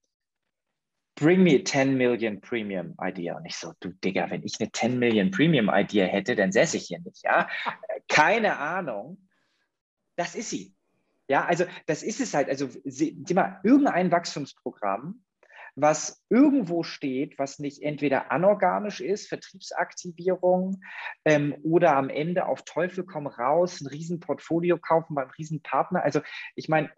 [1.16, 3.36] Bring me a 10 Million Premium Idea.
[3.36, 6.78] Und ich so, du Digga, wenn ich eine 10 Million Premium Idea hätte, dann säße
[6.78, 7.46] ich hier nicht, ja?
[8.08, 9.28] Keine Ahnung.
[10.16, 10.74] Das ist sie.
[11.28, 12.48] Ja, also das ist es halt.
[12.48, 15.22] Also, sieh mal, irgendein Wachstumsprogramm
[15.76, 20.80] was irgendwo steht, was nicht entweder anorganisch ist, Vertriebsaktivierung,
[21.24, 26.02] ähm, oder am Ende auf Teufel komm raus, ein Riesenportfolio kaufen beim Riesenpartner.
[26.02, 26.20] Also
[26.54, 26.90] ich meine,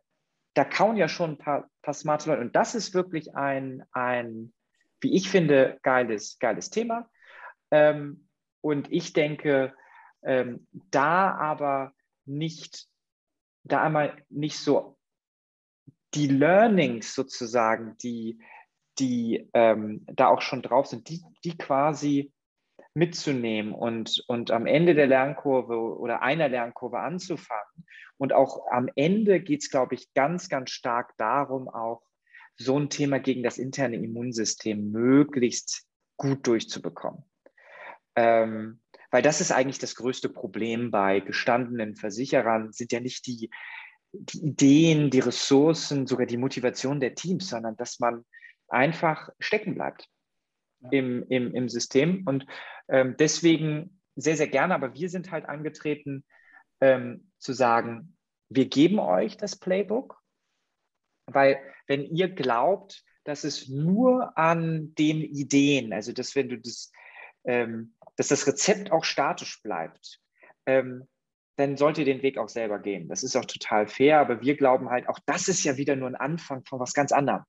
[0.54, 2.42] da kauen ja schon ein paar, paar smarte Leute.
[2.42, 4.52] Und das ist wirklich ein, ein
[5.00, 7.10] wie ich finde, geiles, geiles Thema.
[7.70, 8.28] Ähm,
[8.60, 9.74] und ich denke,
[10.22, 11.92] ähm, da aber
[12.24, 12.86] nicht,
[13.64, 14.96] da einmal nicht so
[16.14, 18.40] die Learnings sozusagen, die
[18.98, 22.32] die ähm, da auch schon drauf sind, die, die quasi
[22.94, 27.86] mitzunehmen und, und am Ende der Lernkurve oder einer Lernkurve anzufangen.
[28.18, 32.02] Und auch am Ende geht es, glaube ich, ganz, ganz stark darum, auch
[32.56, 35.86] so ein Thema gegen das interne Immunsystem möglichst
[36.16, 37.24] gut durchzubekommen.
[38.14, 43.50] Ähm, weil das ist eigentlich das größte Problem bei gestandenen Versicherern, sind ja nicht die,
[44.12, 48.24] die Ideen, die Ressourcen, sogar die Motivation der Teams, sondern dass man
[48.72, 50.08] einfach stecken bleibt
[50.80, 50.90] ja.
[50.90, 52.26] im, im, im System.
[52.26, 52.46] Und
[52.88, 56.24] ähm, deswegen sehr, sehr gerne, aber wir sind halt angetreten
[56.80, 58.16] ähm, zu sagen,
[58.48, 60.20] wir geben euch das Playbook,
[61.26, 66.90] weil wenn ihr glaubt, dass es nur an den Ideen, also dass wenn du das,
[67.44, 70.20] ähm, dass das Rezept auch statisch bleibt,
[70.66, 71.08] ähm,
[71.56, 73.08] dann sollt ihr den Weg auch selber gehen.
[73.08, 76.08] Das ist auch total fair, aber wir glauben halt, auch das ist ja wieder nur
[76.08, 77.44] ein Anfang von was ganz anderem.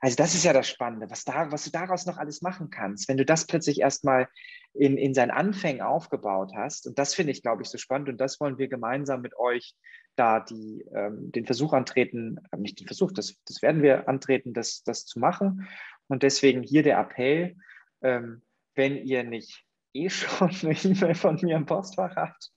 [0.00, 3.08] Also das ist ja das Spannende, was, da, was du daraus noch alles machen kannst,
[3.08, 4.28] wenn du das plötzlich erstmal
[4.72, 6.86] in, in seinen Anfängen aufgebaut hast.
[6.86, 8.08] Und das finde ich, glaube ich, so spannend.
[8.08, 9.74] Und das wollen wir gemeinsam mit euch
[10.16, 14.52] da die, ähm, den Versuch antreten, äh, nicht den Versuch, das, das werden wir antreten,
[14.52, 15.68] das, das zu machen.
[16.08, 17.56] Und deswegen hier der Appell,
[18.02, 18.42] ähm,
[18.74, 22.50] wenn ihr nicht eh schon eine E-Mail von mir im Postfach habt,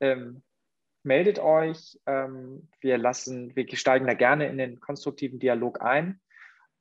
[0.00, 0.42] ähm,
[1.04, 1.98] meldet euch.
[2.06, 6.20] Ähm, wir lassen, wir steigen da gerne in den konstruktiven Dialog ein.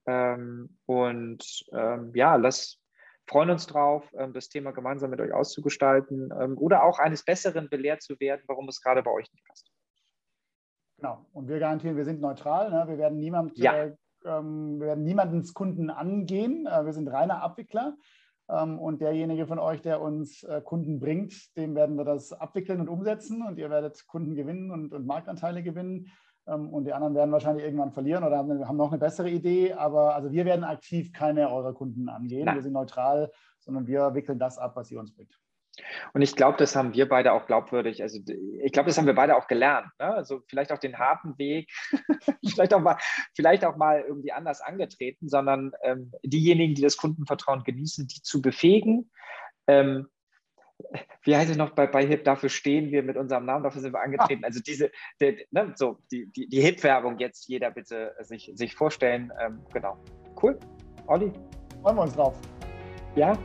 [0.08, 2.80] Ähm, und ähm, ja, lass,
[3.28, 7.70] freuen uns drauf, ähm, das Thema gemeinsam mit euch auszugestalten ähm, oder auch eines Besseren
[7.70, 9.72] belehrt zu werden, warum es gerade bei euch nicht passt.
[10.98, 11.26] Genau.
[11.34, 12.70] Und wir garantieren, wir sind neutral.
[12.72, 12.86] Ne?
[12.88, 13.74] Wir werden niemand, ja.
[13.76, 16.68] äh, ähm, wir werden niemandens Kunden angehen.
[16.68, 17.96] Äh, wir sind reiner Abwickler.
[18.48, 22.90] Und derjenige von euch, der uns äh, Kunden bringt, dem werden wir das abwickeln und
[22.90, 23.42] umsetzen.
[23.42, 26.12] Und ihr werdet Kunden gewinnen und, und Marktanteile gewinnen.
[26.48, 29.74] Ähm, und die anderen werden wahrscheinlich irgendwann verlieren oder haben, haben noch eine bessere Idee.
[29.74, 32.46] Aber also wir werden aktiv keine eurer Kunden angehen.
[32.46, 32.56] Nein.
[32.56, 35.38] Wir sind neutral, sondern wir wickeln das ab, was ihr uns bringt.
[36.14, 38.20] Und ich glaube, das haben wir beide auch glaubwürdig, also
[38.64, 39.88] ich glaube, das haben wir beide auch gelernt.
[40.00, 40.14] Ne?
[40.14, 41.70] Also vielleicht auch den harten Weg,
[42.48, 42.98] vielleicht, auch mal,
[43.34, 48.42] vielleicht auch mal irgendwie anders angetreten, sondern ähm, diejenigen, die das Kundenvertrauen genießen, die zu
[48.42, 49.12] befähigen,
[49.68, 50.08] ähm,
[51.24, 53.94] wie heißt es noch bei, bei HIP, dafür stehen wir mit unserem Namen, dafür sind
[53.94, 54.44] wir angetreten.
[54.44, 54.48] Ah.
[54.48, 54.92] Also diese,
[55.22, 59.32] die, ne, so, die, die, die HIP-Werbung jetzt jeder bitte sich, sich vorstellen.
[59.40, 59.98] Ähm, genau.
[60.42, 60.60] Cool.
[61.08, 61.32] Olli.
[61.82, 62.36] Freuen wir uns drauf.
[63.16, 63.38] Ja.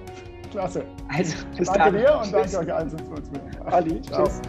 [0.51, 0.85] Klasse.
[1.09, 1.94] Also, bis danke dann.
[1.94, 2.52] dir und tschüss.
[2.52, 3.73] danke euch allen fürs Mitmachen.
[3.73, 4.40] Olli, tschüss.